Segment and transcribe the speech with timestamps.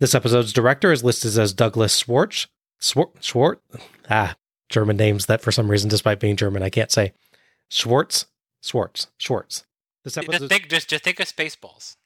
[0.00, 2.48] This episode's director is listed as Douglas Schwartz.
[2.80, 3.60] Schwartz?
[4.08, 4.34] Ah,
[4.70, 7.12] German names that for some reason, despite being German, I can't say.
[7.68, 8.24] Schwartz?
[8.62, 9.08] Schwartz.
[9.18, 9.66] Schwartz.
[10.02, 10.48] This Just episode.
[10.48, 11.96] think, just, just think of Spaceballs.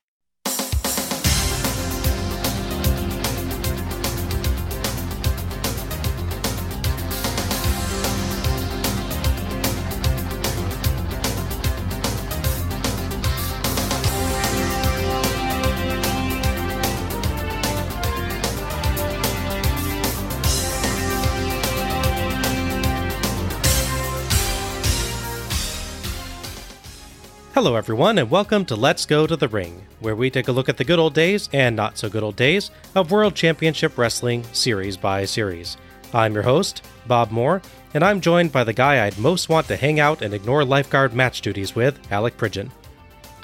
[27.54, 30.68] Hello, everyone, and welcome to Let's Go to the Ring, where we take a look
[30.68, 34.42] at the good old days and not so good old days of World Championship Wrestling
[34.52, 35.76] series by series.
[36.12, 37.62] I'm your host, Bob Moore,
[37.95, 41.14] and I'm joined by the guy I'd most want to hang out and ignore lifeguard
[41.14, 42.72] match duties with, Alec Pridgeon.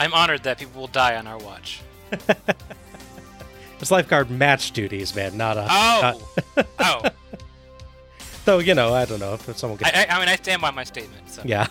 [0.01, 1.81] I'm honored that people will die on our watch.
[3.81, 5.67] It's lifeguard match duties, man, not a.
[5.71, 6.21] Oh,
[6.57, 7.03] not- oh.
[8.45, 9.97] though, you know, I don't know if someone gets.
[9.97, 11.31] I, I, I mean, I stand by my statement.
[11.31, 11.67] So yeah.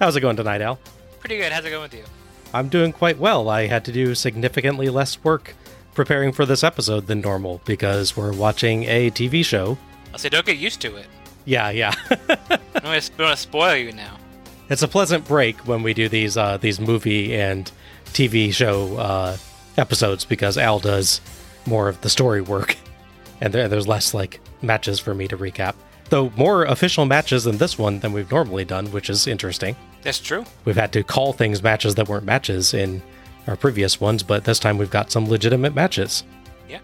[0.00, 0.78] How's it going tonight, Al?
[1.20, 1.50] pretty good.
[1.50, 2.04] How's it going with you?
[2.54, 3.48] I'm doing quite well.
[3.48, 5.54] I had to do significantly less work
[5.94, 9.76] preparing for this episode than normal because we're watching a TV show.
[10.12, 11.06] I'll say, don't get used to it.
[11.44, 11.92] Yeah, yeah.
[12.10, 14.16] I don't want to spoil you now.
[14.68, 17.70] it's a pleasant break when we do these uh, these movie and
[18.06, 19.36] TV show uh,
[19.76, 21.20] episodes because Al does
[21.66, 22.76] more of the story work,
[23.40, 25.74] and there, there's less like matches for me to recap.
[26.08, 29.76] Though more official matches than this one than we've normally done, which is interesting.
[30.02, 30.44] That's true.
[30.64, 33.02] We've had to call things matches that weren't matches in
[33.46, 36.22] our previous ones, but this time we've got some legitimate matches.
[36.68, 36.80] Yeah.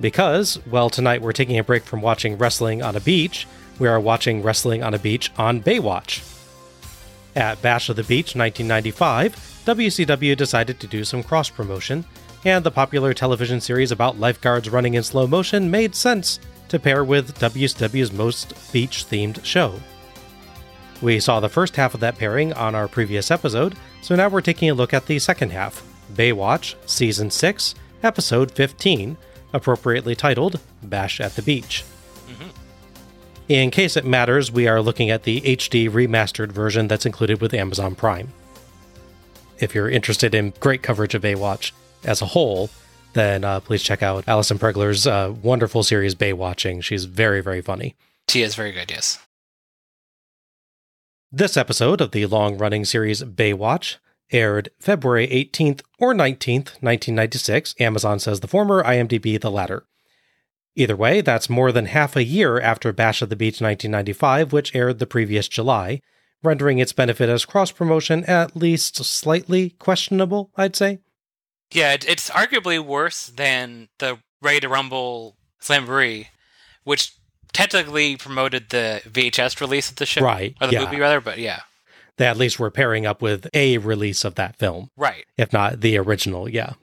[0.00, 3.46] Because, well, tonight we're taking a break from watching wrestling on a beach.
[3.78, 6.32] We are watching wrestling on a beach on Baywatch.
[7.34, 9.34] At Bash of the Beach 1995,
[9.66, 12.06] WCW decided to do some cross promotion,
[12.44, 17.04] and the popular television series about lifeguards running in slow motion made sense to pair
[17.04, 19.74] with WCW's most beach themed show.
[21.02, 24.40] We saw the first half of that pairing on our previous episode, so now we're
[24.40, 29.16] taking a look at the second half Baywatch, Season 6, Episode 15,
[29.52, 31.84] appropriately titled Bash at the Beach.
[32.28, 32.48] Mm-hmm.
[33.48, 37.54] In case it matters, we are looking at the HD remastered version that's included with
[37.54, 38.32] Amazon Prime.
[39.58, 41.72] If you're interested in great coverage of Baywatch
[42.04, 42.70] as a whole,
[43.16, 46.84] then uh, please check out Allison Pregler's uh, wonderful series Baywatching.
[46.84, 47.96] She's very, very funny.
[48.26, 48.90] Tia is very good.
[48.90, 49.18] Yes.
[51.32, 53.96] This episode of the long running series Baywatch
[54.30, 57.74] aired February 18th or 19th, 1996.
[57.80, 59.84] Amazon says the former, IMDb the latter.
[60.74, 64.74] Either way, that's more than half a year after Bash of the Beach 1995, which
[64.74, 66.02] aired the previous July,
[66.42, 70.98] rendering its benefit as cross promotion at least slightly questionable, I'd say.
[71.72, 76.26] Yeah, it, it's arguably worse than the Ready to Rumble Slamboree,
[76.84, 77.12] which
[77.52, 80.84] technically promoted the VHS release of the show, Right, or the yeah.
[80.84, 81.20] movie rather.
[81.20, 81.60] But yeah,
[82.18, 84.90] They at least were pairing up with a release of that film.
[84.96, 85.24] right.
[85.36, 86.74] if not the original, yeah.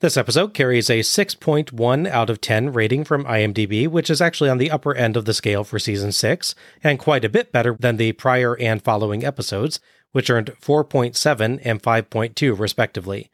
[0.00, 4.56] This episode carries a 6.1 out of 10 rating from IMDb, which is actually on
[4.56, 7.98] the upper end of the scale for season 6, and quite a bit better than
[7.98, 9.78] the prior and following episodes,
[10.12, 13.30] which earned 4.7 and 5.2 respectively.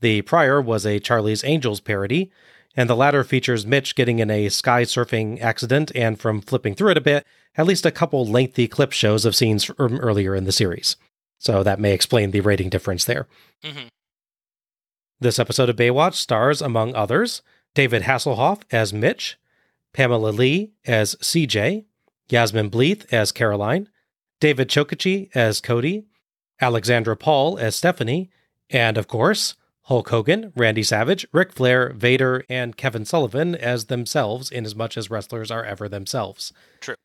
[0.00, 2.30] The prior was a Charlie's Angels parody,
[2.76, 6.90] and the latter features Mitch getting in a sky surfing accident and from flipping through
[6.90, 10.44] it a bit, at least a couple lengthy clip shows of scenes from earlier in
[10.44, 10.96] the series.
[11.38, 13.26] So that may explain the rating difference there.
[13.64, 13.88] hmm
[15.20, 17.42] This episode of Baywatch stars, among others,
[17.74, 19.38] David Hasselhoff as Mitch,
[19.92, 21.84] Pamela Lee as CJ,
[22.28, 23.88] Yasmine Bleeth as Caroline,
[24.40, 26.06] David Chokachi as Cody,
[26.60, 28.30] Alexandra Paul as Stephanie,
[28.70, 34.50] and of course, Hulk Hogan, Randy Savage, Ric Flair, Vader, and Kevin Sullivan as themselves,
[34.50, 36.52] in as much as wrestlers are ever themselves.
[36.80, 36.96] True.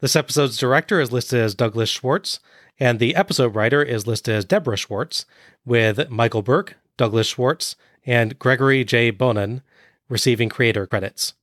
[0.00, 2.40] This episode's director is listed as Douglas Schwartz,
[2.78, 5.24] and the episode writer is listed as Deborah Schwartz,
[5.64, 9.10] with Michael Berk, Douglas Schwartz, and Gregory J.
[9.10, 9.62] Bonann
[10.08, 11.34] receiving creator credits.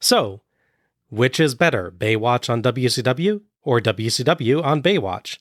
[0.00, 0.42] So,
[1.08, 5.38] which is better, Baywatch on WCW or WCW on Baywatch?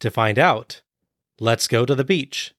[0.00, 0.82] To find out,
[1.40, 2.54] let's go to the beach.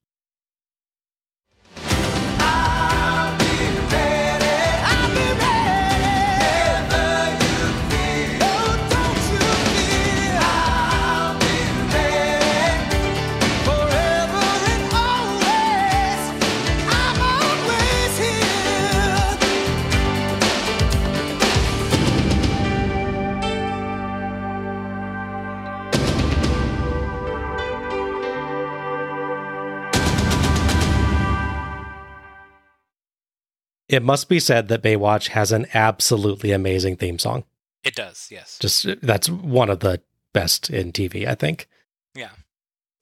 [33.90, 37.44] It must be said that Baywatch has an absolutely amazing theme song.
[37.84, 38.58] It does, yes.
[38.60, 40.02] Just that's one of the
[40.32, 41.68] best in TV, I think.
[42.16, 42.30] Yeah.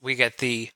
[0.01, 0.69] We get the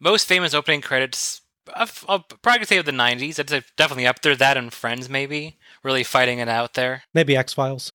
[0.00, 1.40] most famous opening credits
[1.74, 3.38] of, of probably say of the 90s.
[3.38, 4.36] It's definitely up there.
[4.36, 5.56] That and Friends, maybe.
[5.82, 7.04] Really fighting it out there.
[7.14, 7.90] Maybe X Files.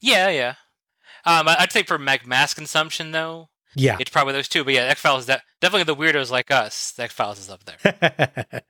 [0.00, 0.54] Yeah, yeah.
[1.26, 3.96] Um, I'd say for mass consumption, though, Yeah.
[4.00, 4.64] it's probably those two.
[4.64, 6.94] But yeah, X Files definitely the weirdos like us.
[6.98, 8.62] X Files is up there.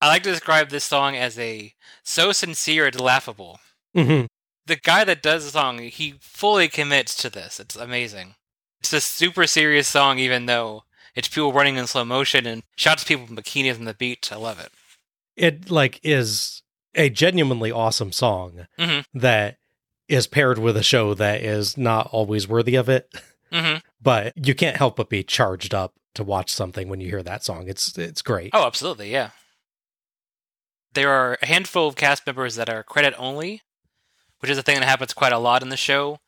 [0.00, 3.60] I like to describe this song as a so sincere it's laughable.
[3.96, 4.26] Mhm.
[4.66, 7.60] The guy that does the song, he fully commits to this.
[7.60, 8.34] It's amazing.
[8.80, 13.02] It's a super serious song, even though it's people running in slow motion and shots
[13.02, 14.30] of people in bikinis on the beach.
[14.32, 14.72] I love it.
[15.36, 16.62] It like is
[16.94, 19.04] a genuinely awesome song Mhm.
[19.14, 19.56] that
[20.08, 23.10] is paired with a show that is not always worthy of it,
[23.52, 27.22] hmm but you can't help but be charged up to watch something when you hear
[27.22, 27.68] that song.
[27.68, 28.50] It's it's great.
[28.52, 29.30] Oh, absolutely, yeah.
[30.94, 33.62] There are a handful of cast members that are credit only,
[34.40, 36.18] which is a thing that happens quite a lot in the show.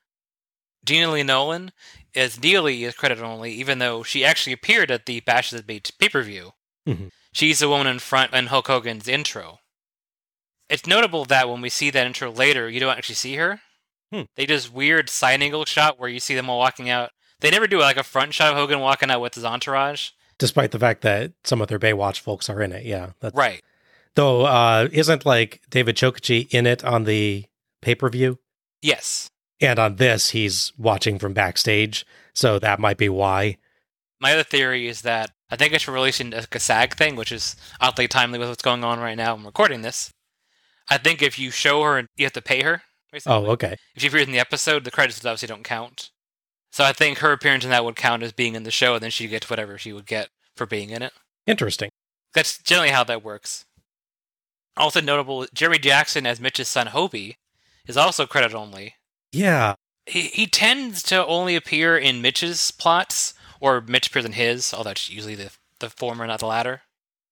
[0.84, 1.72] Gina Lee Nolan
[2.14, 5.64] is Neely is credit only, even though she actually appeared at the Bash of the
[5.64, 6.52] Beach pay per view.
[6.86, 7.10] Mhm.
[7.32, 9.58] She's the woman in front in Hulk Hogan's intro.
[10.68, 13.60] It's notable that when we see that intro later, you don't actually see her.
[14.12, 14.22] Hmm.
[14.36, 17.10] They just weird side angle shot where you see them all walking out.
[17.40, 20.10] They never do like a front shot of Hogan walking out with his entourage.
[20.38, 22.84] Despite the fact that some of their Baywatch folks are in it.
[22.84, 23.10] Yeah.
[23.20, 23.62] That's, Right.
[24.16, 27.46] Though uh isn't like David Chokachi in it on the
[27.82, 28.38] pay-per-view?
[28.82, 29.28] Yes.
[29.60, 32.04] And on this he's watching from backstage,
[32.34, 33.56] so that might be why.
[34.20, 38.08] My other theory is that I think it's releasing a SAG thing, which is oddly
[38.08, 39.34] timely with what's going on right now.
[39.34, 40.10] I'm recording this.
[40.88, 42.82] I think if you show her and you have to pay her,
[43.12, 43.36] basically.
[43.36, 43.76] Oh, okay.
[43.94, 46.10] if she appears in the episode, the credits obviously don't count.
[46.72, 49.02] So I think her appearance in that would count as being in the show, and
[49.02, 51.12] then she gets whatever she would get for being in it.
[51.46, 51.90] Interesting.
[52.34, 53.64] That's generally how that works.
[54.76, 57.36] Also notable, Jeremy Jackson as Mitch's son Hobie
[57.86, 58.94] is also credit only.
[59.32, 59.74] Yeah.
[60.06, 64.90] he, he tends to only appear in Mitch's plots, or Mitch appears in his, although
[64.90, 65.50] it's usually the,
[65.80, 66.82] the former, not the latter.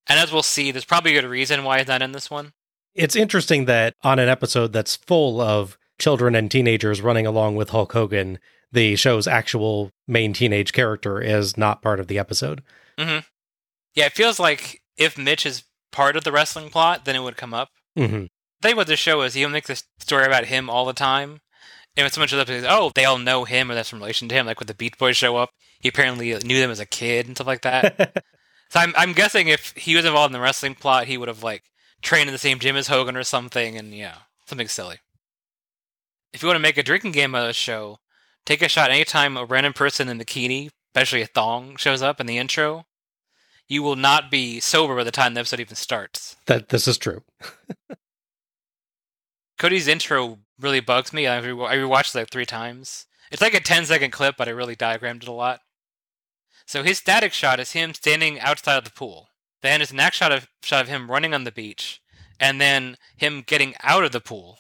[0.09, 2.53] And as we'll see, there's probably a good reason why he's not in this one.
[2.95, 7.71] It's interesting that on an episode that's full of children and teenagers running along with
[7.71, 8.39] Hulk Hogan,
[8.71, 12.63] the show's actual main teenage character is not part of the episode.
[12.99, 13.21] Mm-hmm.
[13.95, 15.65] Yeah, it feels like if Mitch is
[15.95, 17.71] part of the wrestling plot, then it would come up.
[17.97, 18.25] hmm
[18.61, 21.41] The thing with the show is he'll make this story about him all the time.
[21.97, 24.01] And when someone shows up and says, oh, they all know him or that's in
[24.01, 25.51] relation to him, like when the Beach Boys show up,
[25.81, 28.25] he apparently knew them as a kid and stuff like that.
[28.71, 31.45] So I'm I'm guessing if he was involved in the wrestling plot, he would have
[31.45, 31.63] like
[32.03, 34.17] trained in the same gym as Hogan or something, and yeah,
[34.47, 34.97] something silly.
[36.33, 37.99] If you want to make a drinking game of the show,
[38.45, 42.21] take a shot anytime a random person in the bikini, especially a thong, shows up
[42.21, 42.85] in the intro.
[43.69, 46.37] You will not be sober by the time the episode even starts.
[46.47, 47.23] that this is true.
[49.59, 51.27] Cody's intro really bugs me.
[51.27, 53.07] I, re- I rewatched it like three times.
[53.31, 55.61] It's like a 10 second clip, but I really diagrammed it a lot.
[56.67, 59.29] So his static shot is him standing outside of the pool.
[59.63, 62.03] Then it's an act shot of shot of him running on the beach,
[62.39, 64.59] and then him getting out of the pool.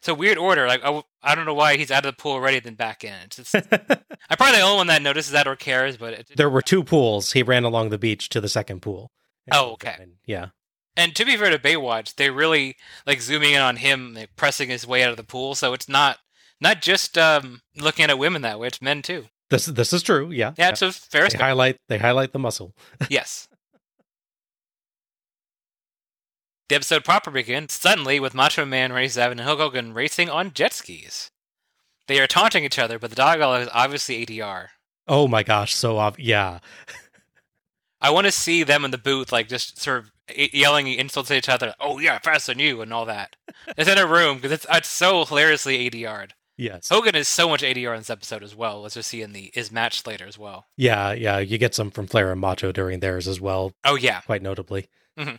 [0.00, 0.66] So weird order.
[0.68, 3.14] Like I, I don't know why he's out of the pool already, then back in.
[3.24, 6.50] It's, it's, I'm probably the only one that notices that or cares, but it, there
[6.50, 7.32] were two pools.
[7.32, 9.10] He ran along the beach to the second pool.
[9.50, 9.96] Oh, okay.
[9.98, 10.48] And, yeah.
[10.96, 14.68] And to be fair to Baywatch, they really like zooming in on him like, pressing
[14.68, 15.54] his way out of the pool.
[15.54, 16.18] So it's not
[16.60, 19.26] not just um, looking at women that way; it's men too.
[19.50, 20.30] This this is true.
[20.30, 20.54] Yeah.
[20.58, 22.74] Yeah, it's a fair they highlight they highlight the muscle.
[23.08, 23.48] yes.
[26.68, 30.52] The episode proper begins suddenly with Macho Man Randy Savage and Hulk Hogan racing on
[30.52, 31.30] jet skis.
[32.08, 34.68] They are taunting each other, but the dialogue is obviously ADR.
[35.06, 36.58] Oh my gosh, so ob- yeah.
[38.00, 40.10] I want to see them in the booth, like just sort of
[40.52, 41.74] yelling insults at each other.
[41.80, 43.34] Oh yeah, faster than you, and all that.
[43.78, 46.34] it's in a room because it's it's so hilariously ADR'd.
[46.58, 46.88] Yes.
[46.88, 48.82] Hogan is so much ADR in this episode as well.
[48.82, 50.66] Let's just see in the is match later as well.
[50.76, 51.38] Yeah, yeah.
[51.38, 54.20] You get some from Flair and Macho during theirs as well, Oh yeah.
[54.22, 54.88] quite notably.
[55.18, 55.36] Mm-hmm.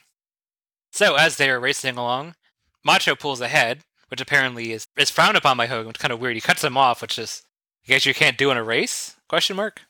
[0.92, 2.36] So as they are racing along,
[2.84, 5.88] Macho pulls ahead, which apparently is is frowned upon by Hogan.
[5.88, 6.36] Which is kind of weird.
[6.36, 7.44] He cuts him off, which is
[7.86, 9.16] I guess you can't do in a race?
[9.28, 9.82] Question mark.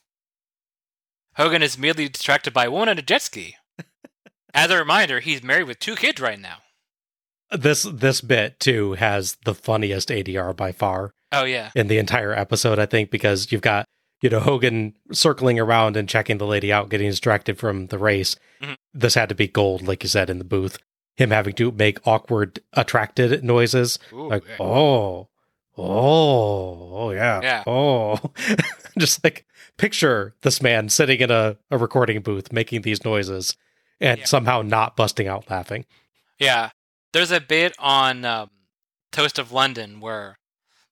[1.35, 3.55] Hogan is immediately distracted by a woman on a jet ski.
[4.53, 6.57] As a reminder, he's married with two kids right now.
[7.51, 11.71] This this bit too has the funniest ADR by far Oh yeah.
[11.75, 13.85] in the entire episode, I think, because you've got
[14.21, 18.35] you know Hogan circling around and checking the lady out, getting distracted from the race.
[18.61, 18.75] Mhm.
[18.93, 20.77] This had to be gold, like you said in the booth.
[21.19, 24.55] Him having to make awkward, attracted noises, Ooh, like yeah.
[24.61, 25.27] oh,
[25.77, 27.63] oh, oh yeah, Yeah.
[27.67, 28.17] oh,
[28.97, 29.45] just like
[29.77, 33.57] picture this man sitting in a, a recording booth making these noises
[33.99, 34.25] and Yeah.
[34.25, 35.85] somehow not busting out laughing.
[36.39, 36.69] Yeah.
[37.11, 38.49] There's a bit on um,
[39.11, 40.37] Toast of London where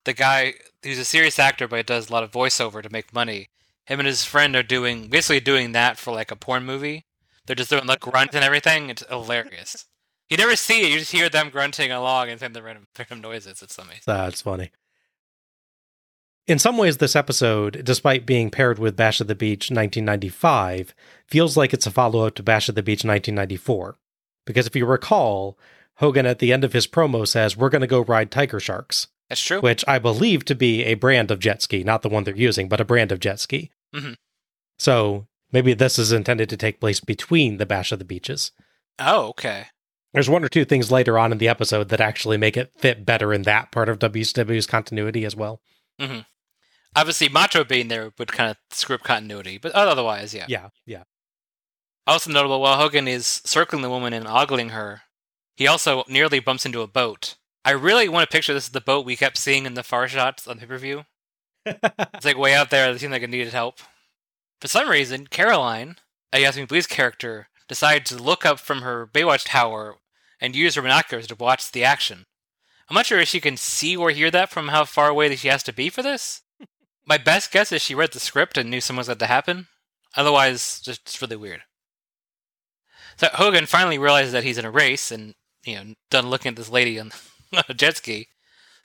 [0.04, 3.48] the guy who's a serious actor but does a lot of voiceover to make money,
[3.86, 7.06] him and his friend are doing basically doing that for like a porn movie.
[7.46, 8.90] They're just doing like grunts and everything.
[8.90, 9.86] It's hilarious.
[10.30, 10.92] You never see it.
[10.92, 13.62] You just hear them grunting along and the random, random noises.
[13.62, 14.02] It's amazing.
[14.06, 14.72] That's funny.
[16.48, 20.94] In some ways, this episode, despite being paired with Bash at the Beach 1995,
[21.28, 23.98] feels like it's a follow up to Bash at the Beach 1994.
[24.46, 25.58] Because if you recall,
[25.96, 29.08] Hogan at the end of his promo says, We're going to go ride tiger sharks.
[29.28, 29.60] That's true.
[29.60, 32.70] Which I believe to be a brand of jet ski, not the one they're using,
[32.70, 33.72] but a brand of jet ski.
[33.94, 34.16] Mhm.
[34.80, 38.52] So maybe this is intended to take place between the Bash of the Beaches.
[39.00, 39.66] Oh, okay.
[40.14, 43.06] There's one or two things later on in the episode that actually make it fit
[43.06, 45.62] better in that part of WCW's continuity as well.
[46.00, 46.22] Mm-hmm.
[46.96, 50.46] Obviously, Macho being there would kind of screw up continuity, but otherwise, yeah.
[50.48, 51.04] Yeah, yeah.
[52.08, 55.02] Also notable, while Hogan is circling the woman and ogling her,
[55.56, 57.36] he also nearly bumps into a boat.
[57.66, 60.08] I really want to picture this as the boat we kept seeing in the far
[60.08, 61.04] shots on pay per view.
[61.66, 62.90] It's like way out there.
[62.90, 63.80] It seemed like it needed help.
[64.62, 65.98] For some reason, Caroline,
[66.32, 69.96] a Yasmine Bleeth's character, decided to look up from her Baywatch tower
[70.40, 72.26] and use her binoculars to watch the action.
[72.90, 75.40] I'm not sure if she can see or hear that from how far away that
[75.40, 76.42] she has to be for this.
[77.06, 79.68] My best guess is she read the script and knew something was going to happen.
[80.16, 81.62] Otherwise, just it's really weird.
[83.18, 85.34] So Hogan finally realizes that he's in a race and,
[85.66, 87.12] you know, done looking at this lady on
[87.68, 88.28] a jet ski.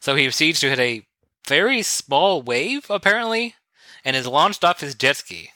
[0.00, 1.06] So he proceeds to hit a
[1.46, 3.54] very small wave, apparently,
[4.04, 5.50] and is launched off his jet ski.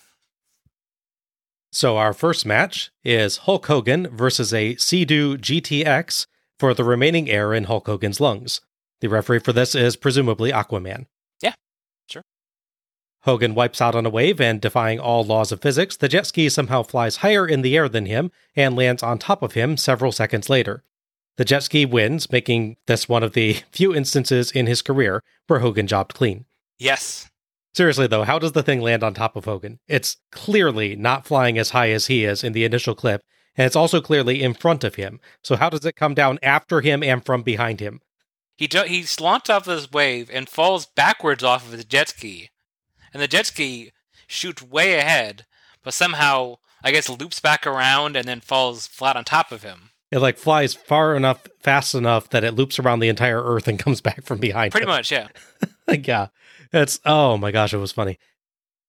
[1.77, 6.27] So our first match is Hulk Hogan versus a Sea-Doo GTX
[6.59, 8.63] for the remaining air in Hulk Hogan's lungs.
[9.03, 11.05] The referee for this is presumably Aquaman.
[11.43, 11.53] Yeah,
[12.09, 12.23] sure.
[13.25, 16.49] Hogan wipes out on a wave and, defying all laws of physics, the jet ski
[16.49, 20.13] somehow flies higher in the air than him and lands on top of him several
[20.13, 20.83] seconds later.
[21.37, 25.61] The jet ski wins, making this one of the few instances in his career where
[25.61, 26.47] Hogan jobbed clean.
[26.79, 27.29] Yes.
[27.77, 29.81] Seriously, though, how does the thing land on top of Hogan?
[29.87, 33.21] It's clearly not flying as high as he is in the initial clip,
[33.55, 35.21] and it's also clearly in front of him.
[35.45, 38.01] So, how does it come down after him and from behind him?
[38.57, 42.49] He ju- he launched off this wave and falls backwards off of his jet ski,
[43.13, 43.93] and the jet ski
[44.27, 45.45] shoots way ahead,
[45.85, 49.91] but somehow I guess loops back around and then falls flat on top of him.
[50.11, 53.79] It like flies far enough, fast enough that it loops around the entire Earth and
[53.79, 54.73] comes back from behind.
[54.73, 54.91] Pretty him.
[54.93, 55.29] much, yeah.
[55.87, 56.29] Like, yeah,
[56.73, 58.19] it's oh my gosh, it was funny.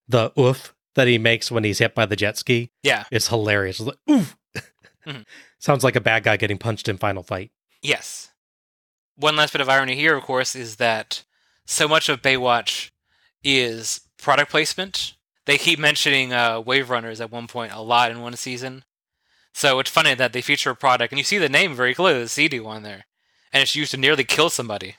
[0.08, 3.04] The oof that he makes when he's hit by the jet ski Yeah.
[3.10, 3.78] is hilarious.
[3.80, 4.36] It's like, oof.
[5.06, 5.24] Mhm.
[5.58, 7.50] Sounds like a bad guy getting punched in Final Fight.
[7.82, 8.30] Yes.
[9.16, 11.24] One last bit of irony here, of course, is that
[11.66, 12.90] so much of Baywatch
[13.42, 15.14] is product placement.
[15.46, 18.84] They keep mentioning uh, Wave Runners at one point a lot in one season.
[19.54, 22.20] So it's funny that they feature a product, and you see the name very clearly,
[22.22, 23.06] the Sea-Doo one there,
[23.52, 24.94] and it's used to nearly kill somebody.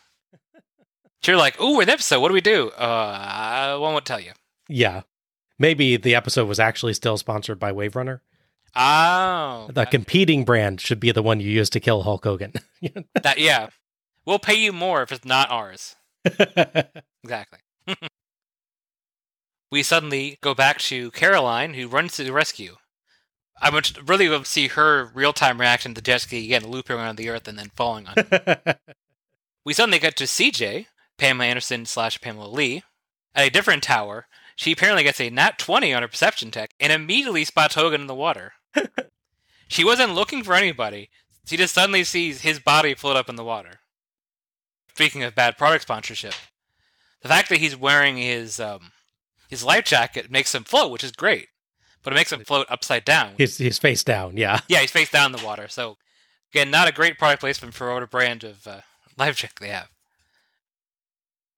[1.26, 2.72] You're like, ooh, an episode, what do we do?
[2.78, 4.32] Uh, I won't tell you.
[4.68, 5.02] Yeah,
[5.58, 8.22] maybe the episode was actually still sponsored by Wave Runner.
[8.76, 9.70] Oh.
[9.72, 12.54] The competing brand should be the one you use to kill Hulk Hogan.
[13.22, 13.70] that, yeah.
[14.26, 15.96] We'll pay you more if it's not ours.
[17.22, 17.60] Exactly.
[19.72, 22.78] we suddenly go back to Caroline, who runs to the rescue.
[23.62, 26.96] I would really love to see her real time reaction to jet ski again, looping
[26.96, 28.16] around the earth and then falling on
[29.66, 30.88] we suddenly get to CJ,
[31.20, 32.84] Pamela Anderson slash Pamela Lee,
[33.36, 34.28] at a different tower.
[34.56, 38.08] She apparently gets a nat 20 on her perception tech and immediately spots Hogan in
[38.08, 38.54] the water.
[39.68, 41.10] she wasn't looking for anybody.
[41.46, 43.80] She just suddenly sees his body float up in the water.
[44.94, 46.34] Speaking of bad product sponsorship,
[47.22, 48.92] the fact that he's wearing his um,
[49.50, 51.48] his life jacket makes him float, which is great.
[52.04, 53.34] But it makes him float upside down.
[53.38, 54.36] he's he's face down.
[54.38, 54.60] Yeah.
[54.68, 55.68] Yeah, he's face down in the water.
[55.70, 55.98] So
[56.54, 58.82] again, not a great product placement for whatever brand of uh,
[59.18, 59.90] life jacket they have.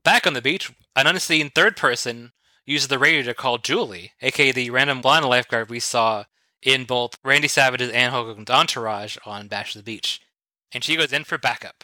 [0.04, 2.32] Back on the beach, an unseen third person
[2.66, 6.26] uses the radio to call Julie, aka the random blonde lifeguard we saw
[6.64, 10.22] in both Randy Savage's and Hogan's entourage on Bash of the Beach,
[10.72, 11.84] and she goes in for backup.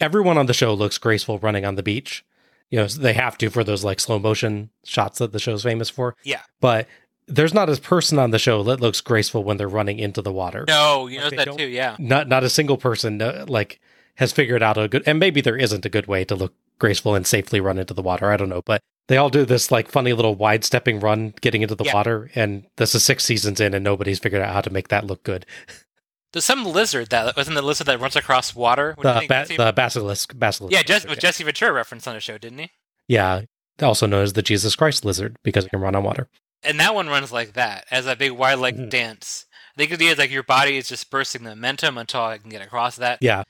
[0.00, 2.24] Everyone on the show looks graceful running on the beach.
[2.70, 5.88] You know, they have to for those like slow motion shots that the show's famous
[5.88, 6.16] for.
[6.24, 6.42] Yeah.
[6.60, 6.88] But
[7.28, 10.32] there's not a person on the show that looks graceful when they're running into the
[10.32, 10.64] water.
[10.68, 11.66] No, you Like know that too.
[11.66, 13.80] Yeah, Not not a single person uh, like
[14.16, 17.14] has figured out a good and maybe there isn't a good way to look graceful
[17.14, 18.30] and safely run into the water.
[18.30, 21.62] I don't know, but they all do this like funny little wide stepping run getting
[21.62, 21.94] into the Yeah.
[21.94, 25.06] water and this is 6 seasons in and nobody's figured out how to make that
[25.06, 25.46] look good.
[26.32, 28.94] there's some lizard that wasn't the lizard that runs across water.
[28.96, 29.58] What do you The think?
[29.58, 30.72] ba- the basilisk basilisk.
[30.74, 32.70] yeah, lizard, with Jesse Ventura reference on the show, didn't he?
[33.08, 33.42] Yeah,
[33.80, 36.28] also known as the Jesus Christ lizard because it can run on water.
[36.62, 38.90] And that one runs like that, as a big wide leg Mhm.
[38.90, 39.46] dance.
[39.76, 42.62] think the idea is like your body is dispersing the momentum until I can get
[42.62, 43.18] across that.
[43.20, 43.44] Yeah.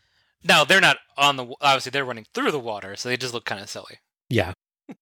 [0.46, 1.46] No, they're not on the.
[1.60, 3.98] Obviously, they're running through the water, so they just look kind of silly.
[4.30, 4.52] Yeah.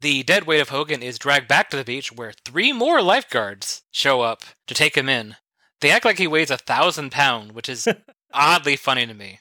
[0.00, 3.82] The dead weight of Hogan is dragged back to the beach, where three more lifeguards
[3.90, 5.36] show up to take him in.
[5.80, 7.88] They act like he weighs a thousand pound, which is
[8.34, 9.40] oddly funny to me.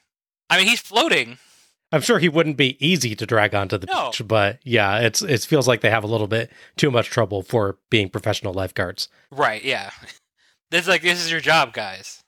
[0.50, 1.38] I mean, he's floating.
[1.92, 4.06] I'm sure he wouldn't be easy to drag onto the No.
[4.12, 7.44] beach, but yeah, it's it feels like they have a little bit too much trouble
[7.44, 9.10] for being professional lifeguards.
[9.32, 9.92] Right, yeah.
[10.72, 12.23] This is like this is your job, guys.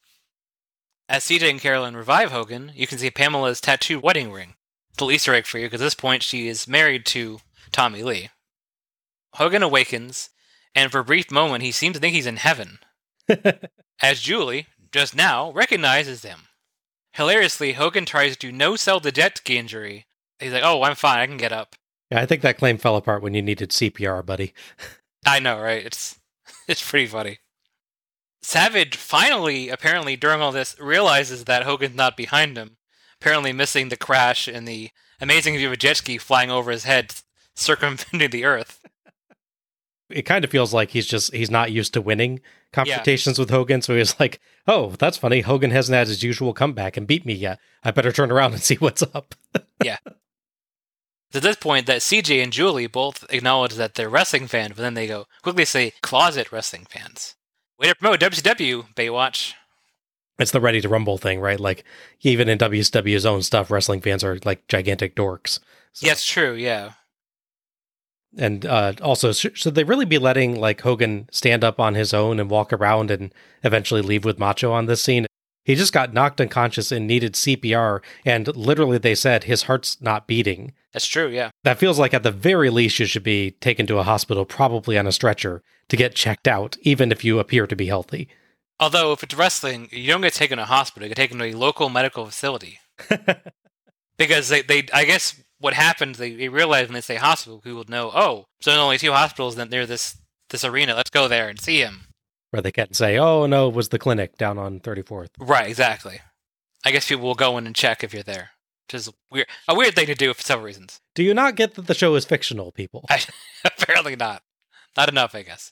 [1.07, 4.55] As CJ and Caroline revive Hogan, you can see Pamela's tattooed wedding ring.
[4.93, 7.39] Little Easter egg for you, because at this point she is married to
[7.71, 8.29] Tommy Lee.
[9.33, 10.29] Hogan awakens,
[10.73, 12.79] and for a brief moment he seems to think he's in heaven,
[14.01, 16.39] as Julie, just now, recognizes him.
[17.13, 20.05] Hilariously, Hogan tries to no sell the jet ski injury.
[20.39, 21.19] He's like, "Oh, I'm fine.
[21.19, 21.75] I can get up."
[22.11, 24.53] Yeah, I think that claim fell apart when you needed CPR, buddy.
[25.25, 25.85] I know, right?
[25.85, 26.19] It's
[26.67, 27.39] it's pretty funny.
[28.45, 32.77] Savage finally, apparently, during all this, realizes that Hogan's not behind him.
[33.19, 36.83] Apparently, missing the crash and the amazing view of a jet ski flying over his
[36.83, 37.15] head,
[37.55, 38.85] circumventing the Earth.
[40.11, 42.39] It kind of feels like he's just he's not used to winning
[42.71, 45.41] confrontations with Hogan, so he's like, "Oh, that's funny.
[45.41, 47.57] Hogan hasn't had his usual comeback and beat me yet.
[47.83, 49.33] I better turn around and see what's up."
[49.83, 49.97] yeah.
[50.05, 54.93] at this point that CJ and Julie both acknowledge that they're wrestling fans, but then
[54.93, 57.35] they go quickly say closet wrestling fans.
[57.79, 59.53] Way to promote WCW, Baywatch.
[60.39, 61.59] It's the ready to rumble thing, right?
[61.59, 61.83] Like
[62.21, 65.59] even in WCW's own stuff, wrestling fans are like gigantic dorks.
[65.93, 66.91] So- Yes, true, yeah.
[68.37, 72.37] and uh, also should they really be letting like Hogan stand up on his own
[72.39, 75.25] and walk around and eventually leave with Macho on this scene?
[75.65, 80.27] He just got knocked unconscious and needed CPR, and literally they said his heart's not
[80.27, 80.73] beating.
[80.93, 81.49] That's true, yeah.
[81.63, 84.97] That feels like at the very least you should be taken to a hospital, probably
[84.97, 88.29] on a stretcher, to get checked out, even if you appear to be healthy.
[88.79, 91.45] Although, if it's wrestling, you don't get taken to a hospital, you get taken to
[91.45, 92.79] a local medical facility.
[94.17, 97.79] because they, they I guess what happened they, they realized when they say hospital people
[97.79, 100.17] would know oh so there's only two hospitals then near this
[100.49, 102.07] this arena let's go there and see him
[102.51, 106.19] Where they can't say, "Oh no, it was the clinic down on 34th." right exactly.
[106.85, 108.51] I guess people will go in and check if you're there
[108.87, 111.01] which is weird a weird thing to do for several reasons.
[111.13, 113.05] Do you not get that the show is fictional, people?
[113.09, 113.21] I,
[113.65, 114.43] apparently not.
[114.95, 115.71] Not enough i guess.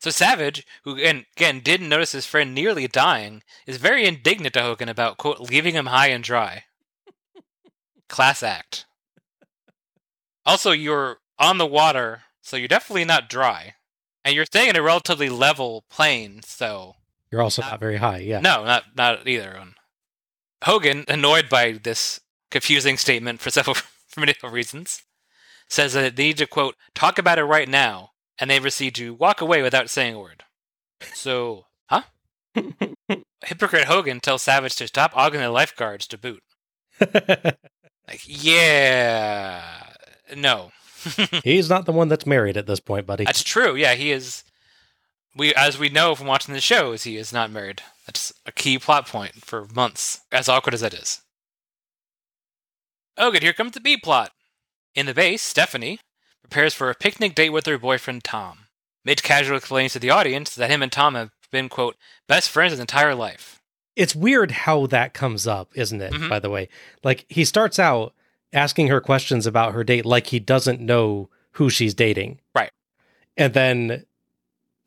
[0.00, 4.62] So savage who again, again didn't notice his friend nearly dying is very indignant to
[4.62, 6.64] hogan about quote leaving him high and dry.
[8.08, 8.86] Class act.
[10.44, 13.74] Also you're on the water so you're definitely not dry
[14.24, 16.96] and you're staying in a relatively level plane so
[17.30, 18.40] You're also not very high, yeah.
[18.40, 19.54] no not not either.
[19.58, 19.74] One
[20.64, 25.02] hogan annoyed by this confusing statement for several for many reasons
[25.68, 29.14] says that they need to quote talk about it right now and they proceed to
[29.14, 30.44] walk away without saying a word.
[31.14, 32.02] So huh?
[33.44, 36.42] Hypocrite hogan tells savage to stop arguing the lifeguards to boot.
[38.08, 39.62] Like yeah.
[40.36, 40.72] No
[41.44, 43.24] He's not the one that's married at this point, buddy.
[43.24, 43.74] That's true.
[43.74, 44.44] Yeah, he is.
[45.36, 47.82] We, as we know from watching the shows, he is not married.
[48.06, 51.20] That's a key plot point for months, as awkward as that is.
[53.16, 53.42] Oh, good.
[53.42, 54.32] Here comes the B plot.
[54.94, 56.00] In the base, Stephanie
[56.42, 58.66] prepares for a picnic date with her boyfriend Tom.
[59.04, 61.96] Mitch casually explains to the audience that him and Tom have been quote
[62.28, 63.56] best friends his entire life.
[63.96, 66.12] it's weird how that comes up, isn't it?
[66.12, 66.28] Mhm.
[66.28, 66.68] By the way,
[67.04, 68.14] like he starts out
[68.52, 72.40] asking her questions about her date like he doesn't know who she's dating.
[72.54, 72.70] Right.
[73.36, 74.04] And then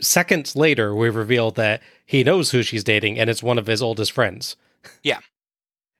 [0.02, 3.82] seconds later, we reveal that he knows who she's dating and it's one of his
[3.82, 4.56] oldest friends.
[5.02, 5.20] Yeah.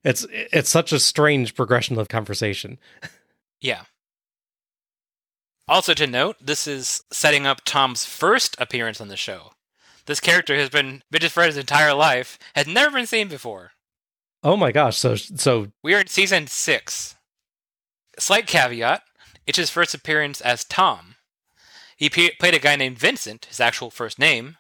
[0.06, 2.78] It's it's such a strange progression of conversation.
[3.62, 3.84] Yeah.
[5.66, 9.54] Also to note, this is setting up Tom's first appearance on the show.
[10.06, 13.72] This character has been Mitch's friend his entire life, has never been seen before.
[14.44, 17.16] Oh my gosh, so so We are in season six.
[18.20, 19.02] Slight caveat:
[19.46, 21.16] it's his first appearance as Tom.
[21.98, 24.58] He pe- played a guy named Vincent, his actual first name,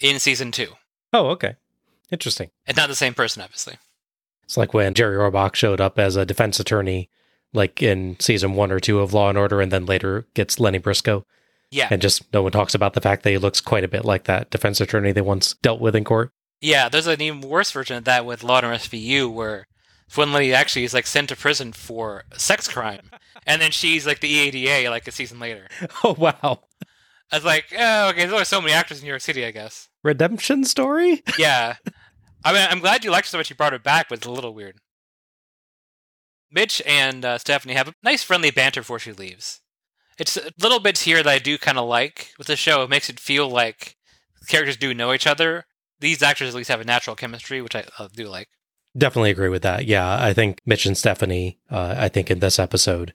[0.00, 0.74] in season two.
[1.12, 1.54] oh okay.
[2.10, 2.50] Interesting.
[2.66, 3.74] And not the same person, obviously.
[4.44, 7.08] It's like when Jerry Orbach showed up as a defense attorney
[7.52, 10.78] like in season 1 or 2 of Law and Order and then later gets Lenny
[10.78, 11.24] Briscoe.
[11.70, 14.04] Yeah, and just no one talks about the fact that he looks quite a bit
[14.04, 16.32] like that defense attorney they once dealt with in court.
[16.60, 16.88] yeah.
[16.88, 19.68] There's an even worse version of that with Law and Order SVU, where
[20.10, 23.10] Swinley actually is like sent to prison for sex crime,
[23.46, 25.68] and then she's like the EADA like a season later.
[26.04, 26.64] Oh wow,
[27.30, 28.20] I was like, oh, okay.
[28.20, 29.88] There's only so many actors in New York City, I guess.
[30.02, 31.22] redemption story.
[31.38, 31.76] yeah.
[32.44, 34.26] I mean, I'm glad you liked it so much you brought it back, but it's
[34.26, 34.78] a little weird.
[36.50, 39.60] Mitch and uh, Stephanie have a nice friendly banter before she leaves.
[40.18, 42.82] It's little bits here that I do kind of like with the show.
[42.82, 43.96] It makes it feel like
[44.48, 45.66] characters do know each other,
[46.00, 48.48] these actors at least have a natural chemistry, which I uh, do like.
[48.96, 49.86] Definitely agree with that.
[49.86, 53.12] Yeah, I think Mitch and Stephanie, uh, I think in this episode,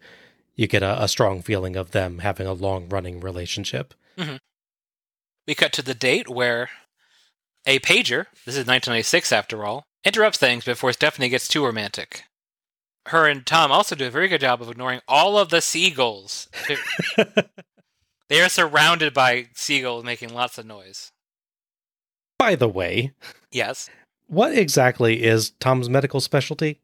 [0.55, 3.93] you get a, a strong feeling of them having a long running relationship.
[5.47, 6.69] We cut to the date where
[7.65, 12.23] a pager, this is 1996 after all, interrupts things before Stephanie gets too romantic.
[13.07, 16.47] Her and Tom also do a very good job of ignoring all of the seagulls.
[18.29, 21.11] they are surrounded by seagulls making lots of noise.
[22.39, 23.11] By the way,
[23.51, 23.89] Yes.
[24.27, 26.79] What exactly is Tom's medical specialty?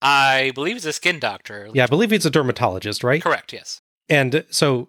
[0.00, 1.68] I believe he's a skin doctor.
[1.72, 3.22] Yeah, I believe he's a dermatologist, right?
[3.22, 3.80] Correct, yes.
[4.08, 4.88] And so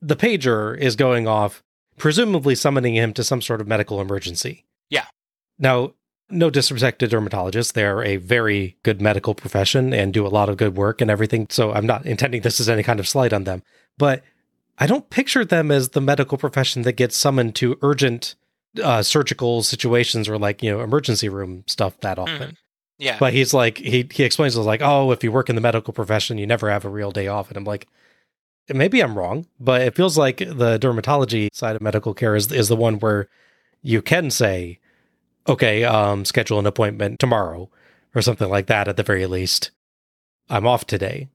[0.00, 1.62] the pager is going off,
[1.96, 4.66] presumably summoning him to some sort of medical emergency.
[4.90, 5.06] Yeah.
[5.58, 5.94] Now,
[6.30, 7.72] no disrespect to dermatologists.
[7.72, 11.46] They're a very good medical profession and do a lot of good work and everything.
[11.50, 13.62] So I'm not intending this as any kind of slight on them.
[13.96, 14.22] But
[14.78, 18.34] I don't picture them as the medical profession that gets summoned to urgent
[18.82, 22.50] uh, surgical situations or like, you know, emergency room stuff that often.
[22.50, 22.56] Mhm.
[22.98, 23.16] Yeah.
[23.18, 25.92] But he's like, he, he explains it like, oh, if you work in the medical
[25.92, 27.48] profession, you never have a real day off.
[27.48, 27.86] And I'm like,
[28.68, 32.68] maybe I'm wrong, but it feels like the dermatology side of medical care is, is
[32.68, 33.28] the one where
[33.82, 34.80] you can say,
[35.48, 37.70] okay, um, schedule an appointment tomorrow
[38.14, 39.70] or something like that at the very least.
[40.50, 41.28] I'm off today.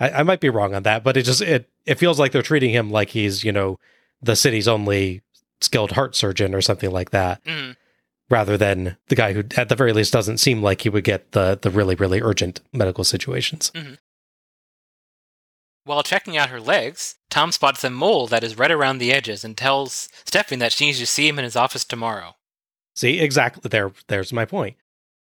[0.00, 2.42] I, I might be wrong on that, but it just, it, it feels like they're
[2.42, 3.78] treating him like he's, you know,
[4.20, 5.22] the city's only
[5.60, 7.76] skilled heart surgeon or something like that Mhm.
[8.28, 11.32] rather than the guy who at the very least doesn't seem like he would get
[11.32, 13.70] the the really really urgent medical situations.
[15.84, 19.44] While checking out her legs, Tom spots a mole that is red around the edges
[19.44, 22.36] and tells Stephanie that she needs to see him in his office tomorrow.
[22.96, 23.68] see exactly.
[23.68, 24.76] There there's my point.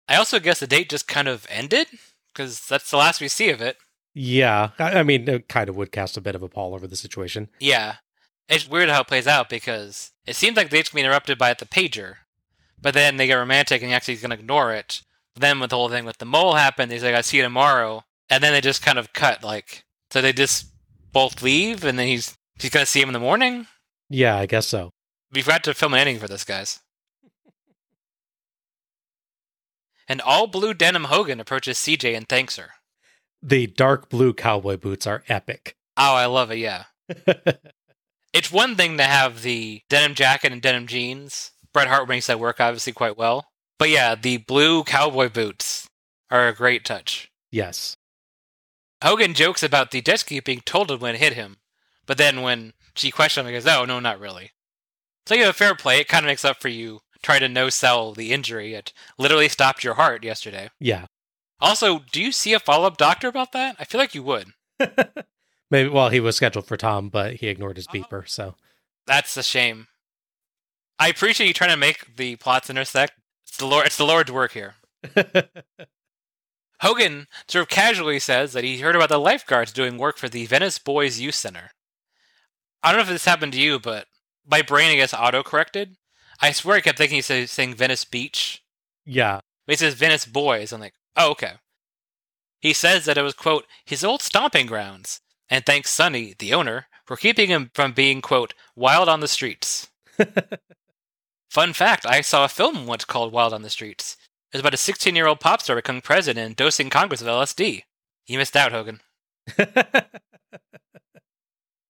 [0.08, 1.88] I also guess the date just kind of ended
[2.34, 3.78] because that's the last we see of it.
[4.14, 4.70] yeah.
[4.80, 6.96] I, I mean it kind of would cast a bit of a pall over the
[6.96, 7.50] situation.
[7.60, 7.96] Yeah,
[8.48, 11.54] it's weird how it plays out because it seems like date's gonna be interrupted by
[11.54, 12.16] the pager,
[12.82, 15.02] but then they get romantic and he actually is gonna ignore it.
[15.36, 18.04] Then with the whole thing with the mole happened, he's like, "I see you tomorrow,"
[18.30, 20.68] and then they just kind of cut like so they just
[21.12, 23.68] both leave, and then he's he's gonna see him in the morning.
[24.10, 24.92] yeah i guess so
[25.32, 26.80] We forgot to film an ending for this, guys.
[30.08, 32.72] An all blue denim Hogan approaches CJ and thanks her.
[33.42, 36.86] the dark blue cowboy boots are epic Oh, I love it, yeah.
[38.34, 41.52] It's one thing to have the denim jacket and denim jeans.
[41.74, 43.48] Bret Hart makes that work obviously quite well.
[43.80, 45.88] But yeah, the blue cowboy boots
[46.30, 47.30] are a great touch.
[47.52, 47.96] yes
[49.04, 51.58] Hogan jokes about the jet ski being told when it hit him,
[52.06, 54.52] but then when she questions him, he goes, "Oh no, not really."
[55.26, 56.00] So you have a fair play.
[56.00, 58.74] It kind of makes up for you trying to no sell the injury.
[58.76, 60.70] It literally stopped your heart yesterday.
[60.80, 61.06] yeah
[61.60, 63.76] Also, do you see a follow up doctor about that?
[63.78, 64.54] I feel like you would.
[65.72, 67.94] maybe well he was scheduled for tom but he ignored his oh.
[67.94, 68.56] beeper so
[69.06, 69.88] That's a shame.
[71.00, 73.14] I appreciate you trying to make the plots intersect.
[73.48, 73.86] It's the Lord.
[73.86, 74.76] It's the Lord's work here.
[76.82, 80.46] Hogan sort of casually says that he heard about the lifeguards doing work for the
[80.46, 81.72] Venice Boys Youth Center.
[82.82, 84.08] I don't know if this happened to you, but
[84.46, 85.96] my brain, I guess, auto corrected.
[86.42, 88.64] I swear I kept thinking he said saying Venice Beach.
[89.06, 90.72] yeah But he says Venice Boys.
[90.74, 91.54] I'm like, oh, okay.
[92.60, 96.88] He says that it was, quote, his old stomping grounds, and thanks Sonny, the owner,
[97.06, 99.90] for keeping him from being, quote, wild on the streets.
[101.50, 104.18] Fun fact I saw a film once called Wild on the Streets.
[104.52, 107.30] It was about a 16 year old pop star becoming president and dosing Congress with
[107.30, 107.84] LSD.
[108.26, 109.02] You missed out, Hogan.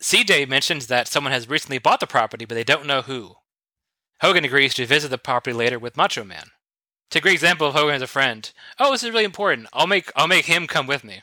[0.02, 3.36] CJ mentions that someone has recently bought the property, but they don't know who.
[4.20, 6.48] Hogan agrees to visit the property later with Macho Man.
[7.08, 8.52] It's a great example of Hogan as a friend.
[8.80, 9.68] Oh, this is really important.
[9.72, 11.22] I'll make I'll make him come with me.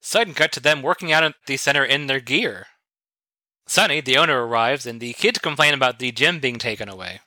[0.00, 2.66] Sudden cut to them working out at the center in their gear.
[3.66, 7.20] Sonny, the owner, arrives, and the kids complain about the gym being taken away.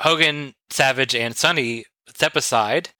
[0.00, 2.90] Hogan, Savage, and Sonny step aside,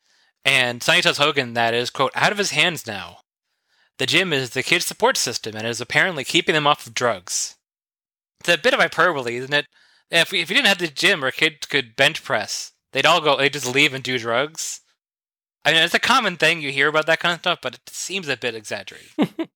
[0.44, 3.18] and Sonny tells Hogan that it is, quote, out of his hands now.
[3.98, 7.56] The gym is the kids' support system and is apparently keeping them off of drugs.
[8.40, 9.66] It's a bit of hyperbole, isn't it?
[10.10, 13.20] If we, if you didn't have the gym where kids could bench press, they'd all
[13.20, 14.80] go, they'd just leave and do drugs.
[15.66, 17.80] I mean, it's a common thing you hear about that kind of stuff, but it
[17.88, 19.10] seems a bit exaggerated.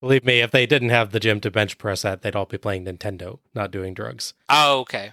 [0.00, 2.56] believe me if they didn't have the gym to bench press at they'd all be
[2.56, 5.12] playing nintendo not doing drugs oh, okay.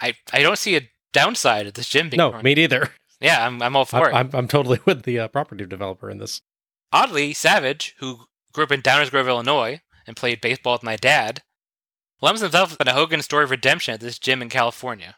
[0.00, 2.44] I I don't see a downside of this gym being no run.
[2.44, 4.14] me neither Yeah, I'm I'm all for I'm, it.
[4.14, 6.42] I'm, I'm totally with the uh, property developer in this
[6.92, 11.42] Oddly, Savage, who grew up in Downers Grove, Illinois, and played baseball with my dad,
[12.20, 15.16] lumps himself in a Hogan story of redemption at this gym in California.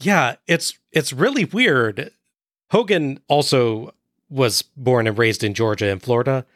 [0.00, 2.10] Yeah, it's it's really weird.
[2.70, 3.94] Hogan also
[4.28, 6.46] was born and raised in Georgia and Florida,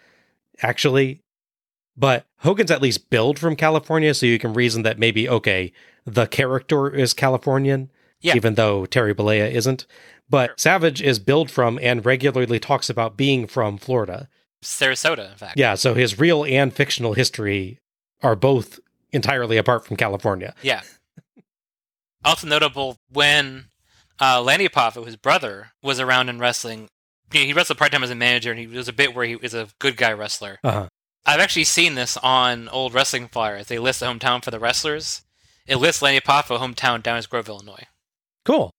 [0.62, 1.20] actually.
[1.96, 5.72] But Hogan's at least billed from California, so you can reason that maybe, okay,
[6.04, 8.34] the character is Californian, Yeah.
[8.36, 9.86] even though Terry Bollea isn't.
[10.28, 14.28] But Savage is billed from and regularly talks about being from Florida.
[14.62, 15.58] Sarasota, in fact.
[15.58, 17.78] Yeah, so his real and fictional history
[18.22, 18.80] are both
[19.12, 20.54] entirely apart from California.
[20.62, 20.80] Yeah.
[22.24, 23.66] also notable when
[24.20, 26.88] uh, Lanny Poffo, his brother, was around in wrestling.
[27.32, 29.36] He he wrestled part time as a manager, and he was a bit where he
[29.36, 30.58] was a good guy wrestler.
[30.62, 30.88] Uh-huh.
[31.26, 33.66] I've actually seen this on old wrestling flyers.
[33.66, 35.22] They list the hometown for the wrestlers.
[35.66, 37.86] It lists Lanny Poffo hometown Downers Grove, Illinois.
[38.44, 38.70] Cool.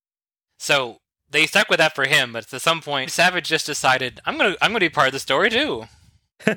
[0.60, 0.98] So
[1.30, 4.56] they stuck with that for him, but at some point, Savage just decided, "I'm gonna,
[4.62, 5.86] I'm gonna be part of the story too."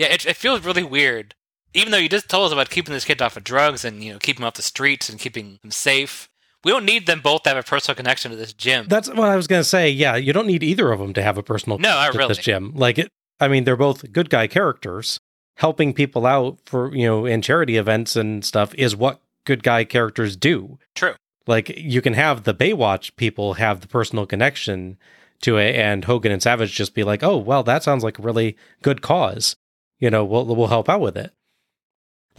[0.00, 1.34] Yeah, it, it feels really weird.
[1.74, 4.14] Even though you just told us about keeping this kid off of drugs and you
[4.14, 6.29] know keeping him off the streets and keeping him safe,
[6.64, 8.86] we don't need them both to have a personal connection to this gym.
[8.88, 9.90] That's what I was going to say.
[9.90, 12.28] Yeah, you don't need either of them to have a personal No, to really.
[12.28, 12.72] this gym.
[12.74, 13.08] Like it
[13.40, 15.18] I mean, they're both good guy characters.
[15.56, 19.84] Helping people out for, you know, in charity events and stuff is what good guy
[19.84, 20.78] characters do.
[20.94, 21.14] True.
[21.46, 24.98] Like you can have the Baywatch people have the personal connection
[25.42, 28.22] to it and Hogan and Savage just be like, "Oh, well, that sounds like a
[28.22, 29.56] really good cause."
[29.98, 31.32] You know, we'll we'll help out with it.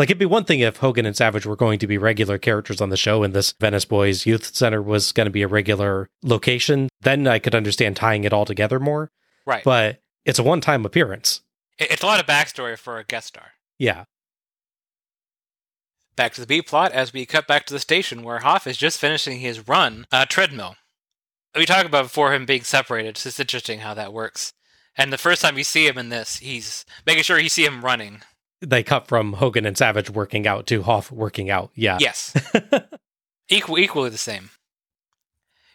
[0.01, 2.81] Like it'd be one thing if Hogan and Savage were going to be regular characters
[2.81, 6.09] on the show and this Venice Boys Youth Center was going to be a regular
[6.23, 9.11] location, then I could understand tying it all together more.
[9.45, 9.63] Right.
[9.63, 11.41] But it's a one-time appearance.
[11.77, 13.51] It's a lot of backstory for a guest star.
[13.77, 14.05] Yeah.
[16.15, 18.77] Back to the B plot as we cut back to the station where Hoff is
[18.77, 20.77] just finishing his run uh, treadmill.
[21.55, 23.09] We talked about before him being separated.
[23.09, 24.51] It's just interesting how that works.
[24.97, 27.85] And the first time you see him in this, he's making sure you see him
[27.85, 28.23] running.
[28.61, 31.71] They cut from Hogan and Savage working out to Hoff working out.
[31.75, 31.97] Yeah.
[31.99, 32.33] Yes.
[33.49, 34.49] Equal, equally the same.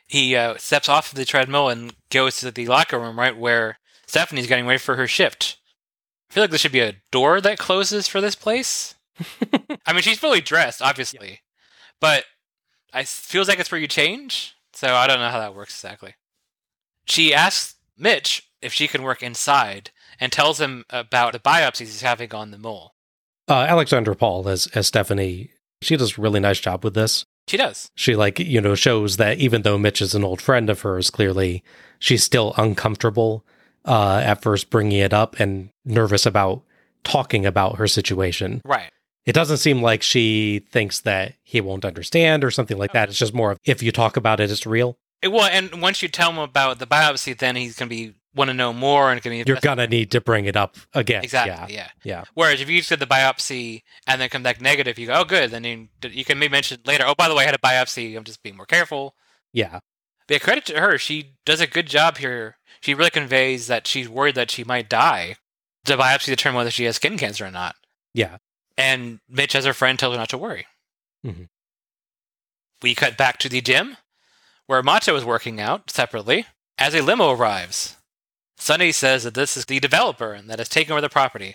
[0.07, 3.79] He uh, steps off of the treadmill and goes to the locker room right where
[4.07, 5.59] Stephanie's getting ready for her shift.
[6.31, 8.94] I feel like there should be a door that closes for this place.
[9.87, 11.40] I mean, she's fully dressed, obviously,
[12.01, 12.25] but
[12.94, 14.55] I feels like it's where you change.
[14.72, 16.14] So I don't know how that works exactly.
[17.07, 22.02] She asks Mitch if she can work inside and tells him about the biopsies he's
[22.02, 22.94] having on the mole.
[23.48, 25.50] Uh, Alexandra Paul as as Stephanie,
[25.83, 27.24] she does a really nice job with this.
[27.48, 27.90] She does.
[27.94, 31.11] She like you know shows that even though Mitch is an old friend of hers,
[31.11, 31.62] clearly
[31.98, 33.44] she's still uncomfortable
[33.85, 36.62] uh, at first bringing it up and nervous about
[37.05, 38.61] talking about her situation.
[38.64, 38.90] Right.
[39.24, 43.09] It doesn't seem like she thinks that he won't understand or something like that.
[43.09, 44.98] It's just more of if you talk about it, it's real.
[45.22, 48.14] It, well, and once you tell him about the biopsy, then he's going to be
[48.37, 50.77] want to know more and going to be You're gonna need to bring it up
[50.94, 51.25] again.
[51.25, 51.83] exactly Yeah.
[51.83, 51.88] yeah.
[52.05, 52.25] Yeah.
[52.35, 55.25] Whereas if you just did the biopsy and then come back negative, you go, oh,
[55.25, 55.51] good.
[55.51, 58.16] Then you, you can maybe mention later, oh, by the way, I had a biopsy.
[58.16, 59.14] I'm just being more careful.
[59.53, 59.81] Yeah.
[60.29, 60.99] But yeah, credit to her.
[60.99, 62.57] She does a good job here.
[62.81, 65.37] She really conveys that she's worried that she might die.
[65.85, 67.77] The biopsy determine whether she has skin cancer or not.
[68.12, 68.38] Yeah.
[68.77, 70.66] And Mitch, as her friend, tells her not to worry.
[71.25, 71.49] Mhm.
[72.83, 73.96] We cut back to the gym,
[74.66, 76.46] where Macho is working out separately
[76.77, 77.95] as a limo arrives.
[78.57, 81.55] Sonny says that this is the developer and that has taken over the property.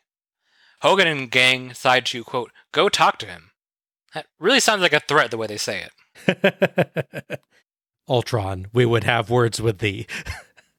[0.82, 3.52] Hogan and gang decide to, quote, go talk to him.
[4.14, 5.88] That really sounds like a threat the way they say
[6.28, 7.40] it.
[8.10, 10.08] Ultron, we would have words with thee.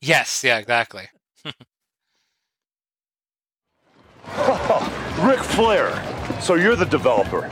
[0.05, 1.05] Yes, yeah, exactly.
[5.21, 5.93] Ric Flair.
[6.41, 7.45] So you're the developer.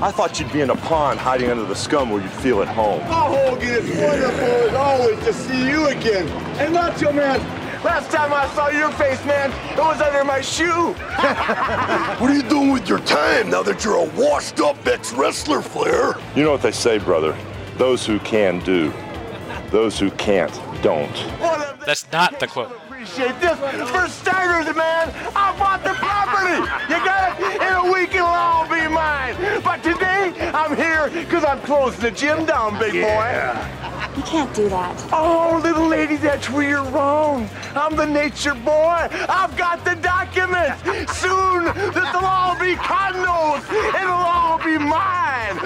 [0.00, 2.68] I thought you'd be in a pond hiding under the scum where you'd feel at
[2.68, 3.02] home.
[3.08, 6.26] Oh, Hogan, it's wonderful as always to see you again.
[6.58, 7.40] And Macho Man,
[7.84, 10.94] last time I saw your face, man, it was under my shoe.
[12.18, 15.62] What are you doing with your time now that you're a washed up ex wrestler,
[15.62, 16.16] Flair?
[16.34, 17.36] You know what they say, brother.
[17.76, 18.92] Those who can do.
[19.70, 21.16] Those who can't don't.
[21.40, 22.72] One of the That's not the quote.
[23.08, 23.58] Appreciate this.
[23.90, 26.60] For starters, man, I bought the property.
[26.92, 27.62] You got it?
[27.62, 29.34] In a week, it'll all be mine.
[29.62, 33.56] But today, I'm here because I'm closing the gym down, big boy.
[34.16, 35.08] You can't do that.
[35.12, 37.48] Oh, little lady, that's where you're wrong.
[37.74, 39.08] I'm the nature boy.
[39.10, 40.82] I've got the documents.
[41.18, 43.62] Soon, this'll all be condos.
[43.94, 45.56] It'll all be mine.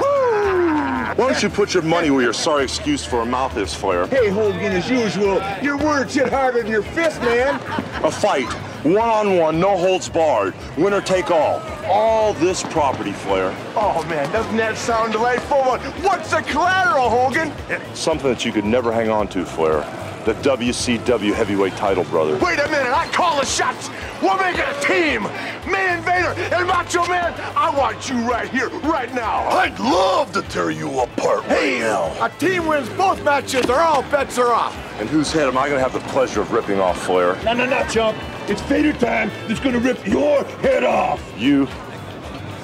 [0.00, 1.01] Woo!
[1.16, 4.06] Why don't you put your money where your sorry excuse for a mouth is, Flair?
[4.06, 7.56] Hey, Hogan, as usual, your words hit harder than your fist, man.
[8.02, 8.50] A fight,
[8.82, 11.60] one on one, no holds barred, winner take all.
[11.84, 13.54] All this property, Flair.
[13.76, 15.58] Oh, man, doesn't that sound delightful?
[16.02, 17.52] What's the collateral, Hogan?
[17.94, 19.82] Something that you could never hang on to, Flair.
[20.24, 22.38] The WCW heavyweight title, brother.
[22.38, 23.90] Wait a minute, I call the shots.
[24.22, 25.24] We're making a team.
[25.70, 29.48] Me and Vader and Macho Man, I want you right here, right now.
[29.48, 32.24] I'd love to tear you apart right now.
[32.24, 34.76] A team wins both matches or all bets are off.
[35.00, 37.34] And whose head am I going to have the pleasure of ripping off, Flair?
[37.42, 38.16] No, no, no, chump.
[38.48, 41.20] It's Vader time that's gonna rip your head off.
[41.36, 41.66] You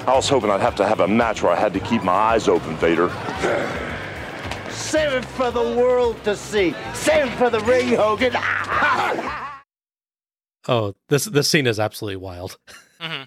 [0.09, 2.12] I was hoping I'd have to have a match where I had to keep my
[2.12, 3.09] eyes open, Vader.
[4.88, 6.74] Save it for the world to see.
[6.94, 8.33] Save it for the ring, Hogan.
[10.70, 12.59] Oh, this this scene is absolutely wild.
[13.01, 13.22] Mm-hmm.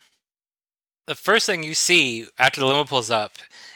[1.08, 3.32] The first thing you see after the limo pulls up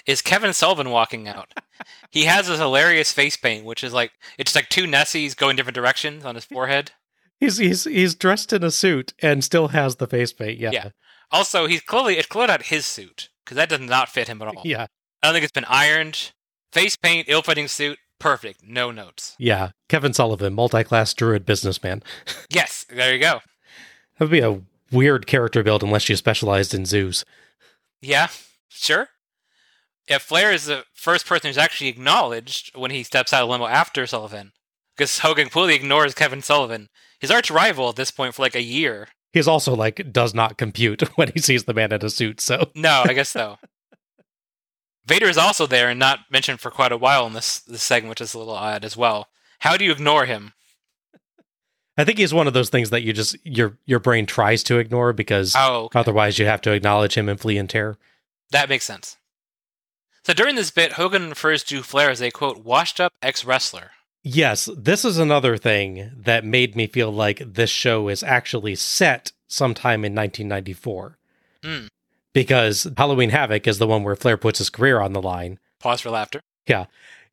[0.06, 1.54] is Kevin Sullivan walking out.
[2.12, 5.76] he has this hilarious face paint, which is like it's like two Nessies going different
[5.76, 6.92] directions on his forehead.
[7.40, 10.60] He's he's he's dressed in a suit and still has the face paint.
[10.60, 10.72] Yeah.
[10.74, 10.90] Yeah.
[11.32, 14.50] Also, he's clearly it's clearly not his suit because that does not fit him at
[14.50, 14.62] all.
[14.66, 14.88] Yeah.
[15.24, 16.34] I don't think it's been ironed.
[16.76, 18.62] Face paint, ill-fitting suit, perfect.
[18.62, 19.34] No notes.
[19.40, 19.70] Yeah.
[19.88, 22.04] Kevin Sullivan, multi-class druid businessman.
[22.50, 23.40] Yes, there you go.
[24.20, 24.60] That would be a
[24.92, 27.24] weird character build unless you specialized in zoos.
[28.02, 28.28] Yeah,
[28.68, 29.08] sure.
[30.10, 33.68] Yeah, Flair is the first person who's actually acknowledged when he steps out of limo
[33.68, 34.52] after Sullivan.
[34.98, 36.90] Because Hogan completely ignores Kevin Sullivan,
[37.22, 39.08] his arch rival at this point for like a year.
[39.32, 42.42] He's also like does not compute when he sees the man in a suit.
[42.42, 43.60] So No, I guess so.
[45.06, 48.10] Vader is also there and not mentioned for quite a while in this, this segment,
[48.10, 49.28] which is a little odd as well.
[49.60, 50.54] How do you ignore him?
[51.98, 54.80] I think he's one of those things that you just your your brain tries to
[54.80, 56.00] ignore because Oh, okay.
[56.00, 57.98] otherwise you have to acknowledge him and flee in terror.
[58.52, 59.18] that makes sense.
[60.24, 63.92] So during this bit, Hogan refers to Flair as a quote washed up ex wrestler.
[64.24, 69.32] Yes, this is another thing that made me feel like this show is actually set
[69.48, 71.18] sometime in 1994.
[71.64, 71.86] Hmm.
[72.36, 76.02] Because Halloween Havoc is the one where Flair puts his career on the line Pause
[76.02, 76.42] for laughter.
[76.68, 76.86] Yeah.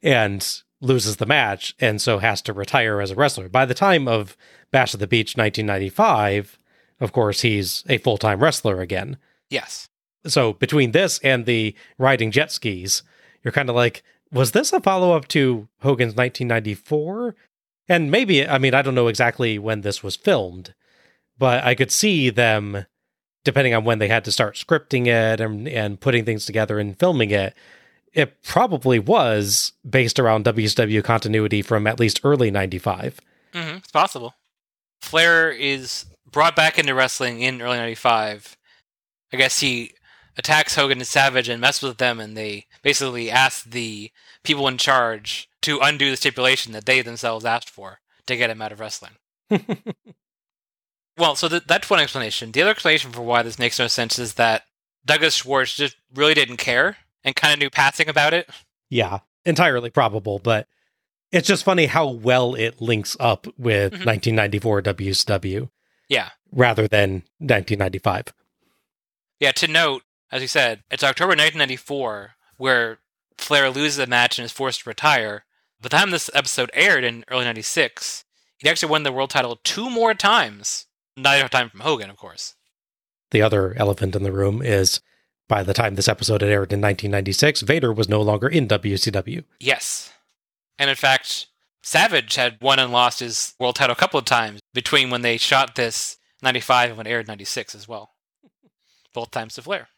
[0.03, 3.49] And loses the match and so has to retire as a wrestler.
[3.49, 4.37] By the time of
[4.71, 6.59] Bash at the Beach 1995,
[7.01, 9.17] of course, he's a full time wrestler again.
[9.51, 9.89] Yes.
[10.27, 13.03] So between this and the riding jet skis,
[13.43, 17.35] you're kind of like, was this a follow up to Hogan's 1994?
[17.89, 20.75] And maybe, I mean, I don't know exactly when this was filmed,
[21.39, 22.87] but I could see them,
[23.45, 26.99] depending on when they had to start scripting it and, and putting things together and
[26.99, 27.55] filming it,
[28.13, 33.21] it probably was based around WCW continuity from at least early 95.
[33.55, 34.35] hmm it's possible.
[35.01, 38.57] Flair is brought back into wrestling in early 95.
[39.33, 39.93] I guess he
[40.37, 44.11] attacks Hogan and Savage and messes with them, and they basically ask the
[44.45, 48.63] people in charge to undo the stipulation that they themselves asked for to get him
[48.63, 49.13] out of wrestling.
[51.19, 52.53] well, so th- that's one explanation.
[52.53, 54.63] The other explanation for why this makes no sense is that
[55.05, 58.49] Douglas Schwartz just really didn't care and kind of knew passing about it.
[58.89, 60.67] Yeah, entirely probable, but
[61.31, 64.05] it's just funny how well it links up with Mhm.
[64.07, 65.71] 1994 WCW
[66.09, 66.31] Yeah.
[66.51, 68.27] rather than 1995.
[69.41, 72.99] Yeah, to note, as you said, it's October 1994 where
[73.39, 75.45] Flair loses the match and is forced to retire.
[75.81, 78.25] By the time this episode aired in early 96,
[78.59, 80.87] he'd actually won the world title two more times.
[81.17, 82.55] Neither time from Hogan, of course.
[83.31, 85.01] The other elephant in the room is
[85.49, 89.45] by the time this episode had aired in 1996, Vader was no longer in WCW.
[89.61, 90.13] Yes.
[90.79, 91.47] And in fact,
[91.83, 95.37] Savage had won and lost his world title a couple of times between when they
[95.37, 98.11] shot this 95 and when it aired 96 as well.
[99.15, 99.89] Both times to Flair.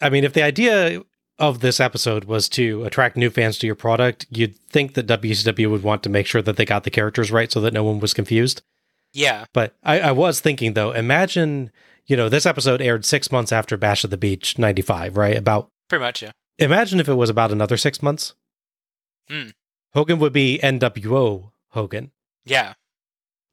[0.00, 1.02] I mean, if the idea
[1.38, 5.70] of this episode was to attract new fans to your product, you'd think that WCW
[5.70, 8.00] would want to make sure that they got the characters right so that no one
[8.00, 8.62] was confused.
[9.16, 9.46] Yeah.
[9.54, 11.70] But I, I was thinking though, imagine,
[12.04, 15.36] you know, this episode aired six months after Bash of the Beach 95, right?
[15.36, 16.32] About Pretty much, yeah.
[16.58, 18.34] imagine if it was about another six months.
[19.28, 19.48] Hmm.
[19.94, 22.10] Hogan would be NWO Hogan.
[22.44, 22.74] Yeah.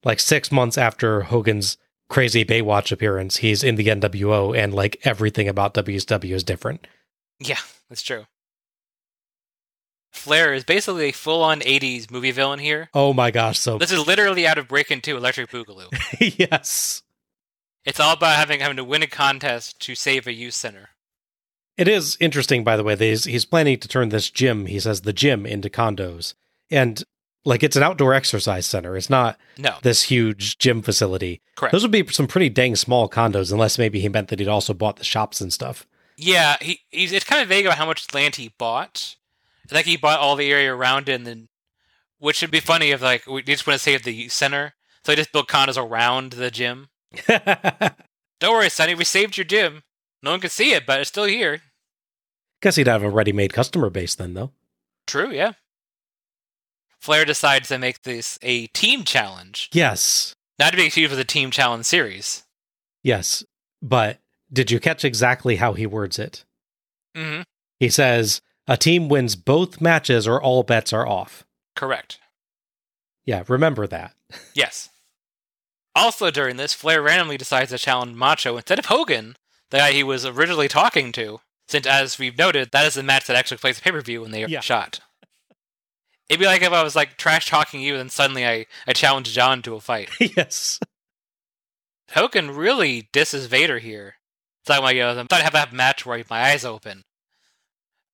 [0.03, 1.77] Like six months after Hogan's
[2.09, 6.85] crazy Baywatch appearance, he's in the NWO and like everything about WCW is different.
[7.39, 8.25] Yeah, that's true.
[10.13, 12.89] Flair is basically a full-on '80s movie villain here.
[12.93, 15.87] Oh my gosh, so This is literally out of Breaking Two, Electric Boogaloo.
[16.39, 17.01] yes.
[17.85, 20.89] it's all about having having to win a contest to save a youth center.
[21.75, 24.79] It is interesting, by the way, that he's, he's planning to turn this gym, he
[24.79, 26.35] says the gym, into condos.
[26.69, 27.03] And
[27.45, 28.95] like it's an outdoor exercise center.
[28.95, 31.41] It's not No, this huge gym facility.
[31.55, 31.71] correct.
[31.71, 34.75] Those would be some pretty dang small condos, unless maybe he meant that he'd also
[34.75, 35.87] bought the shops and stuff.
[36.15, 39.15] yeah, he he's it's kind of vague about how much land he bought.
[39.71, 41.47] I think he bought all the area around it, and then
[42.19, 44.73] which would be funny if like we just want to save the center,
[45.05, 46.89] so he just built condos around the gym.
[47.27, 49.83] Don't worry, Sonny, we saved your gym.
[50.21, 51.61] No one can see it, but it's still here.
[52.61, 54.51] Guess he'd have a ready made customer base then, though.
[55.07, 55.53] True, yeah.
[56.99, 60.33] Flair decides to make this a team challenge, Yes.
[60.57, 62.43] not to be confused with the team challenge series.
[63.03, 63.43] Yes.
[63.81, 64.19] But
[64.51, 66.45] did you catch exactly how he words it?
[67.15, 67.41] Mm-hmm.
[67.79, 71.43] He says, a team wins both matches or all bets are off.
[71.75, 72.19] Correct.
[73.25, 74.13] Yeah, remember that.
[74.53, 74.89] Yes.
[75.95, 79.35] Also, during this, Flair randomly decides to challenge Macho instead of Hogan,
[79.69, 81.39] the guy he was originally talking to.
[81.67, 84.21] since, as we've noted, that is the match that actually plays the pay per view
[84.21, 84.59] when they are Yeah.
[84.61, 85.01] shot.
[86.29, 89.31] It'd be like if I was like trash talking you, and suddenly I, I challenge
[89.33, 90.09] John to a fight.
[90.19, 90.79] yes.
[92.11, 94.15] Hogan really disses Vader here.
[94.61, 96.41] It's like, well, you know, I'm trying to have a match where I have my
[96.41, 97.03] eyes open.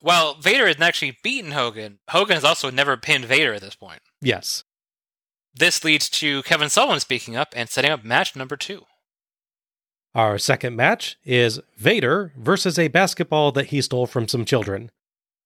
[0.01, 1.99] Well, Vader has actually beaten Hogan.
[2.09, 4.01] Hogan has also never pinned Vader at this point.
[4.21, 4.63] Yes.
[5.53, 8.85] This leads to Kevin Sullivan speaking up and setting up match number two.
[10.15, 14.89] Our second match is Vader versus a basketball that he stole from some children.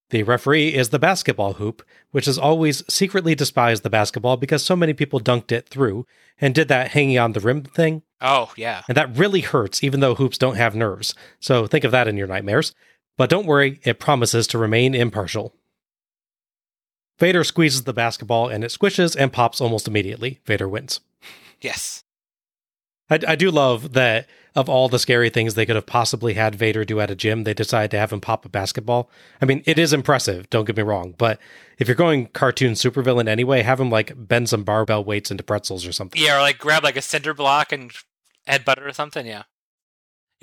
[0.09, 1.81] The referee is the basketball hoop,
[2.11, 6.05] which has always secretly despised the basketball because so many people dunked it through
[6.39, 8.03] and did that hanging on the rim thing.
[8.21, 8.83] Oh, yeah.
[8.87, 11.15] And that really hurts, even though hoops don't have nerves.
[11.39, 12.75] So think of that in your nightmares.
[13.17, 15.53] But don't worry, it promises to remain impartial.
[17.19, 20.39] Vader squeezes the basketball and it squishes and pops almost immediately.
[20.45, 20.99] Vader wins.
[21.61, 22.03] Yes.
[23.09, 26.55] I, I do love that of all the scary things they could have possibly had
[26.55, 29.09] Vader do at a gym, they decided to have him pop a basketball.
[29.41, 31.39] I mean, it is impressive, don't get me wrong, but
[31.79, 35.85] if you're going cartoon supervillain anyway, have him like bend some barbell weights into pretzels
[35.85, 36.21] or something.
[36.21, 37.91] Yeah, or like grab like a cinder block and
[38.47, 39.43] headbutt it or something, yeah.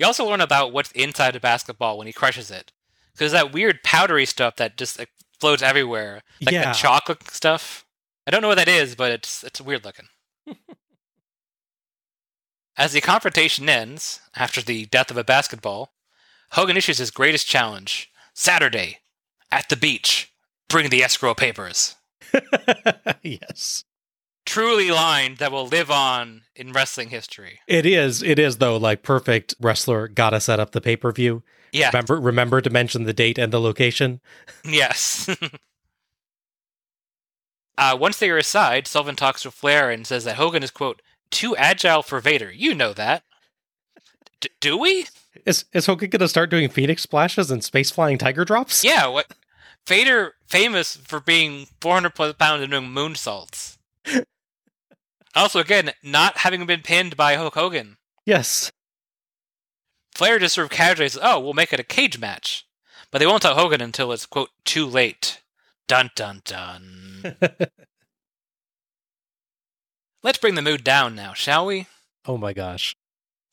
[0.01, 2.71] You also learn about what's inside a basketball when he crushes it.
[3.13, 6.23] Because that weird powdery stuff that just like, floats everywhere.
[6.41, 6.63] Like Yeah.
[6.63, 7.85] that chocolate stuff.
[8.25, 10.07] I don't know what that is, but it's it's weird looking.
[12.75, 15.93] As the confrontation ends, after the death of a basketball,
[16.53, 18.09] Hogan issues his greatest challenge.
[18.33, 19.01] Saturday,
[19.51, 20.33] at the beach,
[20.67, 21.95] bring the escrow papers.
[23.21, 23.83] yes.
[24.51, 27.61] Truly line that will live on in wrestling history.
[27.67, 28.21] It is.
[28.21, 28.75] It is though.
[28.75, 31.41] Like perfect wrestler, gotta set up the pay per view.
[31.71, 31.87] Yeah.
[31.87, 34.19] Remember, remember to mention the date and the location.
[34.65, 35.29] Yes.
[37.77, 41.01] uh, once they are aside, Sullivan talks to Flair and says that Hogan is, quote,
[41.29, 42.51] too agile for Vader.
[42.51, 43.23] You know that.
[44.41, 45.05] D- do we?
[45.45, 48.83] Is is Hogan gonna start doing Phoenix splashes and space flying tiger drops?
[48.83, 49.27] Yeah, what?
[49.87, 53.77] Vader famous for being 400 plus pounds and doing moonsaults.
[55.35, 57.97] also, again, not having been pinned by Hulk Hogan.
[58.25, 58.71] Yes.
[60.13, 62.65] Flair just sort of casually says, oh, we'll make it a cage match.
[63.11, 65.41] But they won't tell Hogan until it's, quote, too late.
[65.87, 67.35] Dun dun dun.
[70.23, 71.87] Let's bring the mood down now, shall we?
[72.25, 72.95] Oh my gosh.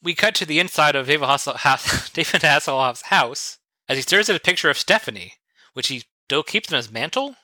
[0.03, 1.27] We cut to the inside of David,
[2.13, 3.59] David Hasselhoff's house
[3.89, 5.35] as he stares at a picture of Stephanie,
[5.73, 7.37] which he still keeps in his mantle.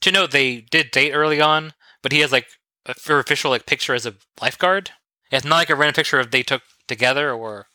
[0.00, 2.46] To note, they did date early on, but he has like
[3.06, 4.90] her official like picture as a lifeguard.
[5.30, 7.66] It's not like a random picture of they took together, or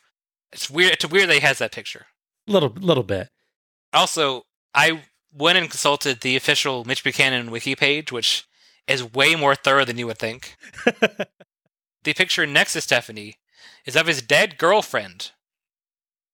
[0.52, 0.92] it's weird.
[0.92, 2.06] It's weird that he has that picture.
[2.46, 3.28] Little little bit.
[3.92, 4.42] Also,
[4.74, 5.02] I
[5.32, 8.44] went and consulted the official Mitch Buchanan wiki page, which
[8.86, 10.56] is way more thorough than you would think.
[10.84, 13.36] the picture next to Stephanie
[13.84, 15.32] is of his dead girlfriend.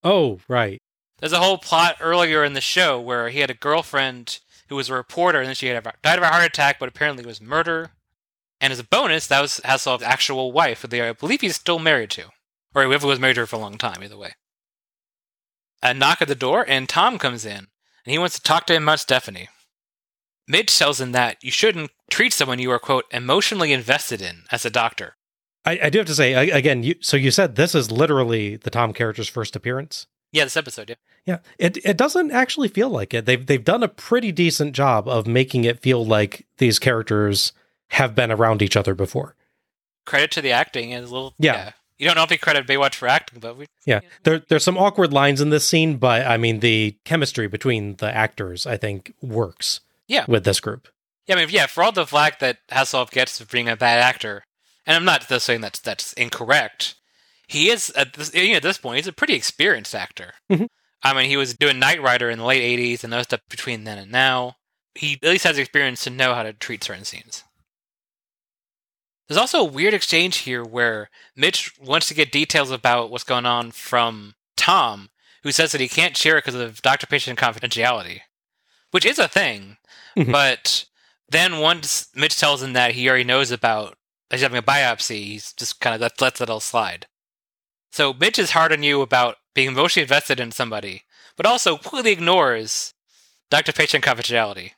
[0.03, 0.79] Oh, right.
[1.19, 4.89] There's a whole plot earlier in the show where he had a girlfriend who was
[4.89, 7.27] a reporter, and then she had a, died of a heart attack, but apparently it
[7.27, 7.91] was murder.
[8.65, 11.77] And as a bonus, that was Hasselhoff's actual wife, who they, I believe he's still
[11.77, 12.31] married to.
[12.73, 14.31] Or whoever was married to her for a long time, either way.
[15.83, 17.67] A knock at the door, and Tom comes in, and
[18.07, 19.49] he wants to talk to him about Stephanie.
[20.47, 24.65] Mitch tells him that you shouldn't treat someone you are, quote, emotionally invested in as
[24.65, 25.15] a doctor.
[25.63, 26.81] I, I do have to say again.
[26.81, 30.07] You so you said this is literally the Tom character's first appearance.
[30.31, 30.95] Yeah, this episode, yeah.
[31.23, 33.27] Yeah, it it doesn't actually feel like it.
[33.27, 37.53] They've they've done a pretty decent job of making it feel like these characters
[37.91, 39.35] have been around each other before.
[40.05, 41.33] Credit to the acting and a little.
[41.39, 41.71] Yeah.
[41.97, 43.67] You don't know if he credit Baywatch for acting, but we.
[43.85, 47.95] Yeah, there there's some awkward lines in this scene, but I mean the chemistry between
[47.97, 49.79] the actors I think works.
[50.07, 50.25] Yeah.
[50.27, 50.87] with this group.
[51.25, 53.99] Yeah, I mean, yeah, for all the flack that Hasselhoff gets for being a bad
[53.99, 54.43] actor,
[54.85, 56.95] and I'm not saying that's that's incorrect.
[57.47, 60.33] He is at this, you know, at this point, he's a pretty experienced actor.
[60.51, 60.67] Mhm.
[61.01, 63.83] I mean, he was doing Knight Rider in the late '80s and those stuff between
[63.85, 64.57] then and now.
[64.93, 67.43] He at least has experience to know how to treat certain scenes.
[69.27, 73.45] There's also a weird exchange here where Mitch wants to get details about what's going
[73.45, 75.09] on from Tom,
[75.43, 78.21] who says that he can't share it because of doctor-patient confidentiality,
[78.91, 79.77] which is a thing.
[80.15, 80.31] Mhm.
[80.31, 80.85] But
[81.27, 83.97] then once Mitch tells him that he already knows about
[84.29, 87.07] he's having a biopsy, he's just kind of lets, lets it all slide.
[87.91, 91.03] So Mitch is hard on you about being emotionally invested in somebody,
[91.35, 92.93] but also completely ignores
[93.49, 94.71] doctor-patient confidentiality.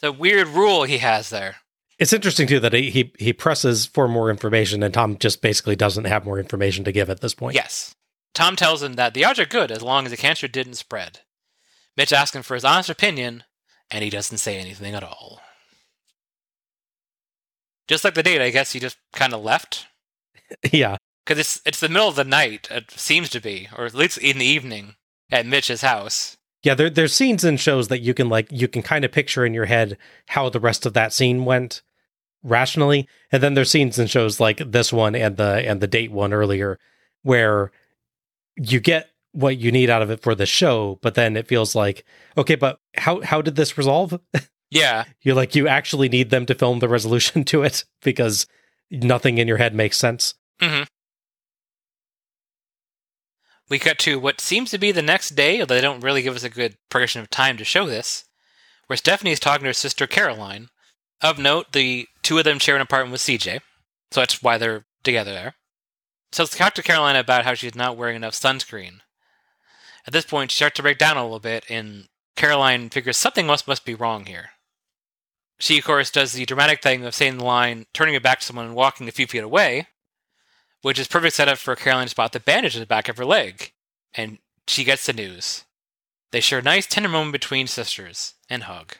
[0.00, 1.56] The weird rule he has there.
[2.02, 5.76] It's interesting too that he, he he presses for more information, and Tom just basically
[5.76, 7.54] doesn't have more information to give at this point.
[7.54, 7.94] Yes.
[8.34, 11.20] Tom tells him that the odds are good as long as the cancer didn't spread.
[11.96, 13.44] Mitch asks him for his honest opinion,
[13.88, 15.42] and he doesn't say anything at all.
[17.86, 19.86] Just like the date, I guess he just kind of left.
[20.72, 23.94] yeah, Because it's, it's the middle of the night, it seems to be, or at
[23.94, 24.96] least in the evening,
[25.30, 26.36] at Mitch's house.
[26.64, 29.46] Yeah, there there's scenes in shows that you can like you can kind of picture
[29.46, 29.98] in your head
[30.28, 31.82] how the rest of that scene went
[32.42, 36.10] rationally, and then there's scenes in shows like this one and the and the date
[36.12, 36.78] one earlier
[37.22, 37.70] where
[38.56, 41.74] you get what you need out of it for the show, but then it feels
[41.74, 42.04] like
[42.36, 44.18] okay, but how how did this resolve?
[44.72, 45.04] Yeah.
[45.20, 48.46] You're like you actually need them to film the resolution to it because
[48.90, 50.32] nothing in your head makes sense.
[50.62, 50.84] hmm
[53.68, 56.34] We cut to what seems to be the next day, although they don't really give
[56.36, 58.24] us a good progression of time to show this,
[58.86, 60.68] where Stephanie is talking to her sister Caroline.
[61.22, 63.60] Of note, the two of them share an apartment with CJ,
[64.10, 65.54] so that's why they're together there.
[66.32, 69.00] So let's talk to Caroline about how she's not wearing enough sunscreen.
[70.06, 73.46] At this point, she starts to break down a little bit, and Caroline figures something
[73.46, 74.50] must must be wrong here.
[75.58, 78.46] She, of course, does the dramatic thing of saying the line, turning it back to
[78.46, 79.86] someone and walking a few feet away,
[80.80, 83.24] which is perfect setup for Caroline to spot the bandage in the back of her
[83.24, 83.70] leg.
[84.14, 85.64] And she gets the news.
[86.32, 88.96] They share a nice tender moment between sisters and hug.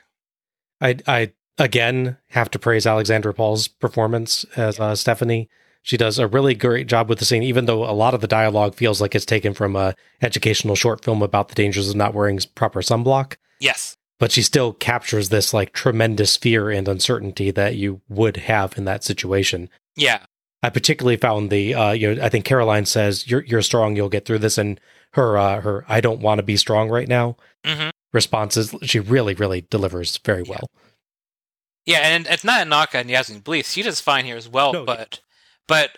[0.80, 5.48] I I again have to praise Alexandra Paul's performance as uh, Stephanie.
[5.82, 8.28] She does a really great job with the scene, even though a lot of the
[8.28, 12.14] dialogue feels like it's taken from a educational short film about the dangers of not
[12.14, 13.34] wearing proper sunblock.
[13.58, 13.96] Yes.
[14.20, 18.84] But she still captures this like tremendous fear and uncertainty that you would have in
[18.84, 19.68] that situation.
[19.96, 20.20] Yeah.
[20.62, 24.08] I particularly found the uh, you know I think Caroline says you're you're strong, you'll
[24.08, 24.80] get through this, and
[25.14, 29.34] her uh, her I don't want to be strong right now hmm responses she really
[29.34, 30.68] really delivers very well.
[30.70, 30.78] Yeah,
[31.86, 33.72] and it's not a knock on Yasmine Bleeth.
[33.72, 35.20] She does fine here as well, No, but
[35.68, 35.90] but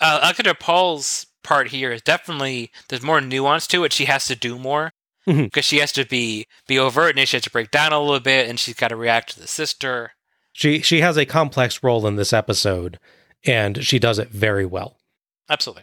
[0.00, 3.92] uh, Alexandra Paul's part here is definitely there's more nuance to it.
[3.92, 4.92] She has to do more
[5.26, 5.44] Mhm.
[5.44, 8.20] because she has to be be overt and she has to break down a little
[8.20, 10.12] bit, and she's got to react to the sister.
[10.52, 12.98] She she has a complex role in this episode,
[13.44, 14.98] and she does it very well.
[15.48, 15.82] Absolutely.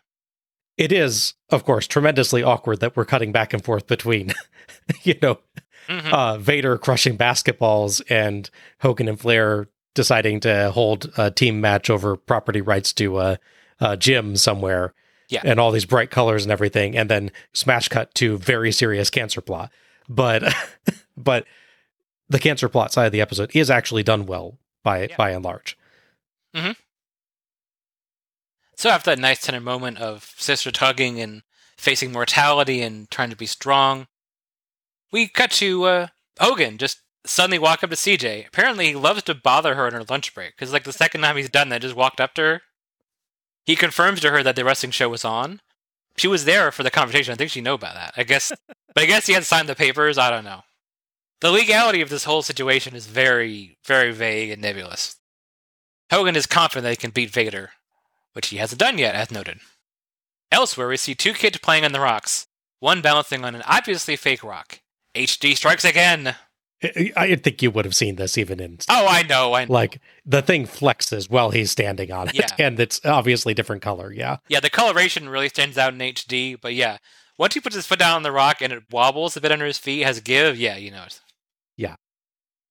[0.77, 4.33] It is, of course, tremendously awkward that we're cutting back and forth between,
[5.03, 5.39] you know,
[5.87, 6.11] Mhm.
[6.13, 8.49] uh, Vader crushing basketballs and
[8.81, 13.39] Hogan and Flair deciding to hold a team match over property rights to a,
[13.79, 14.93] a gym somewhere.
[15.29, 15.41] Yeah.
[15.43, 16.95] And all these bright colors and everything.
[16.97, 19.71] And then smash cut to very serious cancer plot.
[20.09, 20.43] But,
[21.17, 21.45] but
[22.29, 25.15] the cancer plot side of the episode is actually done well by, Yeah.
[25.17, 25.77] by and large.
[28.77, 31.43] So after that nice tender moment of sister tugging and
[31.77, 34.07] facing mortality and trying to be strong,
[35.11, 36.07] we cut to uh,
[36.39, 38.47] Hogan just suddenly walk up to CJ.
[38.47, 41.37] Apparently, he loves to bother her on her lunch break because, like, the second time
[41.37, 42.61] he's done that, just walked up to her.
[43.65, 45.61] He confirms to her that the wrestling show was on.
[46.17, 47.33] She was there for the conversation.
[47.33, 48.13] I think she knew about that.
[48.15, 48.51] I guess,
[48.93, 50.17] but I guess he had signed the papers.
[50.17, 50.61] I don't know.
[51.41, 55.17] The legality of this whole situation is very, very vague and nebulous.
[56.11, 57.71] Hogan is confident that he can beat Vader,
[58.33, 59.59] which he hasn't done yet, as noted.
[60.51, 62.47] Elsewhere, we see two kids playing on the rocks,
[62.79, 64.79] one balancing on an obviously fake rock.
[65.15, 66.35] HD strikes again.
[66.83, 69.73] I, I think you would have seen this even in Oh, I know, I know.
[69.73, 72.47] like the thing flexes while he's standing on it Yeah.
[72.59, 76.73] and it's obviously different color yeah yeah, the coloration really stands out in HD, but
[76.75, 76.97] yeah,
[77.39, 79.65] once he puts his foot down on the rock and it wobbles a bit under
[79.65, 81.05] his feet, has give, yeah, you know.
[81.77, 81.95] Yeah.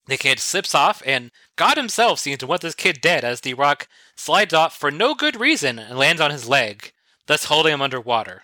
[0.06, 3.54] The kid slips off, and God himself seems to want this kid dead as the
[3.54, 6.92] rock slides off for no good reason and lands on his leg,
[7.26, 8.42] thus holding him underwater.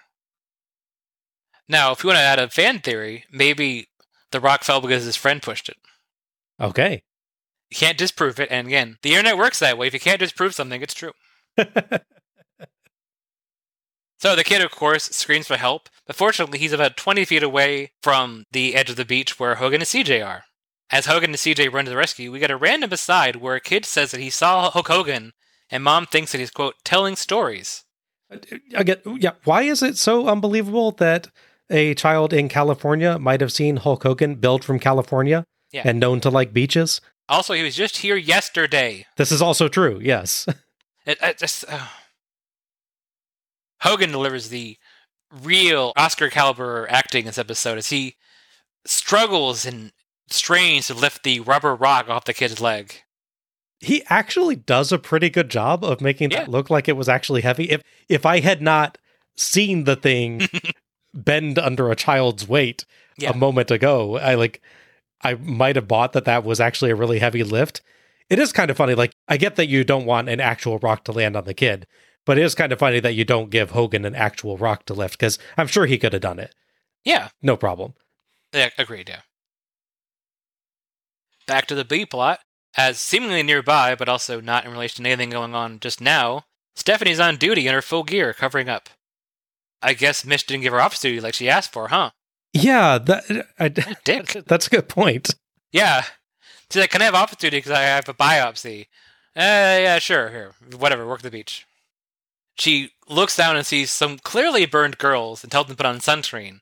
[1.68, 3.88] Now, if you want to add a fan theory, maybe
[4.32, 5.76] the rock fell because his friend pushed it.
[6.60, 7.02] okay
[7.70, 9.86] You can't disprove it, and again, the internet works that way.
[9.86, 11.12] If you can't disprove something, it's true.
[14.20, 17.92] So the kid, of course, screams for help, but fortunately, he's about 20 feet away
[18.02, 20.44] from the edge of the beach where Hogan and CJ are.
[20.90, 23.60] As Hogan and CJ run to the rescue, we get a random aside where a
[23.60, 25.32] kid says that he saw Hulk Hogan,
[25.70, 27.84] and mom thinks that he's, quote, telling stories.
[28.30, 31.28] Uh, uh, again yeah why is it so unbelievable that
[31.70, 35.82] a child in california might have seen hulk hogan build from california Yeah.
[35.84, 39.06] and known to like beaches Also, he was just here yesterday.
[39.16, 40.46] this is also true yes
[41.06, 41.64] It, it just.
[41.66, 41.86] Uh...
[43.80, 44.76] Hogan delivers the
[45.42, 48.16] real Oscar caliber acting in this episode as he
[48.86, 49.92] struggles and
[50.28, 52.94] strains to lift the rubber rock off the kid's leg.
[53.80, 56.40] he actually does a pretty good job of making Yeah.
[56.40, 58.98] that look like it was actually heavy if if i had not
[59.36, 60.46] seen the thing
[61.14, 62.84] bend under a child's weight
[63.18, 63.30] Yeah.
[63.30, 64.60] a moment ago i like
[65.22, 67.80] i might have bought that that was actually a really heavy lift
[68.28, 71.04] it is kind of funny like i get that you don't want an actual rock
[71.04, 71.86] to land on the kid
[72.26, 74.94] but it is kind of funny that you don't give hogan an actual rock to
[74.94, 76.54] lift because i'm sure he could have done it
[77.04, 77.94] Yeah, no problem
[78.52, 79.08] yeah, agreed.
[79.08, 79.20] Yeah.
[81.46, 82.40] Back to the B plot,
[82.76, 86.44] as seemingly nearby, but also not in relation to anything going on just now.
[86.74, 88.88] Stephanie's on duty in her full gear, covering up.
[89.82, 92.10] I guess Mitch didn't give her office duty like she asked for, huh?
[92.52, 94.36] Yeah, that I, Dick.
[94.46, 95.34] that's a good point.
[95.72, 96.04] Yeah.
[96.70, 98.82] She's like, can I have opportunity because I have a biopsy?
[99.36, 100.28] Uh, yeah, sure.
[100.30, 101.06] Here, whatever.
[101.06, 101.66] Work the beach.
[102.56, 105.98] She looks down and sees some clearly burned girls and tells them to put on
[105.98, 106.60] sunscreen.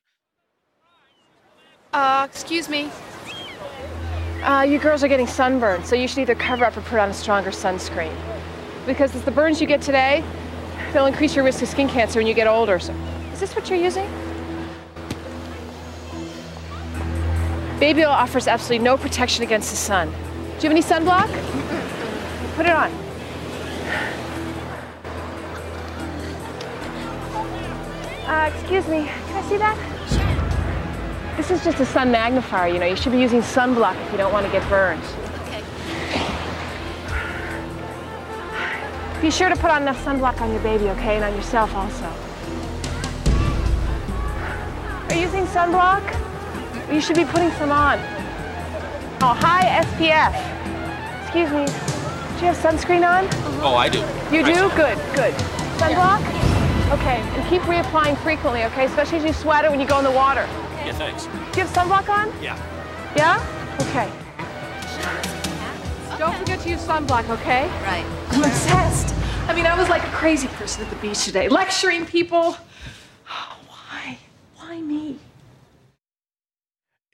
[1.93, 2.91] Uh, excuse me.
[4.43, 7.11] Uh, you girls are getting sunburned, so you should either cover up or put on
[7.11, 8.15] a stronger sunscreen.
[8.87, 10.23] Because it's the burns you get today,
[10.93, 12.79] they'll increase your risk of skin cancer when you get older.
[12.79, 12.95] So,
[13.33, 14.09] is this what you're using?
[17.79, 20.11] Baby oil offers absolutely no protection against the sun.
[20.11, 21.29] Do you have any sunblock?
[22.57, 22.91] Put it on.
[28.27, 31.37] Uh, excuse me, can I see that?
[31.37, 32.87] This is just a sun magnifier, you know.
[32.87, 35.03] You should be using sunblock if you don't want to get burned.
[39.21, 42.05] Be sure to put on enough sunblock on your baby, okay, and on yourself also.
[45.09, 46.05] Are you using sunblock?
[46.93, 47.99] You should be putting some on.
[49.21, 50.33] Oh, high SPF.
[51.23, 51.67] Excuse me.
[51.67, 53.27] Do you have sunscreen on?
[53.61, 53.99] Oh, I do.
[54.31, 54.71] You do?
[54.77, 55.35] Good, good.
[55.79, 56.23] Sunblock?
[56.93, 58.85] Okay, and keep reapplying frequently, okay?
[58.85, 60.47] Especially as you sweat it when you go in the water.
[60.87, 61.25] Yeah, thanks.
[61.25, 62.33] Do you have sunblock on?
[62.41, 62.57] Yeah.
[63.17, 63.77] Yeah?
[63.81, 64.09] Okay.
[66.19, 67.69] Don't forget to use sunblock, okay?
[67.83, 68.05] Right.
[68.31, 69.15] I'm obsessed.
[69.49, 72.53] I mean, I was like a crazy person at the beach today, lecturing people.
[73.27, 74.19] Why?
[74.57, 75.19] Why me?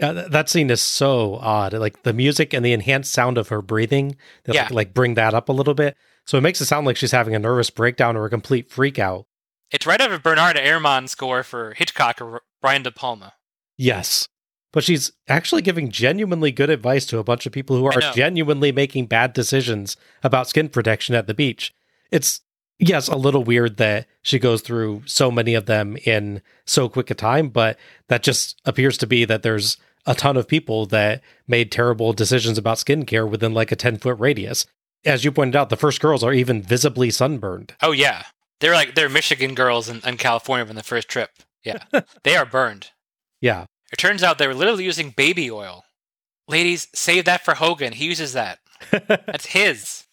[0.00, 1.72] Yeah, that scene is so odd.
[1.74, 4.62] Like the music and the enhanced sound of her breathing, that Yeah.
[4.64, 5.96] like, like bring that up a little bit.
[6.24, 8.98] So it makes it sound like she's having a nervous breakdown or a complete freak
[8.98, 9.26] out.
[9.70, 13.34] It's right out of Bernard Herrmann score for Hitchcock or Brian De Palma.
[13.76, 14.28] Yes.
[14.74, 18.72] But she's actually giving genuinely good advice to a bunch of people who are genuinely
[18.72, 21.72] making bad decisions about skin protection at the beach.
[22.10, 22.40] It's,
[22.80, 27.08] yes, a little weird that she goes through so many of them in so quick
[27.12, 31.22] a time, but that just appears to be that there's a ton of people that
[31.46, 34.66] made terrible decisions about skincare within like a 10 foot radius.
[35.04, 37.74] As you pointed out, the first girls are even visibly sunburned.
[37.80, 38.24] Oh yeah,
[38.58, 41.30] they're like they're Michigan girls in, in California from the first trip.
[41.62, 41.84] Yeah,
[42.24, 42.90] they are burned.
[43.40, 43.66] Yeah.
[43.92, 45.84] It turns out they were literally using baby oil.
[46.48, 47.92] Ladies, save that for Hogan.
[47.94, 48.58] He uses that.
[48.90, 50.04] That's his.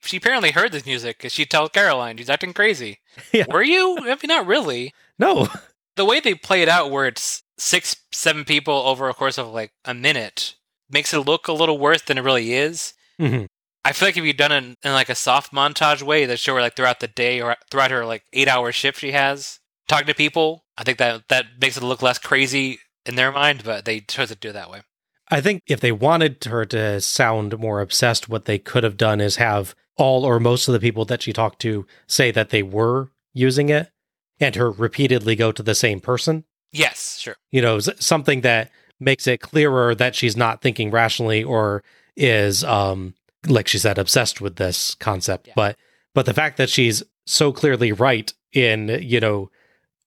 [0.00, 3.00] She apparently heard this music because she told Caroline she's acting crazy.
[3.32, 3.46] Yeah.
[3.50, 3.96] Were you?
[4.00, 4.92] I mean, not really.
[5.18, 5.48] No.
[5.96, 9.48] The way they play it out, where it's six, seven people over a course of
[9.48, 10.54] like a minute,
[10.90, 12.92] makes it look a little worse than it really is.
[13.18, 13.46] Mhm.
[13.86, 16.38] I feel like if you'd done it in, in like a soft montage way that
[16.38, 19.60] show her like throughout the day or throughout her like eight hour shift she has
[19.88, 23.62] talking to people, I think that that makes it look less crazy in their mind.
[23.64, 24.82] But they chose to do it that way.
[25.28, 29.20] I think if they wanted her to sound more obsessed, what they could have done
[29.20, 32.62] is have all or most of the people that she talked to say that they
[32.62, 33.90] were using it
[34.38, 36.44] and her repeatedly go to the same person.
[36.72, 37.36] Yes, sure.
[37.50, 38.70] You know, something that
[39.00, 41.82] makes it clearer that she's not thinking rationally or
[42.16, 43.14] is, um,
[43.46, 45.48] like she said, obsessed with this concept.
[45.48, 45.52] Yeah.
[45.56, 45.76] But,
[46.14, 49.50] but the fact that she's so clearly right in, you know,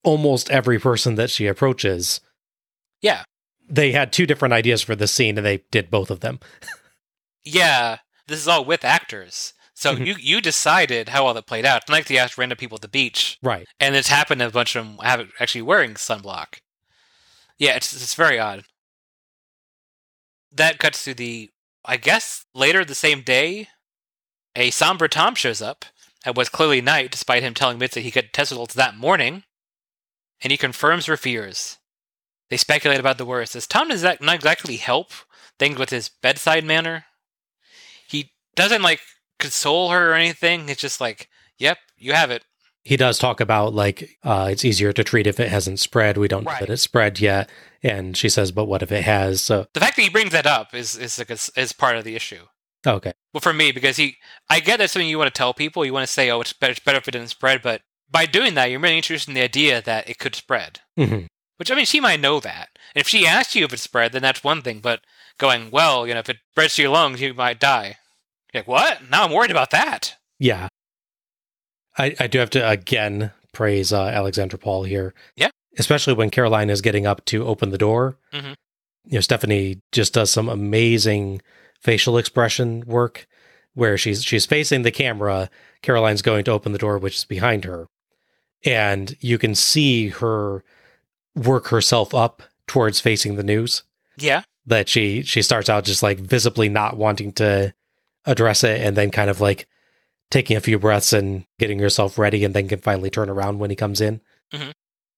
[0.02, 2.20] almost every person that she approaches,
[3.02, 3.24] Yeah,
[3.68, 6.40] they had two different ideas for this scene and they did both of them.
[7.44, 7.98] yeah.
[8.26, 9.54] This is all with actors.
[9.74, 10.06] So Mhm.
[10.06, 11.88] you you decided how well that played out.
[11.88, 13.38] Like you asked random people at the beach.
[13.42, 13.66] Right.
[13.78, 16.58] and it's happened a bunch of them have actually wearing sunblock.
[17.58, 18.64] Yeah, it's it's very odd.
[20.52, 21.50] That cuts to the,
[21.84, 23.68] I guess later the same day,
[24.56, 25.84] a somber Tom shows up.
[26.26, 29.44] It was clearly night, despite him telling Mitch that he got test results that morning,
[30.42, 31.78] and he confirms her fears.
[32.48, 33.54] They speculate about the worst.
[33.54, 35.12] As Tom does that not exactly help
[35.58, 37.04] things with his bedside manner.
[38.08, 39.00] He doesn't like
[39.38, 40.68] console her or anything.
[40.68, 41.28] It's just like,
[41.58, 42.44] "Yep, you have it."
[42.82, 46.16] he does talk about like uh, it's easier to treat if it hasn't spread.
[46.16, 46.60] We don't know Right.
[46.60, 47.50] that it's spread yet,
[47.82, 50.46] and she says, "But what if it has?" So The fact that he brings that
[50.46, 52.46] up is is like a, is part of the issue.
[52.86, 54.16] okay, Well, for me, because he,
[54.48, 55.84] I get that's something you want to tell people.
[55.84, 58.26] You want to say, "Oh, it's better, it's better if it didn't spread," but by
[58.26, 60.80] doing that, you're really introducing the idea that it could spread.
[60.98, 61.26] Mhm.
[61.56, 64.12] Which I mean, she might know that, and if she asked you if it spread,
[64.12, 64.80] then that's one thing.
[64.80, 65.02] But
[65.38, 67.96] going, well, you know, if it spreads to your lungs, you might die.
[68.52, 69.10] You're like, what?
[69.10, 70.16] Now I'm worried about that.
[70.38, 70.68] yeah.
[71.98, 75.14] I I do have to again praise uh, Alexandra Paul here.
[75.36, 75.50] Yeah.
[75.78, 78.18] especially when Caroline is getting up to open the door.
[78.32, 78.54] Mhm.
[79.06, 81.40] You know, Stephanie just does some amazing
[81.80, 83.26] facial expression work
[83.74, 85.48] where she's she's facing the camera.
[85.82, 87.86] Caroline's going to open the door, which is behind her,
[88.64, 90.64] and you can see her
[91.34, 93.82] work herself up towards facing the news.
[94.16, 97.74] Yeah, that she she starts out just like visibly not wanting to
[98.26, 99.66] address it and then kind of like
[100.30, 103.70] taking a few breaths and getting herself ready and then can finally turn around when
[103.70, 104.20] he comes in.
[104.52, 104.70] Mm-hmm.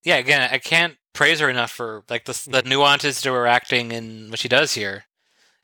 [0.04, 0.16] yeah.
[0.16, 4.30] Again, I can't praise her enough for like the, the nuances to her acting and
[4.30, 5.04] what she does here.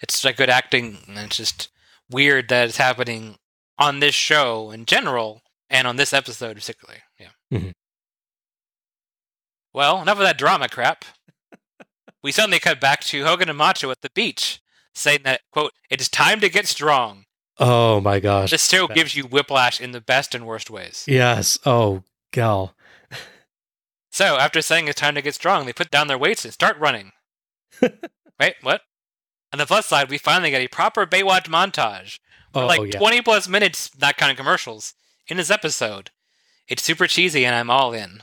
[0.00, 1.70] It's like good acting, and it's just
[2.10, 3.36] weird that it's happening
[3.78, 7.00] on this show in general and on this episode particularly.
[7.52, 7.72] Mhm.
[9.72, 11.04] Well, enough of that drama crap.
[12.22, 14.60] we suddenly cut back to Hogan and Macho at the beach,
[14.94, 17.24] saying that quote It is time to get strong.
[17.58, 18.50] Oh my gosh.
[18.50, 21.04] This show gives you whiplash in the best and worst ways.
[21.08, 21.58] Yes.
[21.66, 22.74] Oh, gal.
[24.10, 26.78] So, after saying it's time to get strong, they put down their weights and start
[26.78, 27.12] running.
[28.40, 28.80] Wait, what?
[29.52, 32.18] On the plus side, we finally get a proper Baywatch montage.
[32.54, 32.98] Oh, like yeah.
[32.98, 34.94] 20 plus minutes, not counting commercials,
[35.28, 36.10] in this episode.
[36.68, 38.22] It's super cheesy, and I'm all in.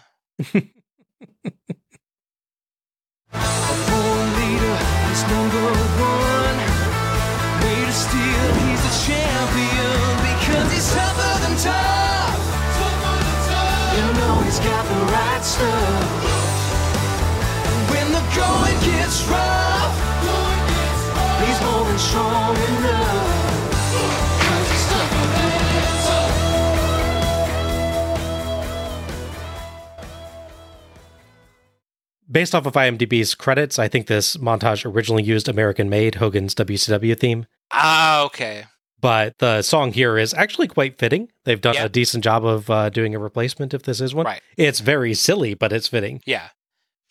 [32.36, 37.18] Based off of IMDb's credits, I think this montage originally used American Made, Hogan's WCW
[37.18, 37.46] theme.
[37.72, 38.66] Ah, okay.
[39.00, 41.30] But the song here is actually quite fitting.
[41.46, 41.86] They've done Yeah.
[41.86, 44.26] a decent job of uh, doing a replacement if this is one.
[44.26, 44.42] Right.
[44.58, 46.22] It's very silly, but it's fitting.
[46.26, 46.50] Yeah.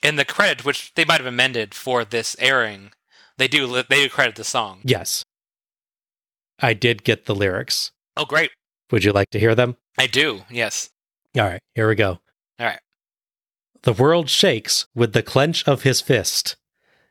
[0.03, 2.91] In the credit, which they might have amended for this airing,
[3.39, 4.81] they do li- they do credit the song.
[4.85, 5.25] Yes.
[6.59, 7.93] I did get the lyrics.
[8.15, 8.51] Oh, great.
[8.91, 9.79] Would you like to hear them?
[9.99, 10.91] I do, yes.
[11.35, 12.19] All right, here we go.
[12.61, 12.81] All right.
[13.85, 16.57] The world shakes with the clench of his fist.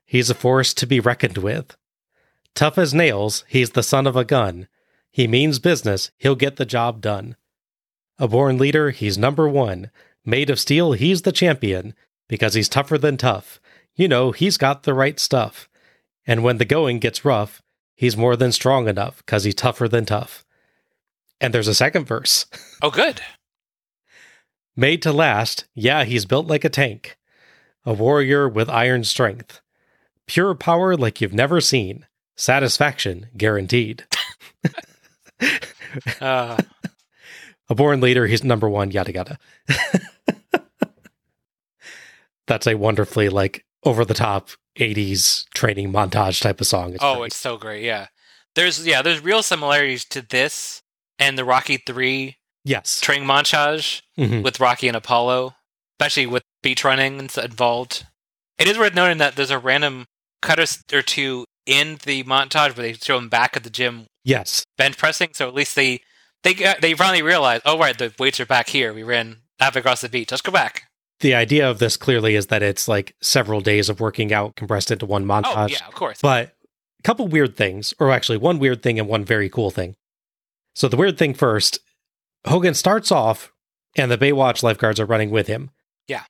[0.08, 1.78] He's a force to be reckoned with.
[2.56, 4.68] Tough as nails, he's the son of a gun.
[5.12, 7.36] He means business, he'll get the job done.
[8.18, 9.92] A born leader, he's number one.
[10.26, 11.94] Made of steel, he's the champion.
[12.28, 13.62] Because he's tougher than tough.
[13.96, 15.70] You know, he's got the right stuff.
[16.26, 17.62] And when the going gets rough,
[17.94, 20.44] he's more than strong enough, because he's tougher than tough.
[21.40, 22.48] And there's a second verse.
[22.82, 23.22] Oh, good.
[24.76, 27.18] Made to last, yeah, he's built like a tank.
[27.86, 29.62] A warrior with iron strength.
[30.26, 32.06] Pure power like you've never seen.
[32.36, 34.06] Satisfaction guaranteed.
[36.20, 36.58] Uh,
[37.70, 39.40] A born leader, he's number one, yada yada.
[42.48, 46.94] That's a wonderfully like over the top 80s training montage type of song.
[46.94, 47.28] It's oh, great.
[47.28, 47.84] it's so great.
[47.84, 48.08] Yeah.
[48.56, 50.84] There's yeah, there's real similarities to this
[51.18, 53.00] and the Rocky 3 yes.
[53.02, 54.44] training montage Mhm.
[54.44, 55.56] with Rocky and Apollo,
[56.00, 58.06] especially with beach running involved.
[58.58, 60.06] It is worth noting that there's a random
[60.42, 60.60] cut
[60.94, 64.64] or two in the montage where they show him back at the gym Yes.
[64.78, 65.30] bench pressing.
[65.34, 66.02] So at least they
[66.44, 68.94] they got- they finally realized, oh right, the weights are back here.
[68.94, 70.30] We ran half across the beach.
[70.30, 70.84] Let's go back.
[71.22, 74.92] The idea of this clearly is that it's like several days of working out compressed
[74.92, 75.54] into one montage.
[75.56, 76.20] Oh yeah, of course.
[76.22, 76.54] But
[77.00, 79.96] a couple weird things, or actually one weird thing and one very cool thing.
[80.76, 81.80] So the weird thing first,
[82.46, 83.52] Hogan starts off
[83.96, 85.72] and the Baywatch lifeguards are running with him.
[86.08, 86.24] Yeah.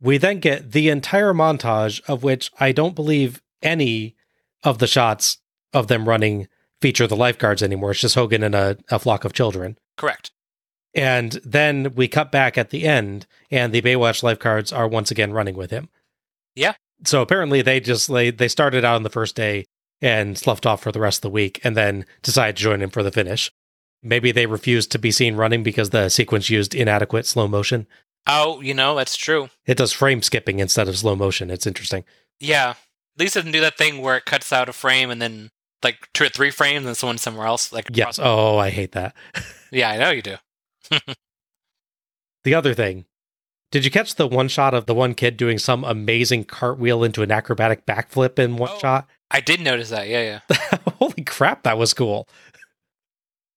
[0.00, 4.16] We then get the entire montage of which I don't believe any
[4.62, 5.38] of the shots
[5.72, 6.48] of them running
[6.80, 7.92] feature the lifeguards anymore.
[7.92, 9.78] It's just Hogan and a, a flock of children.
[9.96, 10.30] Correct.
[10.94, 15.32] And then we cut back at the end, and the Baywatch lifeguards are once again
[15.32, 15.88] running with him.
[16.54, 16.74] Yeah.
[17.04, 19.64] So apparently they just they, they started out on the first day
[20.00, 22.90] and sloughed off for the rest of the week, and then decided to join him
[22.90, 23.50] for the finish.
[24.04, 27.86] Maybe they refused to be seen running because the sequence used inadequate slow motion.
[28.26, 29.48] Oh, you know that's true.
[29.66, 31.50] It does frame skipping instead of slow motion.
[31.50, 32.04] It's interesting.
[32.38, 32.70] Yeah.
[32.70, 32.76] At
[33.18, 35.50] least it doesn't do that thing where it cuts out a frame and then
[35.82, 37.72] like two or three frames and someone somewhere else.
[37.72, 38.18] Like Yes.
[38.22, 39.14] Oh, I hate that.
[39.72, 40.36] yeah, I know you do.
[42.44, 43.06] The other thing,
[43.70, 47.22] did you catch the one shot of the one kid doing some amazing cartwheel into
[47.22, 48.78] an acrobatic backflip in one Oh.
[48.78, 49.08] shot?
[49.30, 50.08] I did notice that.
[50.08, 50.78] Yeah, yeah.
[50.98, 52.28] Holy crap, that was cool.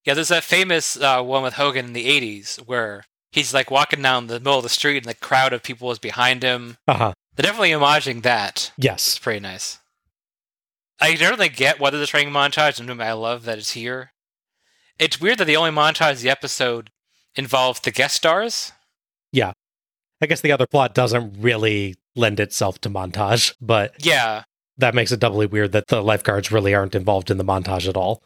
[0.07, 3.03] Yeah, there's that famous uh, one with Hogan in the 80s where
[3.33, 5.99] he's like walking down the middle of the street and the crowd of people is
[5.99, 6.77] behind him.
[6.87, 7.13] Uh huh.
[7.35, 8.71] They're definitely homaging that.
[8.77, 9.05] Yes.
[9.05, 9.79] It's pretty nice.
[11.01, 14.13] I don't really get whether the training montage, and I love that it's here.
[14.97, 16.89] It's weird that the only montage of the episode
[17.35, 18.71] involved the guest stars.
[19.33, 19.51] Yeah,
[20.21, 24.43] I guess the other plot doesn't really lend itself to montage, but Yeah,
[24.77, 27.97] that makes it doubly weird that the lifeguards really aren't involved in the montage at
[27.97, 28.23] all.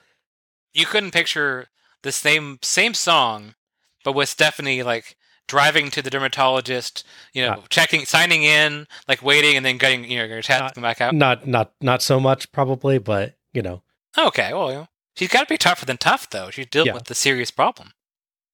[0.73, 1.67] You couldn't picture
[2.03, 3.55] the same same song,
[4.03, 5.15] but with Stephanie like
[5.47, 7.65] driving to the dermatologist, you know, Ah.
[7.69, 11.13] checking, signing in, like waiting, and then getting you know your test Not- back out.
[11.13, 13.83] Not not not so much probably, but you know,
[14.17, 16.49] Okay, well, you know, she's got to be tougher than tough though.
[16.51, 16.93] She's dealing Yeah.
[16.93, 17.93] with the serious problem.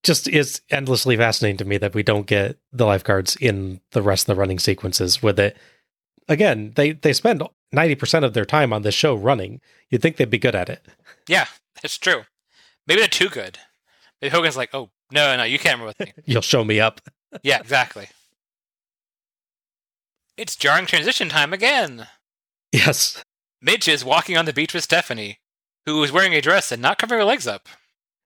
[0.04, 4.24] just it's endlessly fascinating to me that we don't get the lifeguards in the rest
[4.30, 5.58] of the running sequences with it.
[6.30, 7.42] Again, they they spend
[7.76, 9.60] 90% of their time on this show running.
[9.90, 10.86] You'd think they'd be good at it.
[11.28, 11.48] Yeah,
[11.84, 12.24] it's true.
[12.88, 13.60] Maybe they're too good.
[14.22, 16.14] Maybe Hogan's like, oh, no, no, you can't run with me.
[16.26, 17.02] You'll show me up.
[17.44, 18.08] yeah, exactly.
[20.38, 22.08] It's jarring transition time again.
[22.72, 23.24] Yes.
[23.62, 25.40] Mitch is walking on the beach with Stephanie,
[25.86, 27.68] who is wearing a dress and not covering her legs up.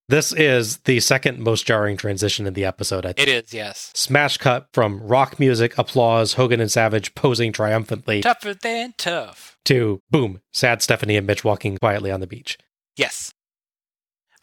[0.10, 3.30] This is the second most jarring transition in the episode, I think.
[3.30, 3.92] It is, yes.
[3.96, 9.58] Smash cut from rock music, applause, Hogan and Savage posing triumphantly Tougher than tough.
[9.66, 12.58] to boom, sad Stephanie and Mitch walking quietly on the beach.
[12.98, 13.32] Yes.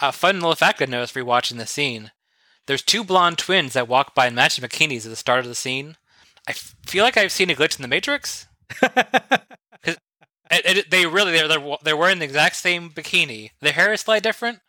[0.00, 2.12] A fun little fact I noticed rewatching the scene.
[2.66, 5.54] There's two blonde twins that walk by in matching bikinis at the start of the
[5.54, 5.96] scene.
[6.46, 8.46] I f- feel like I've seen a glitch in the Matrix.
[10.50, 13.50] It, it, they really they're, they're they're wearing the exact same bikini.
[13.60, 14.60] Their hair is slightly different,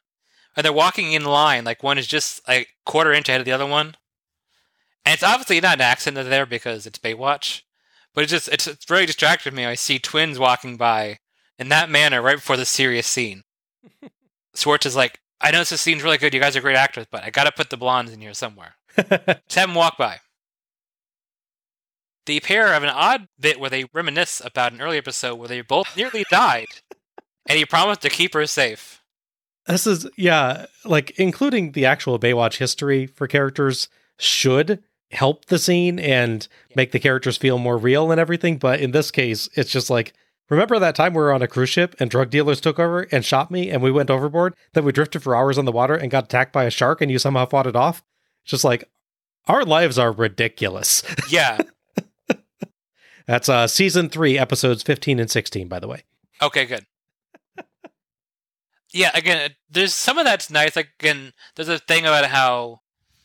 [0.55, 1.63] and they're walking in line.
[1.63, 3.95] Like one is just like quarter inch ahead of the other one,
[5.05, 7.61] and it's obviously not an accident they're there because it's Baywatch,
[8.13, 9.65] but it just it's, it's really distracted me.
[9.65, 11.19] I see twins walking by
[11.57, 13.43] in that manner right before the serious scene.
[14.59, 16.33] Schwartz is like, I know this scene's really good.
[16.33, 18.75] You guys are great actors, but I got to put the blondes in here somewhere.
[18.97, 20.19] Just have them walk by.
[22.25, 25.61] The pair have an odd bit where they reminisce about an early episode where they
[25.61, 26.67] both nearly died,
[27.47, 29.01] and he promised to keep her safe.
[29.65, 33.87] This is yeah, like including the actual Baywatch history for characters
[34.17, 38.57] should help the scene and make the characters feel more real and everything.
[38.57, 40.13] But in this case, it's just like
[40.49, 43.23] remember that time we were on a cruise ship and drug dealers took over and
[43.23, 44.55] shot me and we went overboard.
[44.73, 47.11] Then we drifted for hours on the water and got attacked by a shark and
[47.11, 48.03] you somehow fought it off.
[48.43, 48.89] It's just like
[49.47, 51.03] our lives are ridiculous.
[51.29, 51.59] Yeah.
[53.27, 56.01] That's uh season three, episodes fifteen and sixteen, by the way.
[56.41, 56.87] Okay, good.
[58.91, 60.75] yeah, again, there's some of that's nice.
[60.75, 62.79] Like, again, there's a thing about how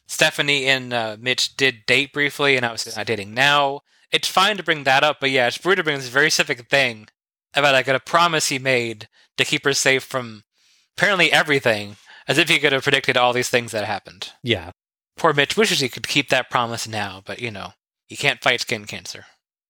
[0.07, 3.81] Stephanie and uh, Mitch did date briefly, and obviously not dating now.
[4.13, 6.69] It's fine to bring that up, but yeah, it's weird to bring this very specific
[6.69, 7.09] thing
[7.57, 10.45] about like a promise he made to keep her safe from
[10.97, 11.97] apparently everything,
[12.29, 14.33] as if he could have predicted all these things that happened.
[14.43, 14.71] Yeah.
[15.17, 17.73] Poor Mitch wishes he could keep that promise now, but you know,
[18.07, 19.27] he can't fight skin cancer.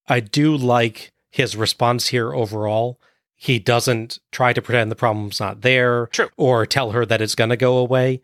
[0.06, 3.00] I do like his response here overall.
[3.36, 6.28] He doesn't try to pretend the problem's not there True.
[6.36, 8.22] or tell her that it's going to go away,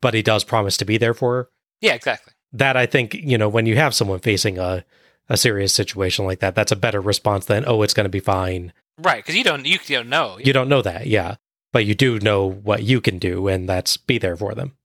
[0.00, 1.48] but he does promise to be there for her.
[1.80, 2.32] Yeah, exactly.
[2.52, 4.84] That I think, you know, when you have someone facing a,
[5.28, 8.20] a serious situation like that, that's a better response than, oh, it's going to be
[8.20, 8.72] fine.
[8.98, 10.38] Right, because you don't you don't know.
[10.42, 11.36] You don't know that, yeah.
[11.72, 14.76] But you do know what you can do, and that's be there for them.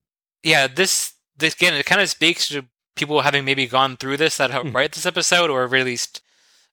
[0.43, 4.37] yeah, this this again it kind of speaks to people having maybe gone through this
[4.37, 4.75] that helped Mhm.
[4.75, 6.21] write this episode, or at least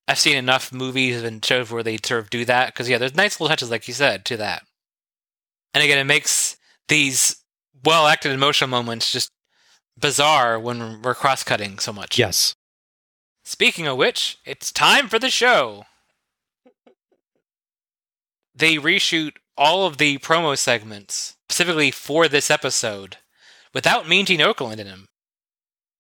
[0.07, 2.67] I've seen enough movies and shows where they sort of do that.
[2.67, 4.65] Because yeah, there's nice little touches, like you said, to that.
[5.73, 6.57] And again, it makes
[6.89, 7.37] these
[7.85, 9.31] well acted emotional moments just
[9.97, 12.19] bizarre when we're cross cutting so much.
[12.19, 12.55] Yes.
[13.45, 15.87] Speaking of which, it's time for the show.
[18.61, 23.17] They reshoot all of the promo segments specifically for this episode
[23.73, 25.09] without Mean Gene Okerlund in them.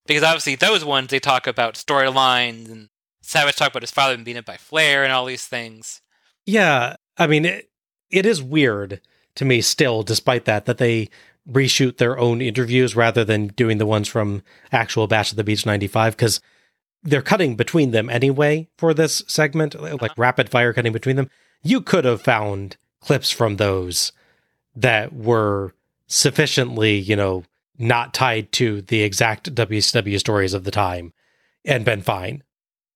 [0.06, 2.88] Because obviously, those ones they talk about storylines and
[3.22, 6.02] Savage talk about his father being beaten up by Flair and all these things.
[6.44, 7.70] Yeah, I mean, it,
[8.10, 9.00] it is weird
[9.36, 11.08] to me still, despite that, that they
[11.48, 15.64] reshoot their own interviews rather than doing the ones from actual Bash of the Beach
[15.64, 16.40] 95, because
[17.02, 20.14] they're cutting between them anyway for this segment, like uh-huh.
[20.16, 21.30] rapid fire cutting between them.
[21.62, 24.12] You could have found clips from those
[24.74, 25.74] that were
[26.06, 27.44] sufficiently, you know,
[27.78, 31.12] not tied to the exact WCW stories of the time
[31.64, 32.42] and been fine.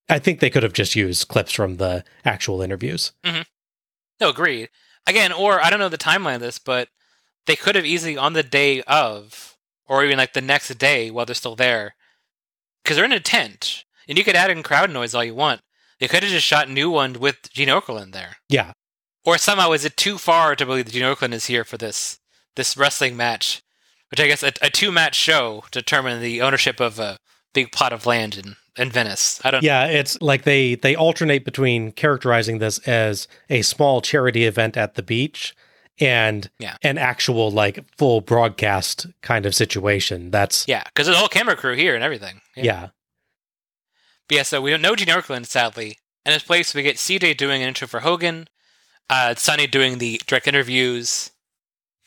[0.09, 3.12] I think they could have just used clips from the actual interviews.
[3.25, 3.43] Mm-hmm.
[4.21, 4.69] No, agreed.
[5.07, 6.89] Again, or I don't know the timeline of this, but
[7.47, 9.57] they could have easily on the day of,
[9.87, 11.95] or even like the next day while they're still there,
[12.83, 15.62] because they're in a tent, and you could add in crowd noise all you want.
[16.05, 18.72] They could have just shot new one with Gene Okerlund there, Yeah.
[19.24, 22.18] or somehow is it too far to believe that Gene Okerlund is here for this
[22.57, 23.62] this wrestling match,
[24.11, 27.16] which I guess a, a two match show to determine the ownership of a
[27.55, 29.40] big plot of land in in Venice.
[29.44, 29.62] I don't.
[29.62, 34.96] Yeah, it's like they they alternate between characterizing this as a small charity event at
[34.96, 35.55] the beach
[35.98, 36.76] and Yeah.
[36.82, 40.30] an actual like full broadcast kind of situation.
[40.30, 42.42] That's Yeah, because there's a whole camera crew here and everything.
[42.57, 42.88] yeah.
[44.29, 45.99] But yeah, so we don't know Gene Okerlund, sadly.
[46.25, 48.49] In his place, we get CJ doing an intro for Hogan,
[49.11, 51.31] uh, Sonny doing the direct interviews.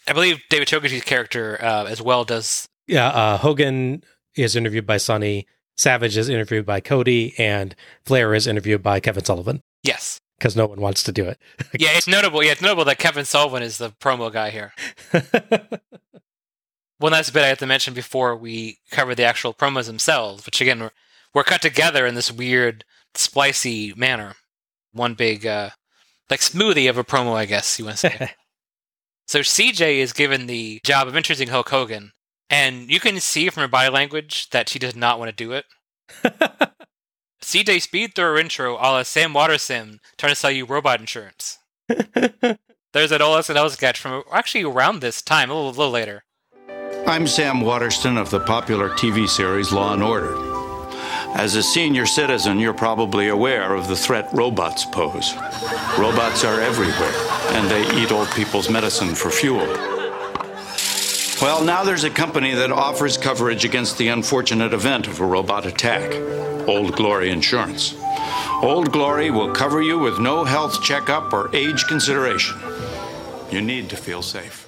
[0.07, 2.67] I believe David Chokachi's character uh, as well does.
[2.87, 4.03] Yeah, uh Hogan
[4.35, 5.45] is interviewed by Sonny,
[5.75, 10.19] Savage is interviewed by Cody, and Flair is interviewed by Kevin Sullivan Yes.
[10.39, 11.37] because no one wants to do it.
[11.79, 12.41] Yeah, it's notable.
[12.43, 14.73] Yeah, it's notable that Kevin Sullivan is the promo guy here.
[16.99, 20.61] One last bit I have to mention before we cover the actual promos themselves, which
[20.61, 20.89] again
[21.37, 22.83] were, were cut together in this weird,
[23.13, 24.33] splicey manner.
[24.91, 25.69] One big, uh,
[26.31, 28.31] like smoothie of a promo, I guess you want to say.
[29.27, 32.11] so CJ is given the job of introducing Hulk Hogan,
[32.49, 35.51] and you can see from her body language that she does not want to do
[35.51, 35.65] it.
[37.43, 41.59] CJ speed through her intro a la Sam Waterston trying to sell you robot insurance.
[41.87, 46.23] There's an old SNL sketch from actually around this time, a little, little later.
[47.05, 50.46] I'm Sam Waterston of the popular TV series Law and Order.
[51.37, 55.35] As a senior citizen, you're probably aware of the threat robots pose.
[55.95, 57.13] Robots are everywhere,
[57.51, 59.67] and they eat old people's medicine for fuel.
[61.39, 65.67] Well, now there's a company that offers coverage against the unfortunate event of a robot
[65.67, 66.11] attack
[66.67, 67.93] Old Glory Insurance.
[68.63, 72.57] Old Glory will cover you with no health checkup or age consideration.
[73.51, 74.67] You need to feel safe.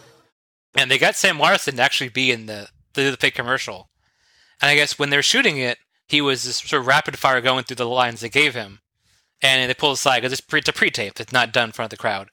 [0.76, 3.90] And they got Sam Waterston to actually be in the the, the fake commercial.
[4.62, 5.80] And I guess when they were shooting it,
[6.10, 8.80] he was just sort of rapid fire going through the lines they gave him.
[9.42, 11.72] And they pulled aside because it's, pre- it's a pre tape, it's not done in
[11.72, 12.30] front of the crowd.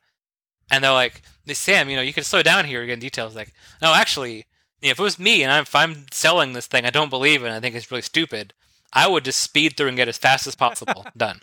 [0.71, 2.99] And they're like, Sam, you know, you can slow down here again.
[2.99, 4.47] Details like, no, actually,
[4.81, 7.11] you know, if it was me and I'm, if I'm selling this thing, I don't
[7.11, 7.47] believe it.
[7.47, 8.53] and I think it's really stupid.
[8.93, 11.41] I would just speed through and get as fast as possible done.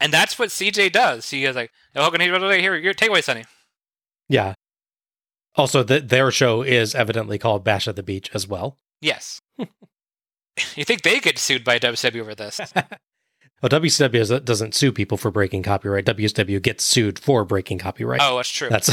[0.00, 1.30] And that's what CJ does.
[1.30, 3.44] He is like, oh, Hogan, here, here, take away, Sonny.
[4.28, 4.54] Yeah.
[5.56, 8.78] Also, the, their show is evidently called Bash at the Beach as well.
[9.00, 9.42] Yes.
[10.76, 12.60] you think they get sued by WCW over this?
[13.62, 16.06] Well, WCW doesn't sue people for breaking copyright.
[16.06, 18.20] WCW gets sued for breaking copyright.
[18.22, 18.70] Oh, that's true.
[18.70, 18.90] That's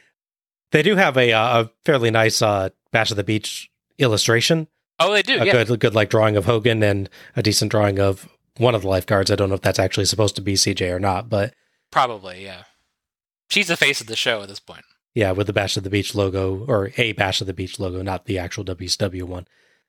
[0.70, 4.68] they do have a uh, a fairly nice uh, Bash of the Beach illustration.
[4.98, 5.42] oh, they do.
[5.42, 5.64] a yeah.
[5.64, 8.26] good good like drawing of Hogan and a decent drawing of
[8.56, 9.30] one of the lifeguards.
[9.30, 11.52] I don't know if that's actually supposed to be CJ or not, but
[11.90, 12.62] Probably, yeah.
[13.50, 14.84] She's the face of the show at this point.
[15.14, 18.00] yeah, with the Bash of the Beach logo or a Bash of the Beach logo,
[18.00, 19.46] not the actual WCW one.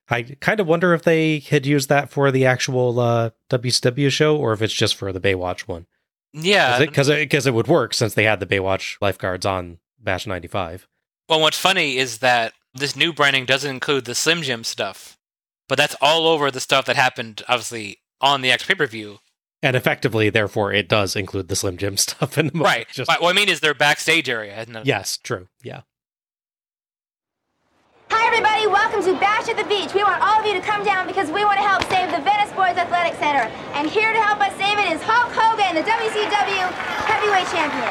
[0.09, 4.35] I kind of wonder if they had used that for the actual uh, WCW show
[4.37, 5.85] or if it's just for the Baywatch one.
[6.33, 6.79] Yeah.
[6.79, 10.87] Because it, because it would work since they had the Baywatch lifeguards on Bash 95.
[11.29, 15.17] Well, what's funny is that this new branding doesn't include the Slim Jim stuff,
[15.69, 19.19] but that's all over the stuff that happened, obviously, on the X pay per view.
[19.61, 22.87] And effectively, therefore, it does include the Slim Jim stuff in the Right.
[22.91, 24.53] Just, what I mean is their backstage area.
[24.53, 25.47] Has none of yes, true.
[25.63, 25.81] Yeah.
[28.13, 28.69] Hi, everybody.
[28.69, 29.89] Welcome to Bash at the Beach.
[29.97, 32.21] We want all of you to come down because we want to help save the
[32.21, 33.49] Venice Boys Athletic Center.
[33.73, 36.61] And here to help us save it is Hulk Hogan, the WCW
[37.09, 37.89] heavyweight champion.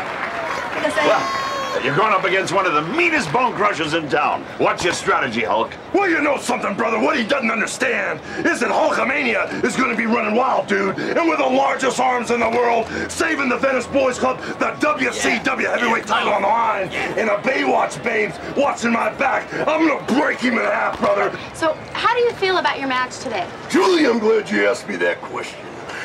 [0.79, 1.52] Well,
[1.83, 4.43] you're going up against one of the meanest bone crushers in town.
[4.59, 5.73] What's your strategy, Hulk?
[5.95, 6.99] Well, you know something, brother.
[6.99, 10.99] What he doesn't understand is that Hulkamania is going to be running wild, dude.
[10.99, 15.67] And with the largest arms in the world, saving the Venice Boys Club, the WCW
[15.67, 20.15] heavyweight title on the line, and a Baywatch babes watching my back, I'm going to
[20.15, 21.37] break him in half, brother.
[21.55, 23.49] So, how do you feel about your match today?
[23.71, 25.59] Julie, I'm glad you asked me that question.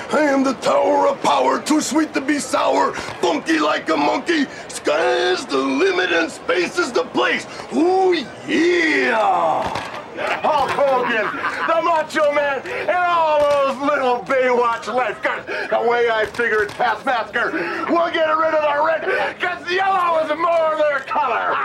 [0.10, 4.46] I am the tower of power, too sweet to be sour, funky like a monkey.
[4.70, 7.46] Sky is the limit and space is the place.
[7.74, 8.16] Ooh,
[8.48, 10.07] yeah!
[10.18, 11.26] Hulk Hogan,
[11.68, 15.46] the Macho Man, and all those little Baywatch lifeguards.
[15.70, 17.52] The way I figure it, Taskmaster,
[17.90, 21.56] we'll get rid of the red, because yellow is more their color.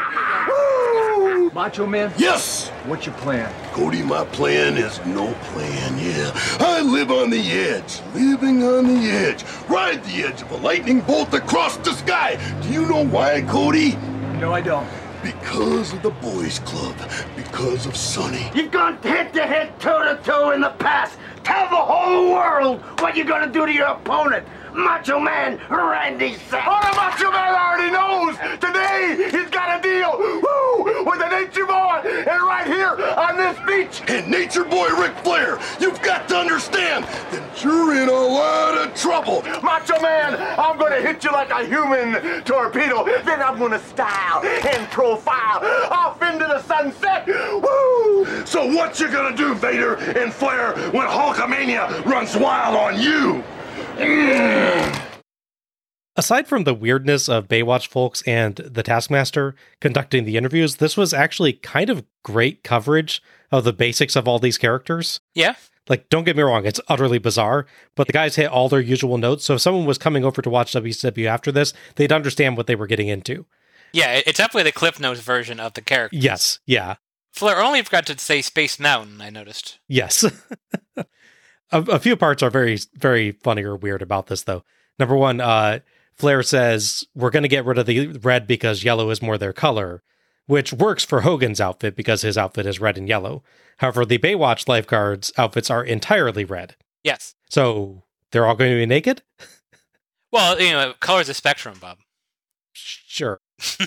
[0.49, 1.51] Woo!
[1.51, 2.69] Macho Man, Yes!
[2.87, 3.53] what's your plan?
[3.73, 6.31] Cody, my plan is no plan, yeah.
[6.61, 9.45] I live on the edge, living on the edge.
[9.69, 12.39] Ride the edge of a lightning bolt across the sky.
[12.63, 13.97] Do you know why, Cody?
[14.41, 14.87] No, I don't.
[15.23, 16.97] Because of the boys' club.
[17.37, 18.51] Because of Sonny.
[18.55, 21.17] You've gone head to head, toe to toe in the past.
[21.45, 26.67] Tell the whole world what you're gonna do to your opponent, Macho Man Randy Savage.
[26.69, 28.37] Oh, the Macho Man already knows.
[28.59, 30.17] Today, he's got a deal.
[30.19, 31.05] Woo!
[31.05, 32.01] With the Nature Boy.
[32.05, 34.03] And right here on this beach.
[34.09, 38.95] And Nature Boy Ric Flair, you've got to understand that you're in a lot of
[38.95, 39.43] trouble.
[39.63, 43.05] Macho Man, I'm gonna hit you like a human torpedo.
[43.25, 45.61] Then I'm gonna style and profile
[45.91, 47.27] off into the sunset.
[47.27, 48.47] Woo!
[48.47, 53.45] So what you gonna do, Vader and Flair, when Hulkamania runs wild on you?
[56.17, 61.15] Aside from the weirdness of Baywatch folks and the Taskmaster conducting the interviews, this was
[61.15, 65.21] actually kind of great coverage of the basics of all these characters.
[65.35, 65.55] Yeah.
[65.89, 69.17] Like, don't get me wrong, it's utterly bizarre, but the guys hit all their usual
[69.19, 69.45] notes.
[69.45, 72.77] So if someone was coming over to watch WCW after this, they'd understand what they
[72.77, 73.47] were getting into.
[73.93, 76.17] Yeah, it's definitely the Cliff Notes version of the character.
[76.17, 76.97] Yes, yeah,
[77.33, 79.79] Flair only forgot to say Space Mountain, I noticed.
[79.89, 80.25] yes.
[81.73, 84.63] a, a few parts are very, very funny or weird about this, though.
[84.99, 85.81] Number one, uh,
[86.15, 89.53] Flair says, We're going to get rid of the red because yellow is more their
[89.53, 90.03] color.
[90.47, 93.43] which works for Hogan's outfit because his outfit is red and yellow.
[93.79, 96.77] However, the Baywatch lifeguards' outfits are entirely red.
[97.05, 97.35] Yes.
[97.49, 98.03] So
[98.33, 99.23] they're all going to be naked?
[100.33, 101.99] Well, you know, color's a spectrum, Bob.
[102.73, 103.39] Sure.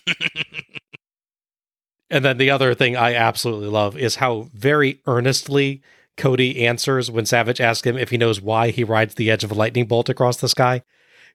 [2.09, 5.81] and then the other thing I absolutely love is how very earnestly
[6.17, 9.51] Cody answers when Savage asks him if he knows why he rides the edge of
[9.51, 10.81] a lightning bolt across the sky.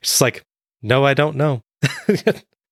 [0.01, 0.45] It's like,
[0.83, 1.63] no, I don't know.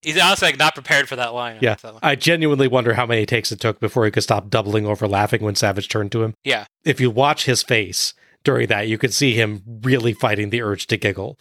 [0.03, 1.59] He's honestly like not prepared for that line.
[1.61, 1.77] yeah.
[1.77, 5.09] So, I genuinely wonder how many takes it took before he could stop doubling over
[5.09, 6.35] laughing when Savage turned to him.
[6.45, 6.67] yeah.
[6.85, 10.87] If you watch his face during that, you could see him really fighting the urge
[10.89, 11.39] to giggle.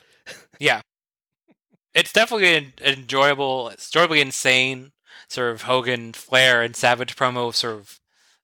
[0.60, 0.82] Yeah.
[1.94, 4.92] It's definitely an enjoyable, it's enjoyably insane
[5.30, 7.97] sort of Hogan, Flair, and Savage promo sort of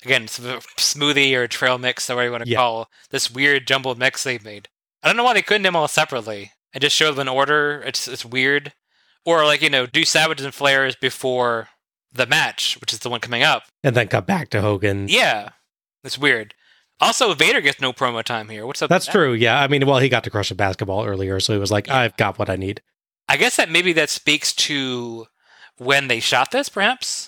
[0.03, 2.57] again smoothie or trail mix or whatever you want to Yeah.
[2.57, 4.67] call this weird jumbled mix they've made.
[5.01, 7.27] I don't know why they couldn't do them all separately and just show them in
[7.27, 7.81] order.
[7.85, 8.73] It's it's weird.
[9.25, 11.69] Or like, you know, do Savage and Flair's before
[12.11, 13.63] the match, which is the one coming up.
[13.83, 15.07] And then cut back to Hogan.
[15.07, 15.49] Yeah.
[16.03, 16.53] It's weird.
[16.99, 18.67] Also, Vader gets no promo time here.
[18.67, 18.87] What's up?
[18.87, 19.11] with That's that?
[19.13, 19.33] true.
[19.33, 19.59] Yeah.
[19.61, 22.15] I mean, well, he got to crush a basketball earlier, so he was like, I've
[22.17, 22.81] got what I need.
[23.29, 25.27] I guess that maybe that speaks to
[25.77, 27.22] when they shot this, perhaps,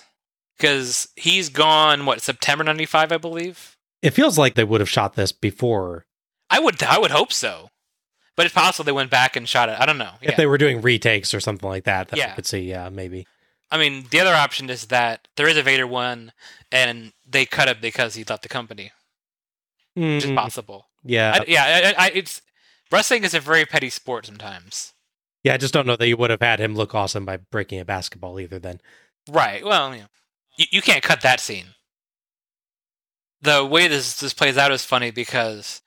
[0.56, 2.06] because he's gone.
[2.06, 3.76] What September '95, I believe.
[4.02, 6.06] It feels like they would have shot this before.
[6.50, 7.70] I would, I would hope so,
[8.36, 9.76] but it's possible they went back and shot it.
[9.80, 10.12] I don't know.
[10.22, 12.30] If they were doing retakes or something like that, that Yeah.
[12.32, 13.26] I could see, yeah, maybe.
[13.70, 16.32] I mean, the other option is that there is a Vader one,
[16.70, 18.92] and they cut it because he left the company,
[19.94, 20.86] which is Mm, possible.
[21.02, 21.38] yeah.
[21.40, 22.42] I, yeah, I, I, it's
[22.92, 24.92] wrestling is a very petty sport sometimes.
[25.42, 27.80] yeah, I just don't know that you would have had him look awesome by breaking
[27.80, 28.80] a basketball either then.
[29.28, 29.64] Right.
[29.64, 30.04] Well, know,
[30.56, 31.66] you, you can't cut that scene.
[33.42, 35.82] The way this this plays out is funny because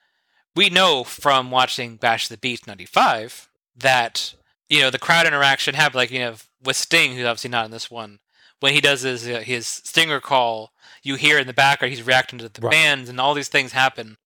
[0.56, 4.34] we know from watching Bash the Beach '95 that
[4.70, 7.72] you know the crowd interaction happened, like you know with Sting, who's obviously not in
[7.72, 8.20] this one.
[8.60, 12.40] When he does his uh, his stinger call, you hear in the background he's reacting
[12.40, 12.72] to the Right.
[12.72, 14.18] bands, and all these things happen.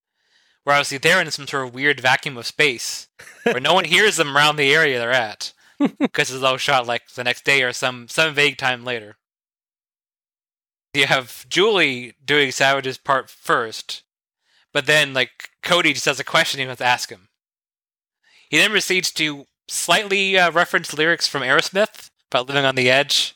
[0.63, 3.07] Where obviously they're in some sort of weird vacuum of space
[3.43, 5.53] where no one hears them around the area they're at
[5.99, 9.15] because it's all shot like the next day or some some vague time later.
[10.93, 14.03] You have Julie doing Savage's part first,
[14.71, 17.29] but then like Cody just has a question he wants to ask him.
[18.49, 23.35] He then proceeds to slightly uh, reference lyrics from Aerosmith about living on the edge.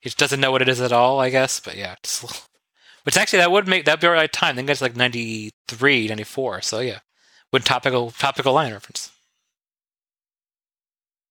[0.00, 1.60] He just doesn't know what it is at all, I guess.
[1.60, 2.24] But yeah, just,
[3.04, 4.52] which actually that would make that'd be the right time.
[4.52, 6.60] I think that's like 93, 94.
[6.60, 6.98] So yeah,
[7.52, 9.10] would topical topical line reference.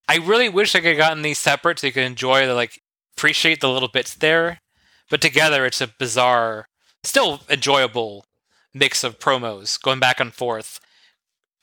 [0.09, 2.81] I really wish I could have gotten these separate so you could enjoy the like
[3.15, 4.61] appreciate the little bits there,
[5.09, 6.67] but together it's a bizarre,
[7.03, 8.25] still enjoyable
[8.73, 10.79] mix of promos going back and forth.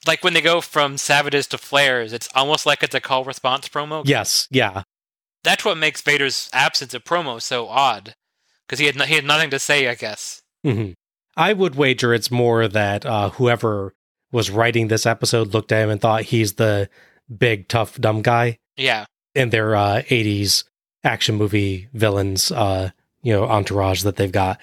[0.07, 3.69] Like when they go from Savage's to Flair's, it's almost like it's a call response
[3.69, 4.03] promo.
[4.07, 4.83] Yes, yeah.
[5.43, 8.15] That's what makes Vader's absence of promo so odd,
[8.67, 10.43] because he had no, he had nothing to say, I guess.
[10.63, 10.93] hmm
[11.37, 13.93] I would wager it's more that uh, whoever
[14.31, 16.89] was writing this episode looked at him and thought he's the
[17.37, 20.65] big, tough, dumb guy Yeah, in their uh, 80s
[21.03, 22.91] action movie villains, uh,
[23.25, 24.61] you know, entourage that they've got.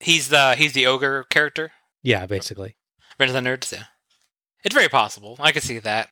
[0.00, 1.70] he's the he's the ogre character.
[2.02, 2.74] Yeah, basically.
[3.18, 3.84] Revenge of the Nerds, yeah.
[4.64, 5.36] It's very possible.
[5.38, 6.08] I can see that.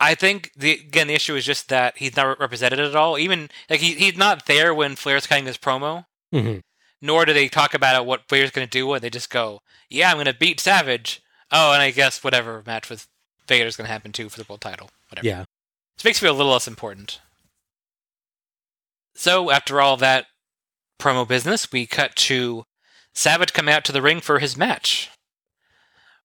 [0.00, 3.18] I think the again the issue is just that he's not represented at all.
[3.18, 6.06] Even like he, he's not there when Flair's cutting his promo.
[6.32, 6.58] hmm
[7.00, 8.86] Nor do they talk about what Flair's going to do.
[8.86, 9.60] When they just go,
[9.90, 11.20] "Yeah, I'm going to beat Savage."
[11.50, 13.06] Oh, and I guess whatever match with
[13.46, 14.90] Vader's going to happen too for the world title.
[15.10, 15.26] Whatever.
[15.26, 15.44] Yeah.
[15.96, 17.20] This makes me feel a little less important.
[19.14, 20.26] So after all that
[21.02, 22.64] promo business, we cut to
[23.12, 25.10] Savage coming out to the ring for his match,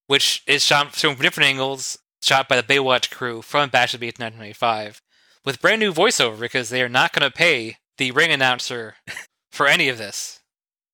[0.06, 4.06] which is shot from different angles, shot by the Baywatch crew from Bash of the
[4.06, 5.02] Beach 1995,
[5.44, 8.94] with brand new voiceover because they are not going to pay the ring announcer
[9.52, 10.40] for any of this.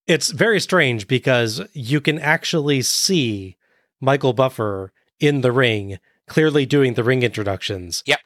[0.07, 3.57] It's very strange because you can actually see
[4.01, 8.03] Michael Buffer in the ring, clearly doing the ring introductions.
[8.07, 8.21] Yep.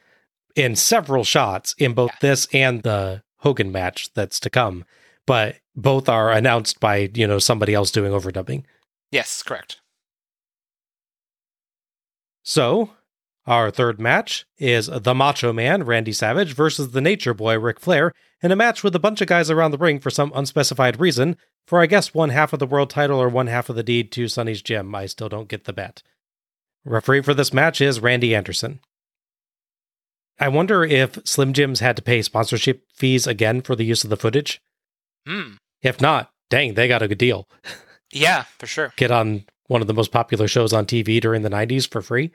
[0.55, 4.85] In several shots in both this and the Hogan match that's to come.
[5.29, 8.63] But both are announced by, you know, somebody else doing overdubbing.
[9.11, 9.79] Yes, correct.
[12.41, 12.89] So,
[13.45, 18.11] our third match is the Macho Man, Randy Savage, versus the Nature Boy, Ric Flair,
[18.41, 21.37] in a match with a bunch of guys around the ring for some unspecified reason,
[21.67, 24.11] for I guess one half of the world title or one half of the deed
[24.13, 24.95] to Sonny's gym.
[24.95, 26.01] I still don't get the bet.
[26.85, 28.79] Referee for this match is Randy Anderson.
[30.39, 34.09] I wonder if Slim Jims had to pay sponsorship fees again for the use of
[34.09, 34.59] the footage.
[35.29, 35.51] Hmm.
[35.81, 37.47] If not, dang, they got a good deal.
[38.11, 38.91] Yeah, for sure.
[38.97, 42.31] Get on one of the most popular shows on TV during the 90s for free.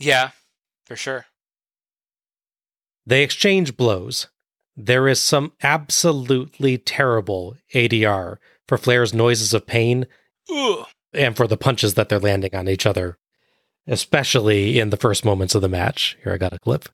[0.00, 0.30] Yeah,
[0.86, 1.26] for sure.
[3.06, 4.26] They exchange blows.
[4.76, 10.06] there is some absolutely terrible ADR for Flair's noises of pain
[10.50, 10.86] Ugh.
[11.12, 13.18] and for the punches that they're landing on each other,
[13.86, 16.16] especially in the first moments of the match.
[16.24, 16.88] Here, I got a clip.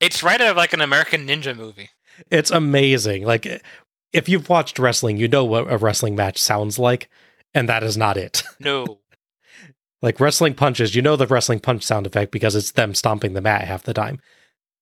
[0.00, 1.90] It's right out of like an American Ninja movie.
[2.30, 3.24] It's amazing.
[3.24, 3.62] Like,
[4.12, 7.08] if you've watched wrestling, you know what a wrestling match sounds like,
[7.54, 8.42] and that is not it.
[8.60, 9.00] No.
[10.02, 13.40] like wrestling punches, you know the wrestling punch sound effect because it's them stomping the
[13.40, 14.20] mat half the time.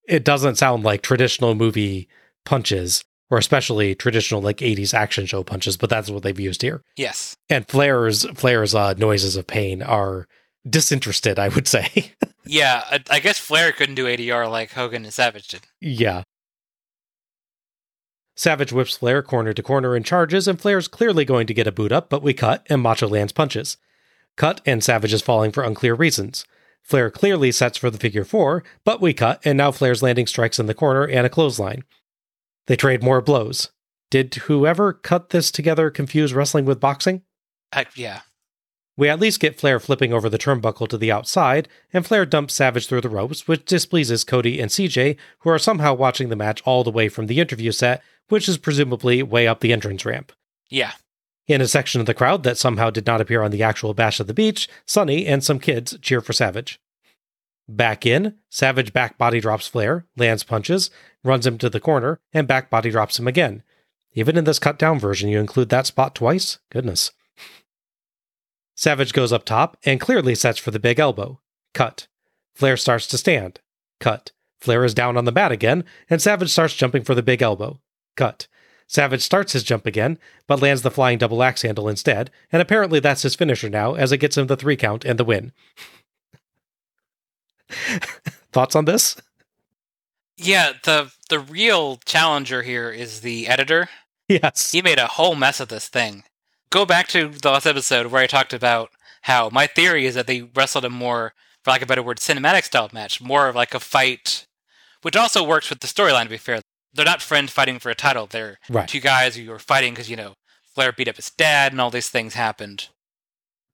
[0.07, 2.07] It doesn't sound like traditional movie
[2.45, 6.81] punches, or especially traditional like 80s action show punches, but that's what they've used here.
[6.95, 7.35] yes.
[7.49, 10.27] And Flair's Flair's uh, noises of pain are
[10.69, 12.13] disinterested, I would say.
[12.45, 15.61] Yeah, I, I guess Flair couldn't do ADR like Hogan and Savage did.
[15.81, 16.23] yeah.
[18.37, 21.71] Savage whips Flair corner to corner and charges, and Flair's clearly going to get a
[21.71, 23.77] boot up, but we cut and Macho lands punches.
[24.35, 26.45] Cut and Savage is falling for unclear reasons.
[26.83, 30.59] Flair clearly sets for the figure four, but we cut, and now Flair's landing strikes
[30.59, 31.83] in the corner and a clothesline.
[32.67, 33.71] They trade more blows.
[34.11, 37.21] Did whoever cut this together confuse wrestling with boxing?
[37.71, 38.21] I, yeah.
[38.97, 42.53] We at least get Flair flipping over the turnbuckle to the outside, and Flair dumps
[42.53, 46.61] Savage through the ropes, which displeases Cody and CJ, who are somehow watching the match
[46.65, 50.31] all the way from the interview set, which is presumably way up the entrance ramp.
[50.69, 50.93] Yeah.
[51.47, 54.19] In a section of the crowd that somehow did not appear on the actual Bash
[54.19, 56.79] of the Beach, Sonny and some kids cheer for Savage.
[57.67, 60.89] Back in, Savage back body drops Flair, lands punches,
[61.23, 63.61] runs him to the corner, and back body drops him again.
[64.13, 66.59] Even in this cut down version, you include that spot twice?
[66.71, 67.11] Goodness.
[68.75, 71.39] Savage goes up top and clearly sets for the big elbow.
[71.73, 72.07] Cut.
[72.53, 73.59] Flair starts to stand.
[73.99, 74.31] Cut.
[74.59, 77.79] Flair is down on the mat again, and Savage starts jumping for the big elbow.
[78.15, 78.47] Cut.
[78.87, 82.99] Savage starts his jump again, but lands the flying double axe handle instead, and apparently
[82.99, 85.51] that's his finisher now, as it gets him the three count and the win.
[88.51, 89.15] Thoughts on this?
[90.37, 93.89] Yeah, the the real challenger here is the editor.
[94.27, 94.71] Yes.
[94.71, 96.23] He made a whole mess of this thing.
[96.75, 98.89] Go back to the last episode where I talked about
[99.21, 101.33] how my theory is that they wrestled a more,
[101.63, 104.45] for lack of a better word, cinematic style match, more of like a fight,
[105.01, 106.23] which also works with the storyline.
[106.23, 106.59] To be fair,
[106.93, 108.27] they're not friends fighting for a title.
[108.27, 108.89] They're Right.
[108.89, 110.33] two guys who are fighting because you know
[110.73, 112.89] Flair beat up his dad and all these things happened.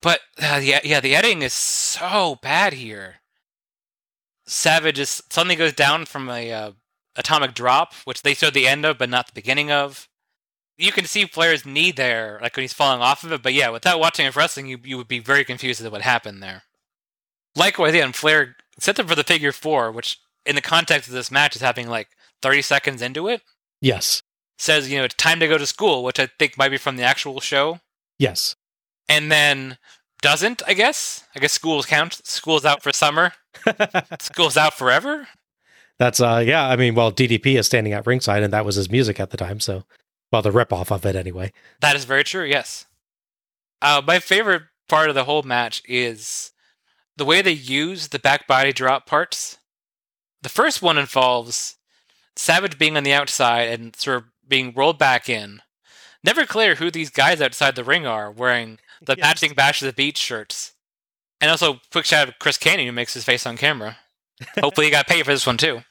[0.03, 3.21] But uh, yeah, yeah, the editing is so bad here.
[4.45, 6.71] Savage is suddenly goes down from a uh,
[7.15, 10.07] atomic drop, which they showed the end of, but not the beginning of.
[10.81, 13.43] You can see Flair's knee there, like when he's falling off of it.
[13.43, 16.41] But yeah, without watching it wrestling, you you would be very confused as what happened
[16.41, 16.63] there.
[17.55, 21.13] Likewise, yeah, and Flair set them for the figure four, which in the context of
[21.13, 22.09] this match is happening like
[22.41, 23.41] 30 seconds into it.
[23.79, 24.23] Yes.
[24.57, 26.97] Says, you know, it's time to go to school, which I think might be from
[26.97, 27.79] the actual show.
[28.17, 28.55] Yes.
[29.09, 29.77] And then
[30.21, 31.23] doesn't, I guess.
[31.35, 32.21] I guess schools count.
[32.23, 33.33] School's out for summer.
[34.19, 35.27] School's out forever.
[35.99, 38.89] That's uh yeah, I mean, well, DDP is standing at ringside and that was his
[38.89, 39.83] music at the time, so
[40.31, 41.51] well the rip off of it anyway.
[41.81, 42.85] That is very true, yes.
[43.81, 46.51] Uh, my favorite part of the whole match is
[47.17, 49.57] the way they use the back body drop parts.
[50.41, 51.75] The first one involves
[52.35, 55.61] Savage being on the outside and sort of being rolled back in.
[56.23, 59.23] Never clear who these guys outside the ring are wearing the Yes.
[59.23, 60.73] matching Bash of the Beach shirts.
[61.39, 63.97] And also, quick shout out to Chris Kanyon who makes his face on camera.
[64.59, 65.81] Hopefully, he got paid for this one too.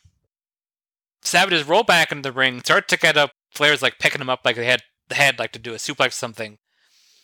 [1.22, 3.32] Savage is rolled back into the ring, starts to get up.
[3.50, 6.08] Flair's like picking him up like they had the head like to do a suplex
[6.08, 6.58] or something.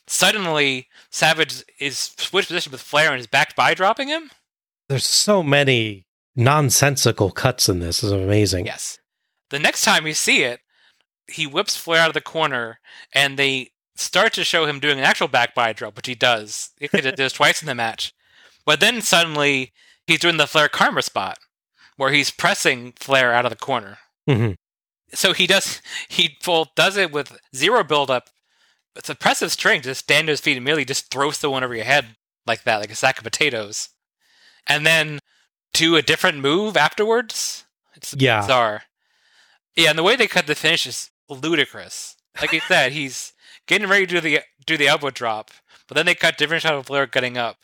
[0.06, 4.30] Suddenly, Savage is switched position with Flair and is backed by dropping him.
[4.88, 8.02] There's so many nonsensical cuts in this.
[8.02, 8.66] It's amazing.
[8.66, 8.98] Yes.
[9.50, 10.60] The next time you see it,
[11.28, 12.78] he whips Flair out of the corner,
[13.12, 16.70] and they start to show him doing an actual back body drop, which he does.
[16.78, 18.12] He did this twice in the match.
[18.64, 19.72] But then suddenly,
[20.06, 21.38] he's doing the Flair karma spot,
[21.96, 23.98] where he's pressing Flair out of the corner.
[24.28, 24.52] hmm
[25.16, 28.28] So he does he full does it with zero build up.
[28.94, 29.84] It's impressive strength.
[29.84, 32.16] Just stand to his feet and immediately just throw someone over your head
[32.46, 33.90] like that, like a sack of potatoes,
[34.66, 35.18] and then
[35.72, 37.64] do a different move afterwards.
[37.94, 38.40] It's Yeah.
[38.40, 38.84] bizarre.
[39.74, 42.16] Yeah, and the way they cut the finish is ludicrous.
[42.40, 43.32] Like you said, he's
[43.66, 45.50] getting ready to do the do the elbow drop,
[45.88, 47.58] but then they cut different shot of Flair getting up.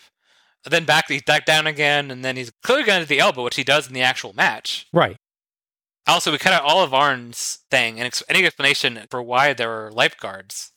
[0.65, 3.45] And then back he's back down again, and then he's clearly going to the elbow,
[3.45, 4.87] which he does in the actual match.
[4.93, 5.17] Right.
[6.07, 9.69] Also, we cut out all of Arn's thing and ex- any explanation for why there
[9.69, 10.73] were lifeguards.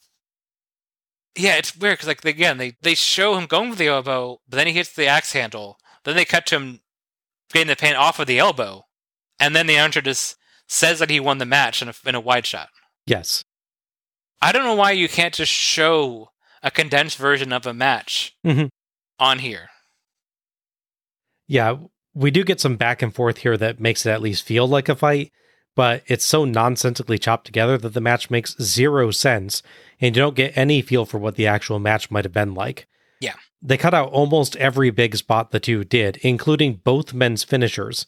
[1.37, 4.55] Yeah, it's weird because, like, again, they, they show him going for the elbow, but
[4.57, 5.77] then he hits the axe handle.
[6.03, 6.79] Then they cut to him
[7.51, 8.85] getting the pin off of the elbow,
[9.39, 10.37] and then the announcer just
[10.67, 12.69] says that he won the match in a, in a wide shot.
[13.05, 13.43] Yes.
[14.41, 16.29] I don't know why you can't just show
[16.63, 18.69] a condensed version of a match Mhm.
[19.19, 19.69] on here.
[21.47, 21.77] Yeah,
[22.15, 24.89] we do get some back and forth here that makes it at least feel like
[24.89, 25.31] a fight,
[25.75, 29.61] but it's so nonsensically chopped together that the match makes zero sense,
[29.99, 32.87] and you don't get any feel for what the actual match might have been like.
[33.19, 33.35] Yeah.
[33.61, 38.05] They cut out almost every big spot the two did, including both men's finishers.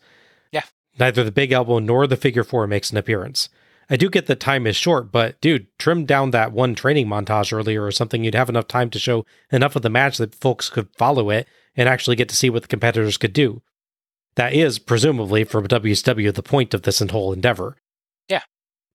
[0.52, 0.64] Yeah.
[0.98, 3.50] Neither the big elbow nor the figure four makes an appearance.
[3.90, 7.54] I do get that time is short, but dude, trim down that one training montage
[7.54, 8.24] earlier or something.
[8.24, 11.48] You'd have enough time to show enough of the match that folks could follow it
[11.76, 13.62] and actually get to see what the competitors could do.
[14.38, 17.76] That is, presumably, for WCW, the point of this whole endeavor.
[18.30, 18.42] Yeah.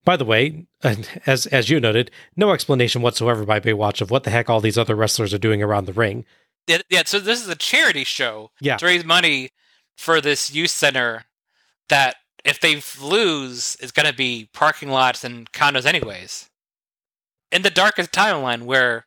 [0.05, 0.66] By the way,
[1.27, 4.78] as as you noted, no explanation whatsoever by Baywatch of what the heck all these
[4.78, 6.24] other wrestlers are doing around the ring.
[6.69, 8.77] Yeah, yeah, so this is a charity show Yeah.
[8.77, 9.51] to raise money
[9.98, 11.24] for this youth center
[11.89, 16.48] that if they lose is going to be parking lots and condos anyways.
[17.51, 19.06] In the darkest timeline where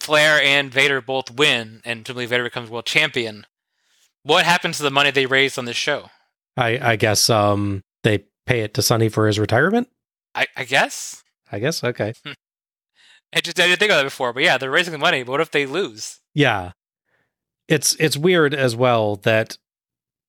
[0.00, 3.46] Flair and Vader both win and presumably Vader becomes world champion,
[4.26, 6.10] what happens to the money they raised on this show?
[6.56, 9.88] I I guess um they pay it to Sonny for his retirement.
[10.34, 11.22] I, I guess.
[11.50, 12.12] I guess okay.
[13.34, 15.22] I just I didn't think of that before, but yeah, they're raising the money.
[15.22, 16.20] But what if they lose?
[16.34, 16.72] Yeah.
[17.68, 19.58] It's it's weird as well that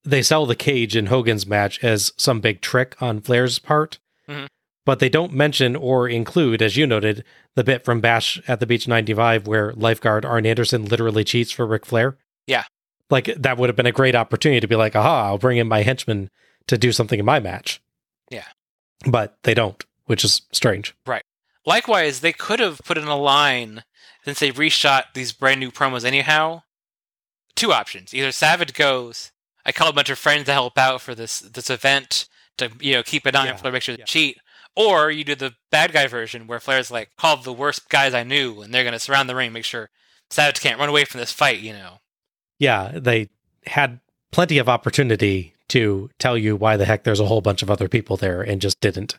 [0.03, 3.99] they sell the cage in Hogan's match as some big trick on Flair's part.
[4.27, 4.47] Mhm.
[4.85, 7.25] But they don't mention or include, as you noted,
[7.55, 11.65] the bit from Bash at the Beach 95 where lifeguard Arn Anderson literally cheats for
[11.67, 12.17] Ric Flair.
[12.47, 12.63] Yeah.
[13.09, 15.67] Like that would have been a great opportunity to be like, aha, I'll bring in
[15.67, 16.29] my henchman
[16.67, 17.81] to do something in my match.
[18.29, 18.43] Yeah.
[19.05, 20.93] But they don't, which is strange.
[21.05, 21.23] Right.
[21.65, 23.83] Likewise, they could have put in a line
[24.23, 26.63] since they reshot these brand new promos anyhow.
[27.55, 29.31] Two options: either Savage goes,
[29.65, 32.27] "I called a bunch of friends to help out for this this event
[32.57, 34.05] to you know keep an eye Yeah, on Flair, make sure they yeah.
[34.05, 34.37] cheat,"
[34.75, 38.23] or you do the bad guy version where Flair's like, "Called the worst guys I
[38.23, 39.89] knew, and they're gonna surround the ring, make sure
[40.29, 41.99] Savage can't run away from this fight." You know.
[42.59, 43.29] Yeah, they
[43.65, 43.99] had
[44.31, 47.87] plenty of opportunity to tell you why the heck there's a whole bunch of other
[47.87, 49.17] people there and just didn't.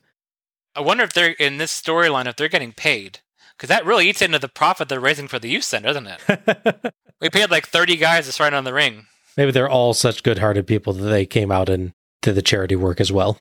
[0.74, 3.20] I wonder if they're in this storyline if they're getting paid
[3.56, 6.94] because that really eats into the profit they're raising for the youth center, doesn't it?
[7.20, 9.06] we paid like thirty guys to surround on the ring.
[9.36, 11.92] Maybe they're all such good hearted people that they came out and
[12.22, 13.38] did the charity work as well.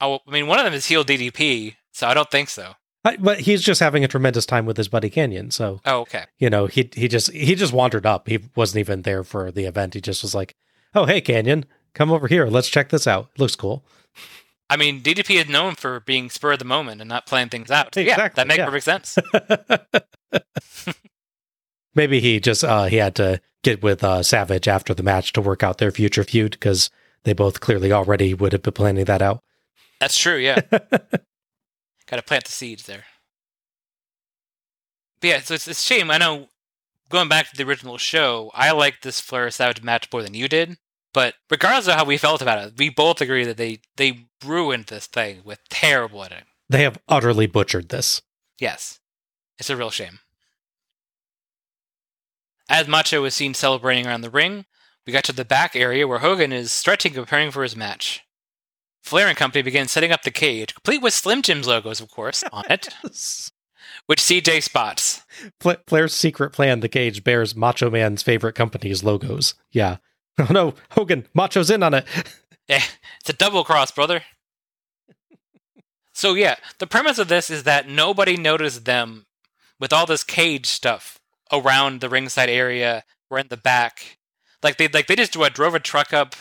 [0.00, 2.74] Oh, I mean, one of them is heel DDP, so I don't think so.
[3.04, 5.52] I, but he's just having a tremendous time with his buddy Kanyon.
[5.52, 6.24] So, Oh, okay.
[6.38, 8.28] you know, he he just he just wandered up.
[8.28, 9.94] He wasn't even there for the event.
[9.94, 10.54] He just was like,
[10.94, 11.64] "Oh, hey Kanyon,
[11.94, 12.46] come over here.
[12.46, 13.30] Let's check this out.
[13.34, 13.84] It looks cool."
[14.70, 17.70] I mean, DDP is known for being spur of the moment and not playing things
[17.70, 17.94] out.
[17.94, 18.66] So yeah, that makes yeah.
[18.66, 19.16] perfect sense.
[21.94, 25.40] Maybe he just uh he had to get with uh Savage after the match to
[25.40, 26.90] work out their future feud because
[27.24, 29.40] they both clearly already would have been planning that out.
[30.00, 30.36] That's true.
[30.36, 30.60] Yeah,
[32.08, 33.04] got to plant the seeds there.
[35.20, 36.10] But yeah, so it's, it's a shame.
[36.10, 36.48] I know.
[37.10, 40.46] Going back to the original show, I liked this Flair Savage match more than you
[40.46, 40.76] did.
[41.14, 44.86] But regardless of how we felt about it, we both agree that they they ruined
[44.86, 46.44] this thing with terrible editing.
[46.68, 48.20] They have utterly butchered this.
[48.58, 49.00] Yes.
[49.58, 50.20] It's a real shame.
[52.68, 54.66] As Macho is seen celebrating around the ring,
[55.06, 58.22] we got to the back area where Hogan is stretching preparing for his match.
[59.08, 62.44] Flair and company begin setting up the cage, complete with Slim Jim's logos, of course,
[62.52, 62.88] on it,
[64.06, 65.22] which CJ spots.
[65.60, 69.54] Fla- Flair's secret plan, the cage, bears Macho Man's favorite company's logos.
[69.72, 69.96] Yeah.
[70.40, 72.04] Oh no, Hogan, Macho's in on it.
[72.70, 72.82] Eh,
[73.18, 74.20] it's a double cross, brother.
[76.12, 79.24] so yeah, the premise of this is that nobody noticed them
[79.80, 81.18] with all this cage stuff
[81.50, 84.18] around the ringside area or in the back.
[84.62, 86.36] Like they like they just drove a truck up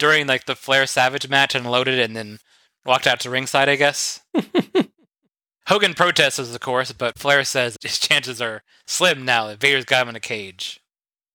[0.00, 2.38] during like the Flair Savage match and loaded it and then
[2.84, 4.20] walked out to ringside, I guess.
[5.68, 10.02] Hogan protests, of course, but Flair says his chances are slim now that Vader's got
[10.02, 10.80] him in a cage.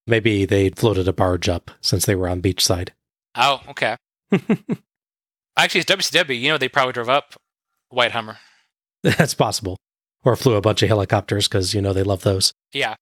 [0.08, 2.90] Maybe they floated a barge up since they were on beachside.
[3.36, 3.96] Oh, okay.
[5.58, 6.40] Actually, it's WCW.
[6.40, 7.36] You know, they probably drove up
[7.90, 8.38] White Hummer.
[9.04, 9.78] That's possible.
[10.24, 12.52] Or flew a bunch of helicopters because, you know, they love those.
[12.74, 12.96] Yeah.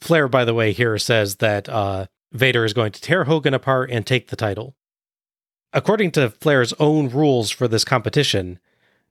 [0.00, 2.06] Flair, by the way, here says that uh,
[2.36, 4.76] Vader is going to tear Hogan apart and take the title.
[5.72, 8.58] According to Flair's own rules for this competition,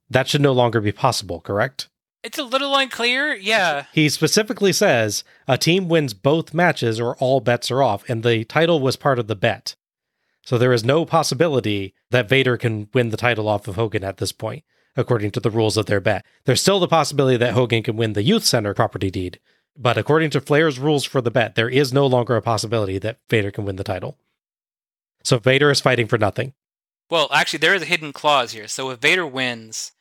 [0.10, 1.90] that should no longer be possible, correct?
[2.24, 3.36] It's a little unclear.
[3.36, 3.86] Yeah.
[3.94, 8.44] He specifically says a team wins both matches or all bets are off, and the
[8.46, 9.76] title was part of the bet.
[10.44, 14.18] So there is no possibility that Vader can win the title off of Hogan at
[14.18, 14.64] this point,
[14.96, 16.26] according to the rules of their bet.
[16.46, 19.40] There's still the possibility that Hogan can win the Youth Center property deed,
[19.78, 23.20] but according to Flair's rules for the bet, there is no longer a possibility that
[23.30, 24.18] Vader can win the title.
[25.24, 26.54] So Vader is fighting for nothing.
[27.10, 28.68] Well, actually, there is a hidden clause here.
[28.68, 29.92] So if Vader wins,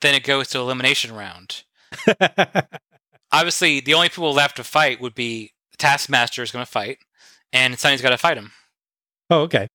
[0.00, 1.64] then it goes to elimination round.
[3.32, 6.98] Obviously, the only people left to fight would be Taskmaster is going to fight,
[7.52, 8.52] and Sonny's got to fight him.
[9.30, 9.68] oh, okay.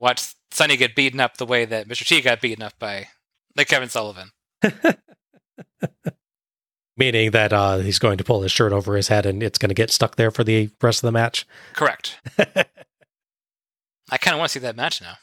[0.00, 2.04] Watch Sonny get beaten up the way that Mr.
[2.06, 3.08] T got beaten up by
[3.56, 4.30] like Kevin Sullivan.
[7.02, 9.70] Meaning that uh, he's going to pull his shirt over his head and it's going
[9.70, 11.44] to get stuck there for the rest of the match.
[11.72, 12.20] Correct.
[12.38, 15.14] I kind of want to see that match now.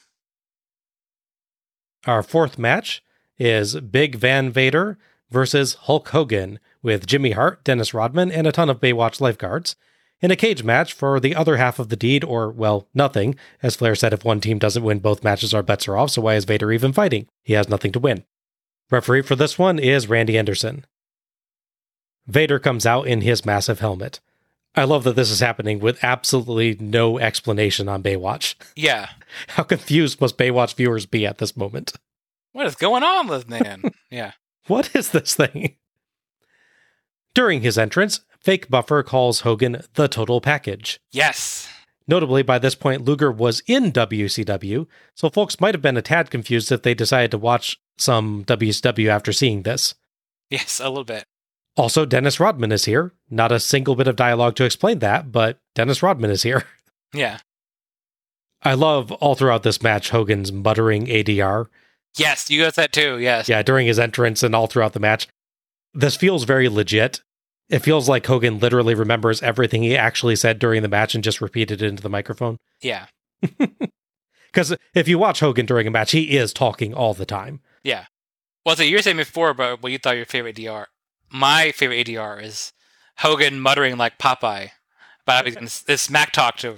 [2.06, 3.02] Our fourth match
[3.38, 4.98] is Big Van Vader
[5.30, 9.78] versus Hulk Hogan with Jimmy Hart, Dennis Rodman, and a ton of Baywatch lifeguards
[10.20, 13.36] in a cage match for the other half of the deed, or, well, nothing.
[13.64, 16.24] As Flair said, if one team doesn't win both matches, our bets are off, so
[16.24, 17.28] why is Vader even fighting?
[17.42, 18.26] He has nothing to win.
[18.92, 20.86] Referee for this one is Randy Anderson.
[22.30, 24.20] Vader comes out in his massive helmet.
[24.76, 28.56] I love that this is happening with absolutely no explanation on Baywatch.
[28.76, 29.10] Yeah.
[29.50, 31.94] How confused must Baywatch viewers be at this moment?
[32.52, 33.84] What is going on with man?
[34.10, 34.32] yeah.
[34.66, 35.76] What is this thing?
[37.36, 41.00] During his entrance, Fake Buffer calls Hogan the total package.
[41.12, 41.68] Yes.
[42.08, 46.32] Notably, by this point, Luger was in WCW, so folks might have been a tad
[46.32, 49.94] confused if they decided to watch some WCW after seeing this.
[50.50, 51.26] Yes, a little bit.
[51.80, 53.14] Also, Dennis Rodman is here.
[53.30, 56.66] Not a single bit of dialogue to explain that, but Dennis Rodman is here.
[57.12, 57.40] Yeah.
[58.62, 61.66] I love all throughout this match Hogan's muttering ADR.
[62.18, 63.18] Yes, you got that too.
[63.18, 63.50] Yes.
[63.50, 65.28] Yeah, during his entrance and all throughout the match.
[65.92, 67.22] This feels very legit.
[67.68, 71.42] It feels like Hogan literally remembers everything he actually said during the match and just
[71.42, 72.60] repeated it into the microphone.
[72.80, 73.08] Yeah.
[74.52, 77.62] Because if you watch Hogan during a match, he is talking all the time.
[77.84, 78.06] Yeah.
[78.66, 80.86] Well, so you were saying before about what you thought your favorite ADR.
[81.32, 82.74] My favorite ADR is
[83.18, 84.72] Hogan muttering like Popeye
[85.22, 86.78] about this, this smack talk to,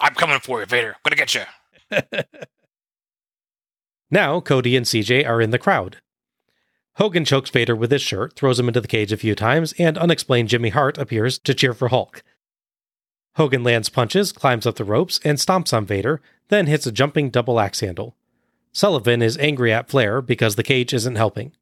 [0.00, 0.96] I'm coming for you, Vader.
[1.04, 2.22] I'm to get you.
[4.12, 5.96] Now, Cody and CJ are in the crowd.
[6.96, 9.96] Hogan chokes Vader with his shirt, throws him into the cage a few times, and
[9.96, 12.22] unexplained Jimmy Hart appears to cheer for Hulk.
[13.36, 17.30] Hogan lands punches, climbs up the ropes, and stomps on Vader, then hits a jumping
[17.30, 18.14] double axe handle.
[18.70, 21.52] Sullivan is angry at Flair because the cage isn't helping.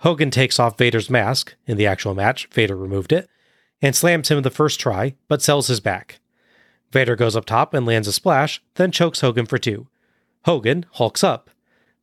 [0.00, 3.28] Hogan takes off Vader's mask, in the actual match, Vader removed it,
[3.80, 6.20] and slams him the first try, but sells his back.
[6.92, 9.88] Vader goes up top and lands a splash, then chokes Hogan for two.
[10.44, 11.50] Hogan hulks up.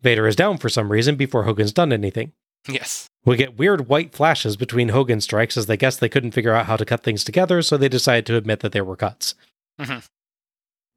[0.02, 2.34] Vader is down for some reason before Hogan's done anything.
[2.68, 3.08] Yes.
[3.24, 6.66] We get weird white flashes between Hogan strikes as they guess they couldn't figure out
[6.66, 9.36] how to cut things together, so they decide to admit that there were cuts.
[9.80, 10.08] Mhm.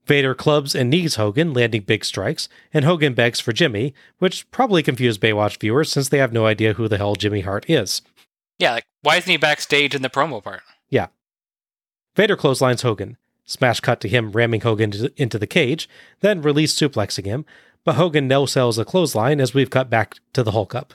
[0.07, 4.83] Vader clubs and knees Hogan, landing big strikes, and Hogan begs for Jimmy, which probably
[4.83, 8.03] confused Baywatch viewers since they have no idea who the hell Jimmy Hart is.
[8.59, 10.63] Yeah, like, why isn't he backstage in the promo part?
[10.91, 11.09] Yeah.
[12.17, 13.17] Vader clotheslines Hogan.
[13.47, 15.89] Smash cut to him ramming Hogan into- the cage,
[16.21, 17.45] then release suplexing him,
[17.85, 20.95] but Hogan no sells a clothesline as we've cut back to the Hulk up.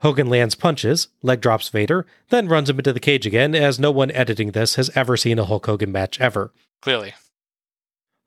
[0.00, 3.90] Hogan lands punches, leg drops Vader, then runs him into the cage again, as no
[3.90, 6.52] one editing this has ever seen a Hulk Hogan match ever.
[6.80, 7.14] Clearly.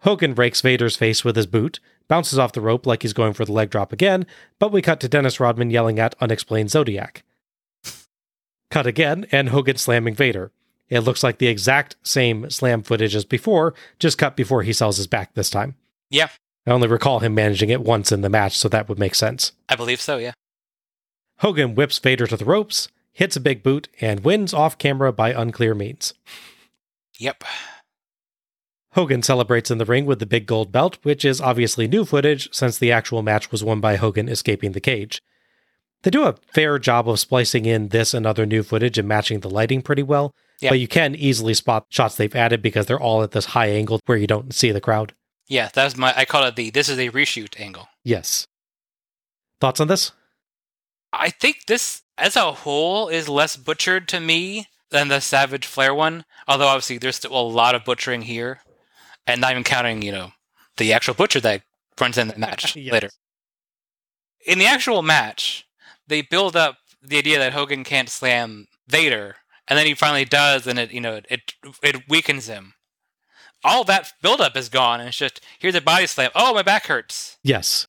[0.01, 3.45] Hogan breaks Vader's face with his boot, bounces off the rope like he's going for
[3.45, 4.25] the leg drop again,
[4.59, 7.23] but we cut to Dennis Rodman yelling at unexplained Zodiac.
[8.69, 10.51] Cut again, and Hogan slamming Vader.
[10.89, 14.97] It looks like the exact same slam footage as before, just cut before he sells
[14.97, 15.75] his back this time.
[16.09, 16.29] Yeah,
[16.65, 19.53] I only recall him managing it once in the match, so that would make sense.
[19.69, 20.33] I believe so, yeah.
[21.39, 25.31] Hogan whips Vader to the ropes, hits a big boot, and wins off camera by
[25.31, 26.13] unclear means.
[27.17, 27.43] Yep.
[28.93, 32.49] Hogan celebrates in the ring with the big gold belt, which is obviously new footage
[32.53, 35.21] since the actual match was won by Hogan escaping the cage.
[36.03, 39.39] They do a fair job of splicing in this and other new footage and matching
[39.39, 40.71] the lighting pretty well, Yeah.
[40.71, 43.99] but you can easily spot shots they've added because they're all at this high angle
[44.07, 45.13] where you don't see the crowd.
[45.47, 47.87] Yeah, that's my, I call it the, this is a reshoot angle.
[48.03, 48.45] Yes.
[49.61, 50.11] Thoughts on this?
[51.13, 55.93] I think this, as a whole, is less butchered to me than the Savage Flair
[55.93, 56.25] one.
[56.47, 58.61] Although obviously there's still a lot of butchering here,
[59.27, 60.31] and not even counting, you know,
[60.77, 61.63] the actual butcher that
[61.99, 62.91] runs in the match Yes.
[62.93, 63.09] later.
[64.45, 65.67] In the actual match,
[66.07, 69.35] they build up the idea that Hogan can't slam Vader,
[69.67, 71.53] and then he finally does, and it, you know, it
[71.83, 72.73] it weakens him.
[73.63, 76.31] All that buildup is gone, and it's just here's a body slam.
[76.35, 77.87] Oh, my back hurts Yes.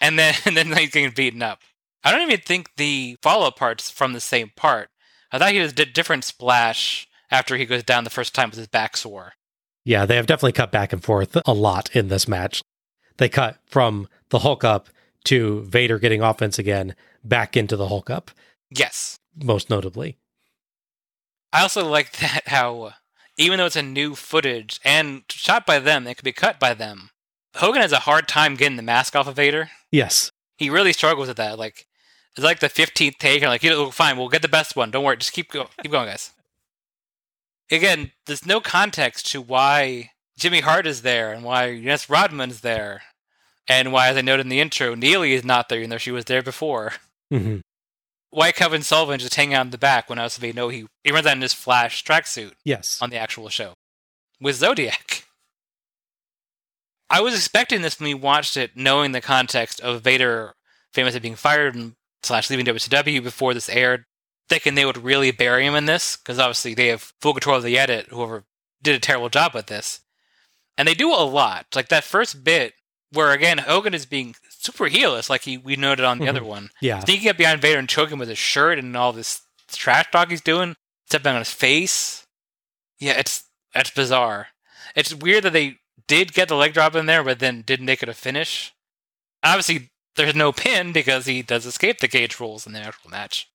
[0.00, 1.60] and then and then he's getting beaten up.
[2.04, 4.90] I don't even think the follow up parts from the same part.
[5.30, 8.58] I thought he was a different splash after he goes down the first time with
[8.58, 9.34] his back sore.
[9.84, 12.62] Yeah, they have definitely cut back and forth a lot in this match.
[13.16, 14.88] They cut from the Hulk up
[15.24, 16.94] to Vader getting offense again,
[17.24, 18.30] back into the Hulk up,
[18.70, 20.16] Yes, most notably.
[21.52, 22.92] I also like that how
[23.36, 26.74] even though it's a new footage and shot by them, it could be cut by
[26.74, 27.10] them.
[27.56, 29.70] Hogan has a hard time getting the mask off of Vader.
[29.90, 30.30] Yes.
[30.56, 31.58] He really struggles with that.
[31.58, 31.86] Like
[32.36, 34.90] It's like the fifteenth take, and like, you know, fine, we'll get the best one.
[34.90, 36.32] Don't worry, just keep go- keep going, guys.
[37.72, 43.02] Again, there's no context to why Jimmy Hart is there and why Dennis Rodman's there,
[43.66, 46.10] and why, as I noted in the intro, Neely is not there, even though she
[46.10, 46.92] was there before.
[47.30, 47.58] hmm
[48.30, 51.12] Why Kevin Sullivan just hanging out in the back when else they know he he
[51.12, 53.00] runs out in his Flash tracksuit Yes.
[53.00, 53.74] on the actual show
[54.40, 55.24] with Zodiac.
[57.10, 60.54] I was expecting this when we watched it, knowing the context of Vader
[60.94, 61.92] famously being fired and
[62.22, 64.04] slash leaving WCW before this aired,
[64.48, 67.62] thinking they would really bury him in this because obviously they have full control of
[67.62, 68.06] the edit.
[68.10, 68.44] Whoever
[68.82, 70.00] did a terrible job with this,
[70.76, 71.66] and they do a lot.
[71.74, 72.74] Like that first bit
[73.12, 76.48] where again Hogan is being super heelish, like he we noted on the other mm-hmm.
[76.48, 77.00] one, Yeah.
[77.00, 80.30] sneaking up behind Vader and choking him with his shirt and all this trash talk
[80.30, 82.26] he's doing, stepping on his face.
[82.98, 83.44] Yeah, it's
[83.74, 84.48] that's bizarre.
[84.94, 88.02] It's weird that they did get the leg drop in there, but then didn't make
[88.02, 88.72] it a finish.
[89.42, 93.48] Obviously, there's no pin because he does escape the cage rules in the actual match.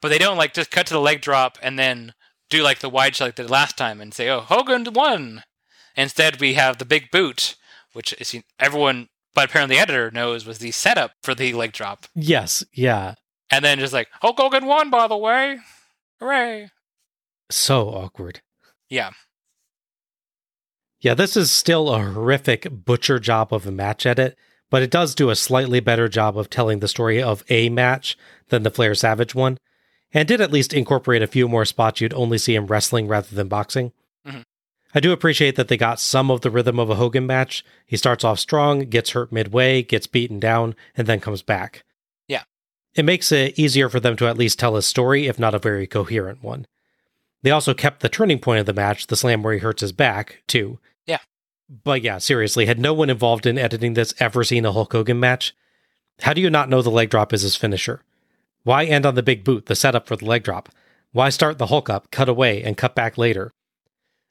[0.00, 2.12] But they don't like just cut to the leg drop and then
[2.50, 5.42] do like the wide shot like they did last time and say, "Oh, Hogan won."
[5.96, 7.54] Instead, we have the big boot,
[7.92, 12.06] which is everyone, but apparently the editor knows was the setup for the leg drop,
[12.14, 12.64] Yes.
[12.72, 13.14] Yeah.
[13.50, 15.58] and then just like Hulk Hogan won, by the way,
[16.20, 16.68] hooray!
[17.50, 18.40] So awkward.
[18.90, 19.10] Yeah,
[21.00, 24.36] Yeah, this is still a horrific butcher job of a match edit,
[24.70, 28.16] but it does do a slightly better job of telling the story of a match
[28.48, 29.58] than the Flair Savage one,
[30.14, 33.34] and did at least incorporate a few more spots you'd only see him wrestling rather
[33.34, 33.92] than boxing.
[34.26, 34.44] Mhm.
[34.94, 37.64] I do appreciate that they got some of the rhythm of a Hogan match.
[37.84, 41.82] He starts off strong, gets hurt midway, gets beaten down, and then comes back.
[42.28, 42.44] Yeah.
[42.94, 45.58] It makes it easier for them to at least tell a story, if not a
[45.58, 46.66] very coherent one.
[47.42, 49.92] They also kept the turning point of the match, the slam where he hurts his
[49.92, 50.78] back, too.
[51.06, 51.18] Yeah.
[51.68, 55.18] But yeah, seriously, had no one involved in editing this ever seen a Hulk Hogan
[55.18, 55.54] match?
[56.20, 58.02] How do you not know the leg drop is his finisher?
[58.64, 60.68] Why end on the big boot, the setup for the leg drop?
[61.12, 63.52] Why start the Hulk up, cut away, and cut back later?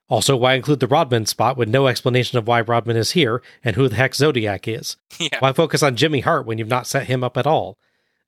[0.10, 3.76] Also, why include the Rodman spot with no explanation of why Rodman is here and
[3.76, 4.98] who the heck Zodiac is?
[5.20, 7.78] yeah, Why focus on Jimmy Hart when you've not set him up at all?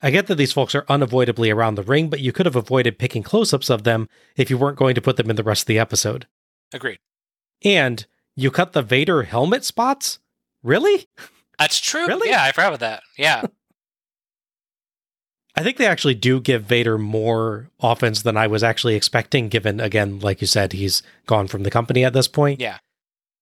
[0.02, 2.98] I get that these folks are unavoidably around the ring, but you could have avoided
[2.98, 5.62] picking close ups of them if you weren't going to put them in the rest
[5.62, 6.26] of the episode.
[6.72, 6.98] agreed.
[7.62, 10.18] And you cut the Vader helmet spots?
[10.62, 11.06] Really?
[11.58, 12.06] That's true.
[12.06, 12.28] Really?
[12.30, 13.02] Yeah, I forgot about that.
[13.16, 13.42] Yeah,
[15.56, 19.80] I think they actually do give Vader more offense than I was actually expecting, given,
[19.80, 22.60] again, like you said, he's gone from the company at this point.
[22.60, 22.78] yeah,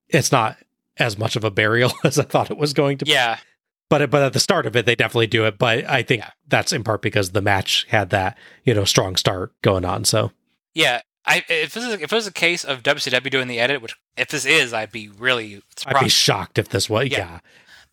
[0.09, 0.57] It's not
[0.97, 3.11] as much of a burial as I thought it was going to be.
[3.11, 3.39] yeah.
[3.91, 5.59] But, but at the start of it, they definitely do it.
[5.59, 6.31] But I think Yeah.
[6.49, 10.05] that's in part because the match had that, you know, strong start going on.
[10.05, 10.31] So,
[10.73, 13.83] Yeah, I if this is, if it was a case of WCW doing the edit,
[13.83, 15.97] which if this is, I'd be really surprised.
[15.99, 17.19] I'd be shocked if this was, Yeah.
[17.19, 17.39] yeah.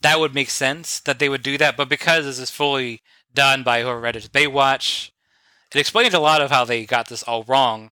[0.02, 1.76] that would make sense that they would do that.
[1.76, 3.02] But because this is fully
[3.34, 5.12] done by whoever read it, Baywatch,
[5.74, 7.92] it explains a lot of how they got this all wrong.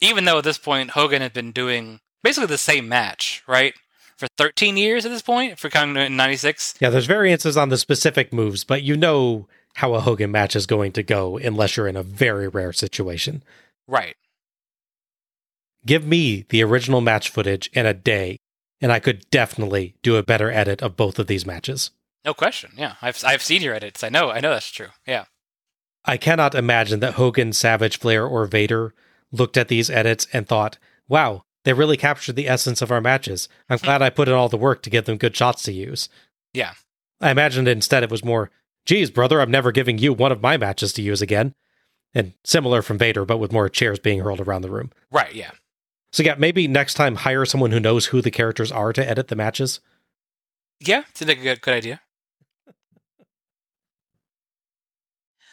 [0.00, 3.74] Even though at this point Hogan had been doing basically the same match, right,
[4.16, 6.74] for 13 years at this point, for coming in '96.
[6.80, 10.66] Yeah, there's variances on the specific moves, but you know how a Hogan match is
[10.66, 13.42] going to go unless you're in a very rare situation.
[13.86, 14.16] Right.
[15.86, 18.38] Give me the original match footage in a day,
[18.80, 21.90] and I could definitely do a better edit of both of these matches.
[22.28, 22.72] No question.
[22.76, 24.04] Yeah, I've I've seen your edits.
[24.04, 24.30] I know.
[24.30, 24.88] I know that's true.
[25.06, 25.24] Yeah.
[26.04, 28.92] I cannot imagine that Hogan, Savage, Flair, or Vader
[29.32, 30.76] looked at these edits and thought,
[31.08, 33.48] wow, they really captured the essence of our matches.
[33.70, 33.86] I'm hmm.
[33.86, 36.10] glad I put in all the work to get them good shots to use.
[36.52, 36.74] Yeah.
[37.18, 38.50] I imagined instead it was more,
[38.84, 41.54] geez, brother, I'm never giving you one of my matches to use again.
[42.12, 44.90] And similar from Vader, but with more chairs being hurled around the room.
[45.10, 45.34] Right.
[45.34, 45.52] Yeah.
[46.12, 49.28] So, yeah, maybe next time hire someone who knows who the characters are to edit
[49.28, 49.80] the matches.
[50.78, 52.02] Yeah, seems like a good, good idea.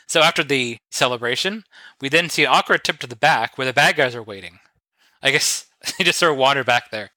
[0.07, 1.64] So after the celebration,
[1.99, 4.60] we then see an awkward tip to the back where the bad guys are waiting.
[5.22, 5.68] I guess
[5.98, 7.11] they just sort of wander back there.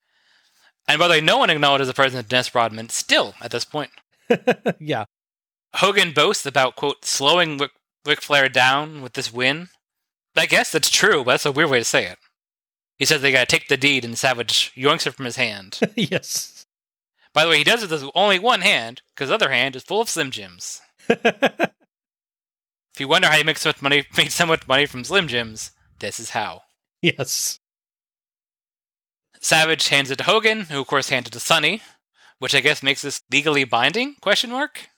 [0.86, 3.64] And by the way, no one acknowledges the presence of Dennis Rodman still at this
[3.64, 3.90] point.
[4.80, 5.04] yeah.
[5.74, 7.72] Hogan boasts about, quote, slowing Ric,
[8.06, 9.68] Ric Flair down with this win.
[10.34, 12.18] I guess that's true, but that's a weird way to say it.
[12.96, 15.78] He says they gotta take the deed and Savage yoinks it from his hand.
[15.94, 16.64] yes.
[17.34, 19.82] By the way, he does it with only one hand, because the other hand is
[19.82, 20.80] full of Slim Jims.
[22.98, 25.28] If you wonder how he makes so much money, made so much money from Slim
[25.28, 25.70] Jims,
[26.00, 26.62] this is how.
[27.00, 27.60] yes.
[29.40, 31.80] Savage hands it to Hogan, who of course hands it to Sonny,
[32.40, 34.16] which I guess makes this legally binding?
[34.20, 34.88] Question mark.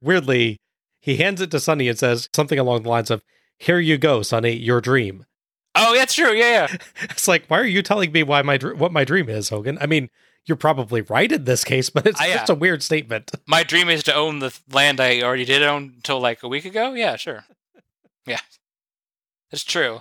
[0.00, 0.58] Weirdly,
[1.00, 3.24] he hands it to Sonny and says something along the lines of,
[3.58, 5.26] Here you go, Sonny, your dream.
[5.74, 6.32] Oh, that's true.
[6.32, 6.76] Yeah, yeah.
[7.10, 9.78] It's like, why are you telling me why my dr- what my dream is, Hogan?
[9.80, 10.10] I mean,
[10.46, 13.32] you're probably right in this case, but it's I, just uh, a weird statement.
[13.46, 16.64] My dream is to own the land I already did own until like a week
[16.64, 16.94] ago.
[16.94, 17.44] Yeah, sure.
[18.26, 18.40] Yeah,
[19.50, 20.00] it's true.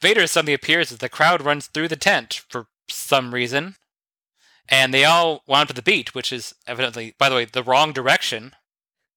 [0.00, 3.76] Vader suddenly appears as the crowd runs through the tent for some reason,
[4.68, 7.92] and they all wound to the beach, which is evidently, by the way, the wrong
[7.92, 8.52] direction.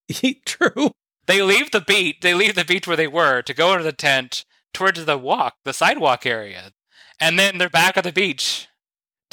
[0.45, 0.91] True.
[1.25, 2.17] They leave the beach.
[2.21, 4.43] They leave the beach where they were to go into the tent
[4.73, 6.71] towards the walk, the sidewalk area,
[7.19, 8.67] and then they're back at the beach.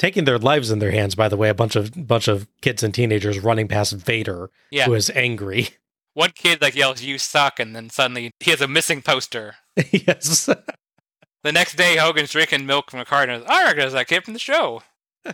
[0.01, 2.81] Taking their lives in their hands, by the way, a bunch of bunch of kids
[2.81, 4.85] and teenagers running past Vader, Yeah.
[4.85, 5.69] who is angry.
[6.15, 9.57] One kid like yells, "You suck!" and then suddenly he has a missing poster.
[9.91, 10.49] yes.
[11.43, 13.43] The next day, Hogan's drinking milk from a carton.
[13.47, 14.81] I recognize that kid from the show.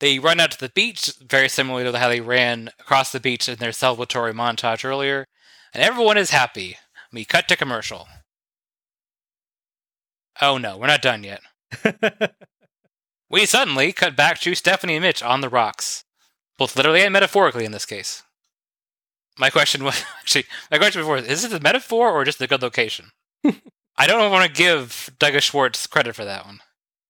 [0.00, 3.48] they run out to the beach, very similar to how they ran across the beach
[3.48, 5.26] in their celebratory montage earlier,
[5.72, 6.76] and everyone is happy.
[7.14, 8.08] We cut to commercial.
[10.42, 11.40] Oh no, we're not done yet.
[13.30, 16.04] we suddenly cut back to Stephanie and Mitch on the rocks,
[16.56, 18.22] both literally and metaphorically in this case.
[19.38, 22.46] My question was actually my question before is: Is it a metaphor or just a
[22.46, 23.10] good location?
[23.96, 26.60] I don't want to give Douglas Schwartz credit for that one.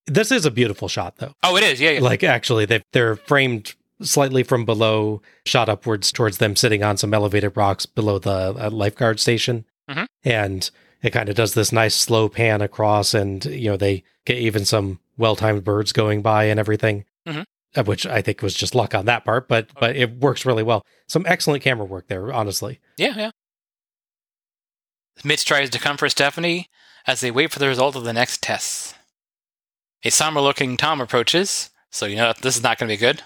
[0.06, 1.34] This is a beautiful shot, though.
[1.42, 1.80] Oh, it is.
[1.80, 2.00] Yeah, yeah.
[2.00, 7.12] Like, actually, they they're framed slightly from below, shot upwards towards them sitting on some
[7.12, 9.64] elevated rocks below the uh, lifeguard station.
[9.90, 10.06] Mhm.
[10.24, 10.70] And
[11.02, 14.64] it kind of does this nice slow pan across, and, you know, they get even
[14.64, 17.04] some well timed birds going by and everything.
[17.26, 17.44] Mhm.
[17.76, 20.62] uh, Which I think was just luck on that part, but but it works really
[20.62, 20.84] well.
[21.06, 22.80] Some excellent camera work there, honestly.
[22.96, 23.30] Yeah, yeah.
[25.24, 26.68] Mitch tries to comfort Stephanie
[27.06, 28.94] as they wait for the result of the next tests.
[30.04, 33.22] A somber looking Tom approaches, so you know this is not going to be good.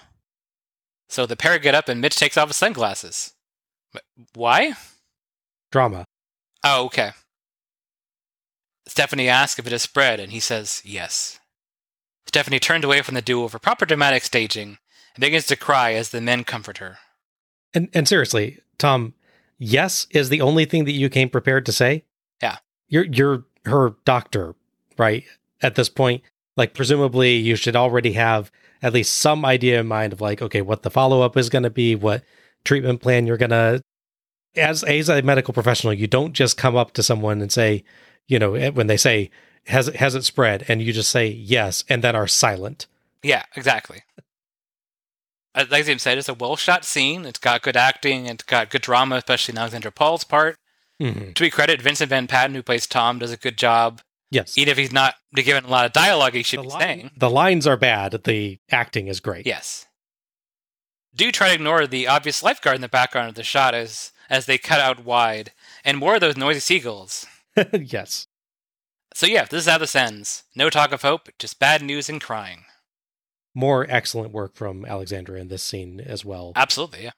[1.07, 3.33] So the pair get up and Mitch takes off his sunglasses.
[4.33, 4.73] Why?
[5.71, 6.05] Drama.
[6.63, 7.11] Oh, okay.
[8.85, 11.39] Stephanie asks if it has spread, and he says yes.
[12.25, 14.77] Stephanie turns away from the duo for proper dramatic staging
[15.15, 16.97] and begins to cry as the men comfort her.
[17.73, 19.13] And and seriously, Tom,
[19.57, 22.05] yes is the only thing that you came prepared to say.
[22.41, 22.57] Yeah.
[22.87, 24.55] You're you're her doctor,
[24.97, 25.23] right?
[25.61, 26.23] At this point,
[26.57, 28.51] like presumably you should already have
[28.81, 31.63] at least some idea in mind of like, okay, what the follow up is going
[31.63, 32.23] to be, what
[32.65, 33.81] treatment plan you're going to.
[34.55, 37.83] As as a medical professional, you don't just come up to someone and say,
[38.27, 39.29] you know, eh, when they say
[39.67, 42.87] has it has it spread, and you just say yes, and then are silent.
[43.21, 44.03] Yeah, exactly.
[45.55, 47.25] Uh, Like Zim said, it's a well shot scene.
[47.25, 48.25] It's got good acting.
[48.25, 50.57] It's got good drama, especially in Alexandra Paul's part.
[51.01, 51.33] Mhm.
[51.35, 54.01] To be credit, Vincent Van Patten, who plays Tom, does a good job.
[54.31, 56.81] Yes, Even if he's not given a lot of dialogue, he should the, be line-
[56.81, 57.11] saying.
[57.15, 58.23] the lines are bad.
[58.23, 59.45] The acting is great.
[59.45, 59.85] Yes.
[61.13, 64.47] Do try to ignore the obvious lifeguard in the background of the shot as as
[64.47, 65.51] they cut out wide,
[65.85, 67.27] and more of those noisy seagulls.
[67.73, 68.27] yes.
[69.13, 70.43] So yeah, this is how this ends.
[70.55, 72.65] No talk of hope, just bad news and crying.
[73.55, 76.53] more excellent work from Alexandra in this scene as well.
[76.55, 77.11] Absolutely, yeah.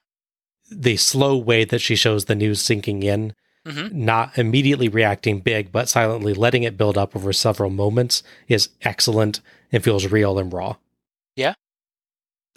[0.70, 3.32] The slow way that she shows the news sinking in,
[3.66, 3.92] Mhm.
[3.92, 9.40] not immediately reacting big, but silently letting it build up over several moments is excellent
[9.72, 10.76] and feels real and raw.
[11.36, 11.54] Yeah.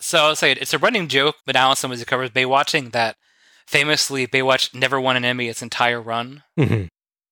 [0.01, 3.15] So I'll say it, it's a running joke when Allison was covers Baywatching that
[3.65, 6.43] famously Baywatch never won an Emmy its entire run.
[6.57, 6.89] Mhm.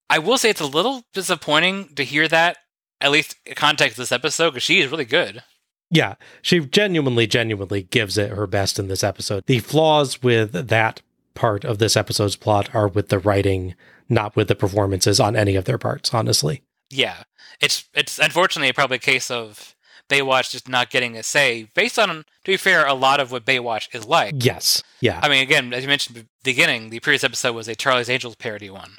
[0.10, 2.58] I will say it's a little disappointing to hear that,
[3.02, 5.44] at least in context of this episode, because she is really good.
[5.90, 9.44] Yeah, she genuinely, genuinely gives it her best in this episode.
[9.48, 11.02] The flaws with that
[11.34, 13.76] part of this episode's plot are with the writing,
[14.10, 16.64] not with the performances on any of their parts, honestly.
[16.90, 17.24] Yeah,
[17.62, 19.76] it's it's unfortunately probably a case of
[20.10, 23.46] Baywatch just not getting a say based on, to be fair, a lot of what
[23.46, 24.36] Baywatch is like.
[24.44, 24.82] Yes.
[25.02, 25.20] Yeah.
[25.22, 28.10] I mean, again, as you mentioned at the beginning, the previous episode was a Charlie's
[28.10, 28.98] Angels parody one.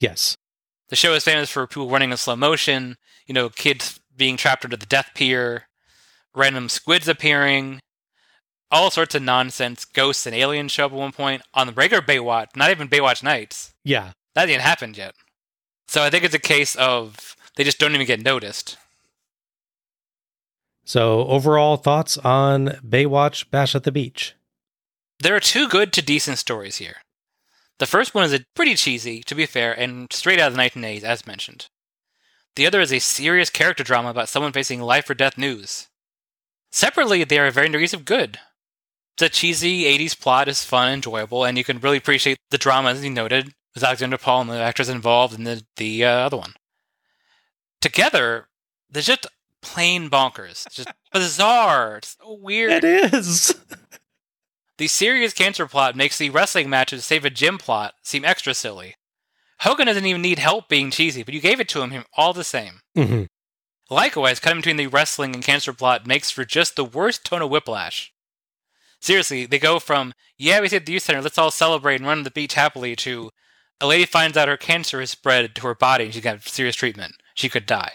[0.00, 0.36] yes.
[0.88, 2.96] The show is famous for people running in slow motion,
[3.26, 5.66] you know, kids being trapped under the death pier,
[6.34, 7.80] random squids appearing,
[8.70, 9.84] all sorts of nonsense.
[9.84, 13.22] Ghosts and aliens show up at one point on the regular Baywatch, not even Baywatch
[13.22, 13.72] nights.
[13.84, 14.12] Yeah.
[14.34, 15.14] That didn't happen yet.
[15.88, 18.76] So I think it's a case of they just don't even get noticed.
[20.84, 24.34] So, overall thoughts on Baywatch Bash at the Beach?
[25.18, 26.98] There are two good to decent stories here.
[27.78, 30.62] The first one is a pretty cheesy, to be fair, and straight out of the
[30.62, 31.68] 1980s, as mentioned.
[32.54, 35.88] The other is a serious character drama about someone facing life or death news.
[36.72, 38.38] Separately, they are varying degrees of good.
[39.18, 42.90] The cheesy 80s plot is fun and enjoyable, and you can really appreciate the drama,
[42.90, 46.38] as you noted, with Alexandra Paul and the actors involved in the, the uh, other
[46.38, 46.54] one.
[47.80, 48.48] Together,
[48.90, 49.26] they're just
[49.60, 50.66] plain bonkers.
[50.66, 51.98] It's just bizarre.
[51.98, 52.84] It's so weird.
[52.84, 53.54] It is.
[54.78, 58.54] The serious cancer plot makes the wrestling match to save a gym plot seem extra
[58.54, 58.94] silly.
[59.60, 62.44] Hogan doesn't even need help being cheesy, but you gave it to him all the
[62.44, 62.80] same.
[62.94, 63.24] hmm
[63.88, 67.50] Likewise, cutting between the wrestling and cancer plot makes for just the worst tone of
[67.50, 68.12] whiplash.
[69.00, 72.18] Seriously, they go from, yeah, we saved the youth center, let's all celebrate and run
[72.18, 73.30] on the beach happily, to
[73.80, 76.74] a lady finds out her cancer has spread to her body and she's got serious
[76.74, 77.14] treatment.
[77.34, 77.92] She could die.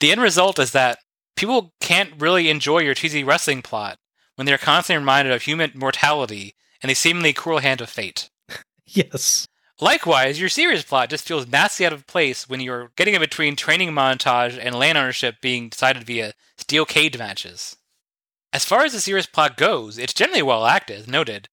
[0.00, 0.98] The end result is that
[1.36, 3.98] people can't really enjoy your cheesy wrestling plot
[4.36, 8.30] when they're constantly reminded of human mortality and the seemingly cruel hand of fate.
[8.88, 9.48] Yes.
[9.80, 13.56] Likewise, your series plot just feels massively out of place when you're getting in between
[13.56, 17.76] training montage and land ownership being decided via steel cage matches.
[18.52, 21.48] As far as the series plot goes, it's generally well acted, as noted.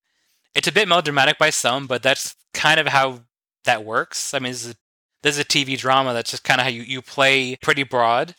[0.55, 3.22] It's a bit melodramatic by some, but that's kind of how
[3.65, 4.34] that works.
[4.34, 4.76] I mean, this is a,
[5.23, 6.14] this is a TV drama.
[6.14, 8.35] That's just kind of how you, you play pretty broad.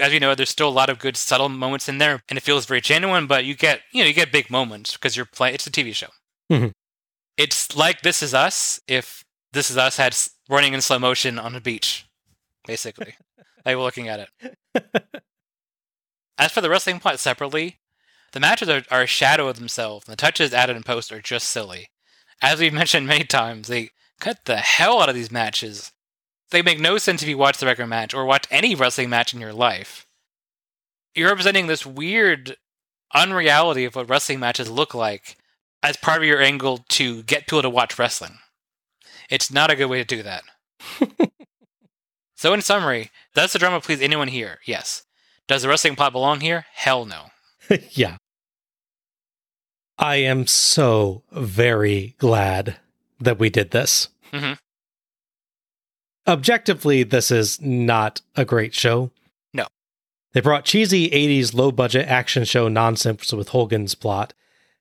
[0.00, 2.42] As you know, there's still a lot of good subtle moments in there, and it
[2.42, 3.26] feels very genuine.
[3.26, 5.54] But you get you know you get big moments because you're playing.
[5.54, 6.08] It's a TV show.
[6.50, 6.72] Mhm.
[7.36, 10.16] It's like This Is Us if This Is Us had
[10.48, 12.06] running in slow motion on a beach,
[12.66, 13.14] basically.
[13.66, 15.04] I was looking at it.
[16.38, 17.78] As for the wrestling plot separately,
[18.32, 21.20] the matches are, are a shadow of themselves, and the touches added in post are
[21.20, 21.90] just silly.
[22.40, 25.92] As we've mentioned many times, they cut the hell out of these matches.
[26.50, 29.32] They make no sense if you watch the regular match or watch any wrestling match
[29.32, 30.06] in your life.
[31.14, 32.56] You're representing this weird
[33.14, 35.36] unreality of what wrestling matches look like
[35.82, 38.38] as part of your angle to get people to watch wrestling.
[39.28, 40.42] It's not a good way to do that.
[42.36, 44.58] so, in summary, does the drama please anyone here?
[44.64, 45.04] Yes.
[45.46, 46.66] Does the wrestling plot belong here?
[46.72, 47.26] Hell no.
[47.90, 48.16] yeah.
[49.98, 52.76] I am so very glad
[53.20, 54.08] that we did this.
[54.32, 54.58] Mhm.
[56.26, 59.10] Objectively, this is not a great show.
[59.52, 59.66] No.
[60.32, 64.32] They brought cheesy 80s low budget action show nonsense with Hogan's plot,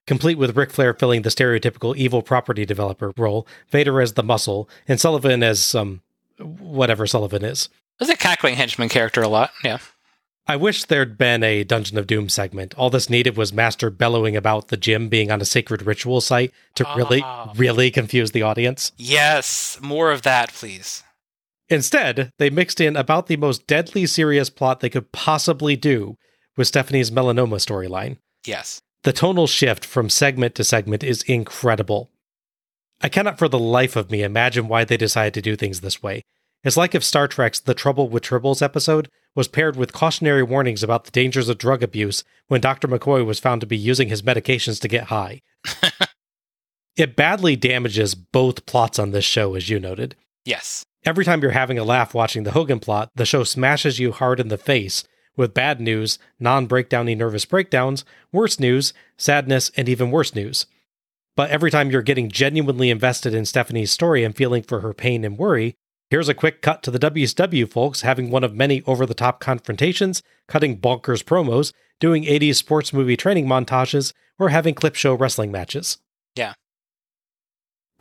[0.05, 4.69] complete with Ric Flair filling the stereotypical evil property developer role, Vader as the muscle,
[4.87, 6.01] and Sullivan as some
[6.39, 7.69] whatever Sullivan is.
[7.97, 9.51] There's a cackling henchman character a lot.
[9.63, 9.79] Yeah.
[10.47, 12.73] I wish there'd been a Dungeon of Doom segment.
[12.75, 16.51] All this needed was Master bellowing about the gym being on a sacred ritual site
[16.75, 17.53] to really, Ah.
[17.55, 18.91] really confuse the audience.
[18.97, 19.77] Yes.
[19.81, 21.03] More of that, please.
[21.69, 26.17] Instead, they mixed in about the most deadly serious plot they could possibly do
[26.57, 28.17] with Stephanie's melanoma storyline.
[28.45, 28.81] Yes.
[29.03, 32.09] The tonal shift from segment to segment is incredible.
[33.01, 36.03] I cannot for the life of me imagine why they decided to do things this
[36.03, 36.23] way.
[36.63, 40.83] It's like if Star Trek's The Trouble with Tribbles episode was paired with cautionary warnings
[40.83, 42.87] about the dangers of drug abuse when Dr.
[42.87, 45.41] McCoy was found to be using his medications to get high.
[46.97, 50.17] it badly damages both plots on this show, as you noted.
[50.43, 50.83] Yes.
[51.05, 54.39] Every time you're having a laugh watching the Hogan plot, the show smashes you hard
[54.39, 55.05] in the face
[55.37, 58.03] with bad news, non breakdowny nervous breakdowns,
[58.33, 60.65] worse news, sadness, and even worse news.
[61.37, 65.23] But every time you're getting genuinely invested in Stephanie's story and feeling for her pain
[65.23, 65.75] and worry,
[66.09, 69.39] here's a quick cut to the WCW folks having one of many over the top
[69.39, 71.71] confrontations, cutting bonkers promos,
[72.01, 75.97] doing 80s sports movie training montages, or having clip show wrestling matches.
[76.35, 76.55] Yeah.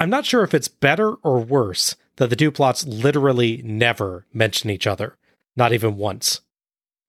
[0.00, 4.70] I'm not sure if it's better or worse that the two plots literally never mention
[4.70, 5.16] each other,
[5.56, 6.42] not even once.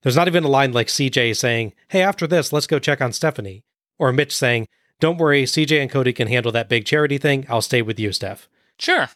[0.01, 3.11] There's not even a line like CJ saying, Hey, after this, let's go check on
[3.11, 3.63] Stephanie,
[3.97, 4.67] or Mitch saying,
[4.99, 7.45] Don't worry, CJ and Cody can handle that big charity thing.
[7.49, 8.47] I'll stay with you, Steph.
[8.77, 9.09] Sure.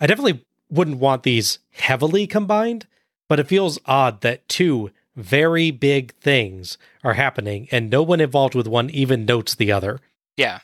[0.00, 2.86] I definitely wouldn't want these heavily combined,
[3.28, 8.54] but it feels odd that two very big things are happening and no one involved
[8.54, 10.00] with one even notes the other.
[10.36, 10.60] Yeah.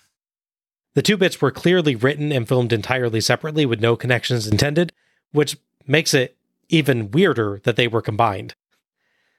[0.94, 4.92] The two bits were clearly written and filmed entirely separately with no connections intended,
[5.32, 5.56] which
[5.86, 6.36] makes it
[6.68, 8.54] even weirder that they were combined.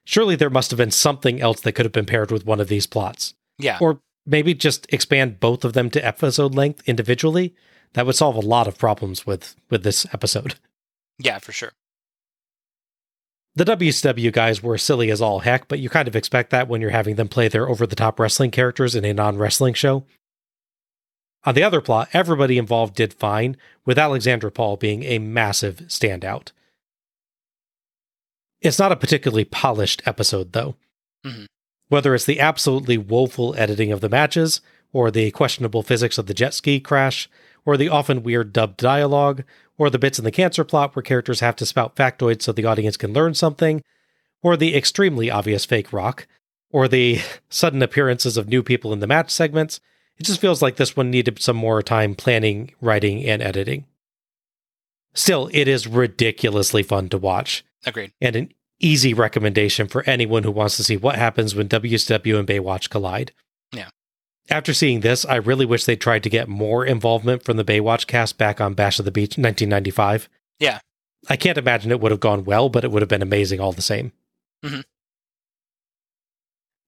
[0.05, 2.67] Surely there must have been something else that could have been paired with one of
[2.67, 3.33] these plots.
[3.57, 3.77] Yeah.
[3.81, 7.53] Or maybe just expand both of them to episode length individually.
[7.93, 10.55] That would solve a lot of problems with with this episode.
[11.19, 11.73] yeah, for sure.
[13.53, 16.79] The WCW guys were silly as all heck, but you kind of expect that when
[16.79, 20.05] you're having them play their over the top wrestling characters in a non wrestling show.
[21.43, 26.51] On the other plot, everybody involved did fine, with Alexandra Paul being a massive standout.
[28.61, 30.75] It's not a particularly polished episode, though.
[31.25, 31.47] Mhm.
[31.87, 34.61] Whether it's the absolutely woeful editing of the matches,
[34.93, 37.29] or the questionable physics of the jet ski crash,
[37.65, 39.43] or the often weird dubbed dialogue,
[39.77, 42.65] or the bits in the cancer plot where characters have to spout factoids so the
[42.65, 43.81] audience can learn something,
[44.43, 46.27] or the extremely obvious fake rock,
[46.69, 47.19] or the
[47.49, 49.79] sudden appearances of new people in the match segments,
[50.21, 53.85] it just feels like this one needed some more time planning, writing, and editing.
[55.15, 58.13] Still, it is ridiculously fun to watch, Agreed.
[58.21, 62.47] and an easy recommendation for anyone who wants to see what happens when WCW and
[62.47, 63.31] Baywatch collide.
[63.71, 63.89] Yeah.
[64.49, 68.05] After seeing this, I really wish they tried to get more involvement from the Baywatch
[68.05, 70.29] cast back on Bash of the Beach 1995.
[70.59, 70.79] Yeah.
[71.29, 73.71] I can't imagine it would have gone well, but it would have been amazing all
[73.71, 74.11] the same.
[74.63, 74.83] Mhm.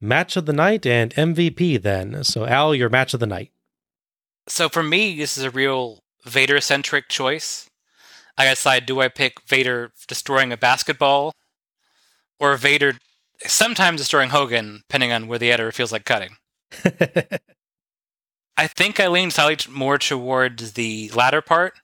[0.04, 2.24] Match of the night and MVP then.
[2.26, 3.52] So, Al, your match of the night.
[4.48, 7.70] So for me, this is a real Vader centric choice.
[8.38, 11.34] I decide do I pick Vader destroying a basketball
[12.40, 12.96] or Vader
[13.46, 16.36] sometimes destroying Hogan, depending on where the editor feels like cutting.
[18.58, 21.76] I think I lean slightly more towards the latter part.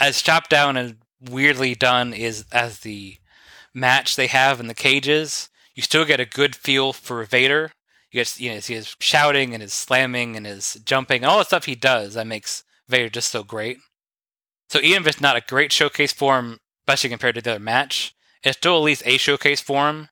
[0.00, 3.18] As chopped down and weirdly done is as the
[3.72, 7.72] match they have in the cages, you still get a good feel for Vader.
[8.10, 11.38] You get you know see his shouting and his slamming and his jumping and all
[11.38, 13.78] the stuff he does that makes Vader just so great.
[14.68, 17.60] So even if it's not a great showcase for him, especially compared to the other
[17.60, 20.08] match, it's still at least a showcase for him.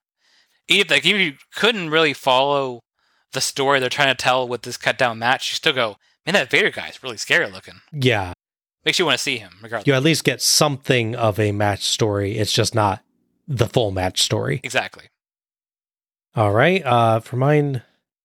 [0.69, 2.81] Even like even if you couldn't really follow
[3.33, 6.35] the story they're trying to tell with this cut down match, you still go, man,
[6.35, 7.81] that Vader guy is really scary looking.
[7.93, 8.33] yeah.
[8.85, 9.87] Makes you want to see him, regardless.
[9.87, 12.37] You at least get something of a match story.
[12.37, 13.01] It's just not
[13.47, 14.61] the full match story.
[14.65, 15.05] Exactly.
[16.35, 16.85] All right.
[16.85, 17.83] Uh, for mine,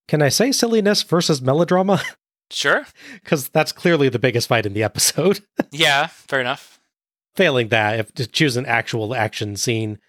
[0.08, 2.02] can I say silliness versus melodrama?
[2.50, 2.86] Sure.
[3.16, 5.42] Because that's clearly the biggest fight in the episode.
[5.72, 6.80] Yeah, fair enough.
[7.36, 10.00] Failing that, if to choose an actual action scene,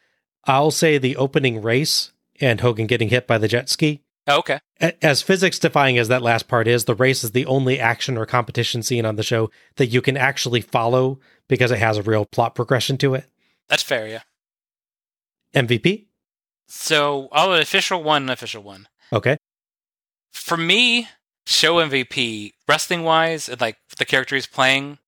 [0.44, 4.04] I'll say the opening race and Hogan getting hit by the jet ski.
[4.28, 4.60] Oh, okay.
[5.02, 8.24] As physics defying as that last part is, the race is the only action or
[8.24, 11.18] competition scene on the show that you can actually follow
[11.48, 13.26] because it has a real plot progression to it.
[13.68, 14.22] That's fair, yeah.
[15.56, 16.06] MVP?
[16.68, 18.88] So I'll an official one, an official one.
[19.12, 19.36] Okay.
[20.32, 21.08] For me,
[21.46, 24.98] show MVP, wrestling wise, like the character he's playing,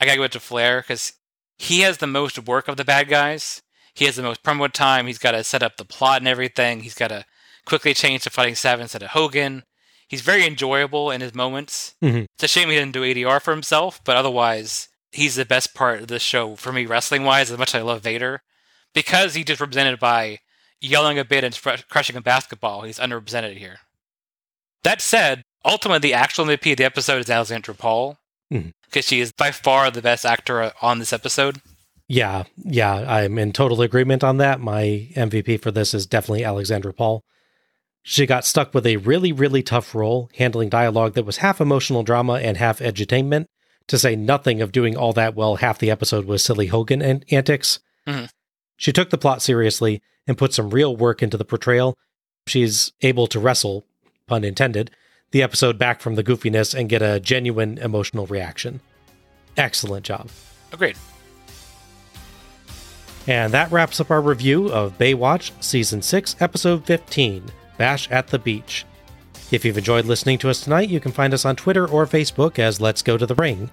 [0.00, 1.12] I gotta go to Flair because
[1.56, 3.62] he has the most work of the bad guys.
[3.94, 5.06] He has the most promo time.
[5.06, 6.80] He's got to set up the plot and everything.
[6.80, 7.24] He's got to
[7.64, 9.62] quickly change to Fighting Savage instead of Hogan.
[10.08, 11.94] He's very enjoyable in his moments.
[12.02, 12.26] Mhm.
[12.34, 16.00] It's a shame he didn't do ADR for himself, but otherwise, he's the best part
[16.00, 18.42] of the show for me, wrestling wise, as much as I love Vader.
[18.92, 20.40] Because he just represented by
[20.84, 21.58] yelling a bit and
[21.88, 23.78] crushing a basketball, he's underrepresented here.
[24.82, 28.18] That said, ultimately, the actual MVP of the episode is Alexandra Paul,
[28.50, 31.60] because she is by far the best actor on this episode.
[32.06, 34.60] Yeah, yeah, I'm in total agreement on that.
[34.60, 37.24] My MVP for this is definitely Alexandra Paul.
[38.02, 42.02] She got stuck with a really, really tough role, handling dialogue that was half emotional
[42.02, 43.46] drama and half edutainment,
[43.88, 47.24] to say nothing of doing all that while half the episode was silly Hogan an-
[47.30, 47.78] antics.
[48.06, 48.28] Mhm.
[48.76, 51.96] She took the plot seriously and put some real work into the portrayal.
[52.46, 53.86] She's able to wrestle,
[54.26, 54.90] pun intended,
[55.30, 58.80] the episode back from the goofiness and get a genuine emotional reaction.
[59.56, 60.28] Excellent job.
[60.30, 60.96] Oh, Agreed.
[63.26, 67.44] And that wraps up our review of Baywatch Season 6, Episode 15
[67.78, 68.84] Bash at the Beach.
[69.50, 72.58] If you've enjoyed listening to us tonight, you can find us on Twitter or Facebook
[72.58, 73.70] as Let's Go to the Ring.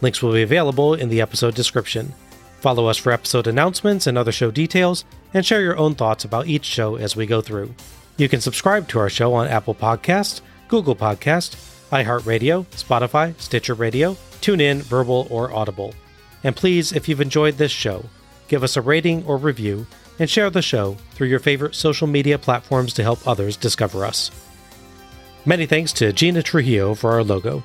[0.00, 2.14] Links will be available in the episode description.
[2.60, 6.48] Follow us for episode announcements and other show details, and share your own thoughts about
[6.48, 7.74] each show as we go through.
[8.16, 11.56] You can subscribe to our show on Apple Podcasts, Google Podcast,
[11.90, 15.94] iHeartRadio, Spotify, Stitcher Radio, TuneIn, Verbal, or Audible.
[16.42, 18.04] And please, if you've enjoyed this show,
[18.48, 19.86] give us a rating or review
[20.18, 24.30] and share the show through your favorite social media platforms to help others discover us.
[25.46, 27.62] Many thanks to Gina Trujillo for our logo.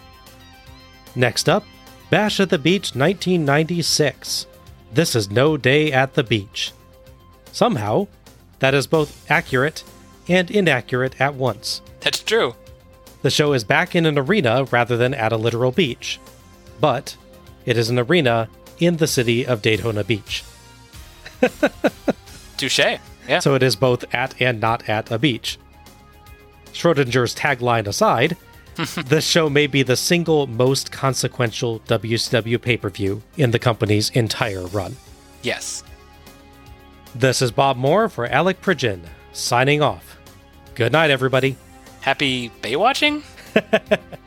[1.15, 1.65] Next up,
[2.10, 4.48] Bash at the Beach 1996.
[4.94, 6.72] This is no day at the beach.
[7.52, 8.07] Somehow,
[8.60, 9.84] that is both accurate
[10.28, 11.82] and inaccurate at once.
[12.02, 12.56] That's true.
[13.24, 16.20] The show is back in an arena rather than at a literal beach,
[16.80, 17.15] but
[17.65, 18.49] it is an arena
[18.80, 20.44] in the city of Daytona Beach.
[22.57, 22.80] Touche.
[23.28, 23.40] Yeah.
[23.40, 25.57] So it is both at and not at a beach.
[26.74, 28.36] Schrodinger's tagline aside,
[29.06, 34.10] this show may be the single most consequential WCW pay per view in the company's
[34.12, 34.95] entire run.
[35.41, 35.84] yes.
[37.16, 39.02] This is Bob Moore for Alec Pridgeon,
[39.34, 40.18] signing off.
[40.74, 41.56] Good night, everybody.
[42.02, 43.22] Happy Baywatching?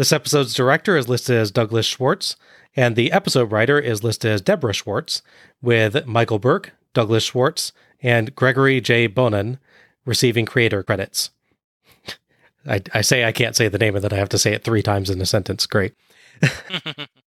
[0.00, 2.36] This episode's director is listed as Douglas Schwartz,
[2.74, 5.20] and the episode writer is listed as Deborah Schwartz,
[5.60, 9.08] with Michael Berk, Douglas Schwartz, and Gregory J.
[9.08, 9.58] Bonann
[10.06, 11.32] receiving creator credits.
[12.66, 14.64] I, I say I can't say the name and then I have to say it
[14.64, 15.66] three times in a sentence.
[15.66, 15.92] Great.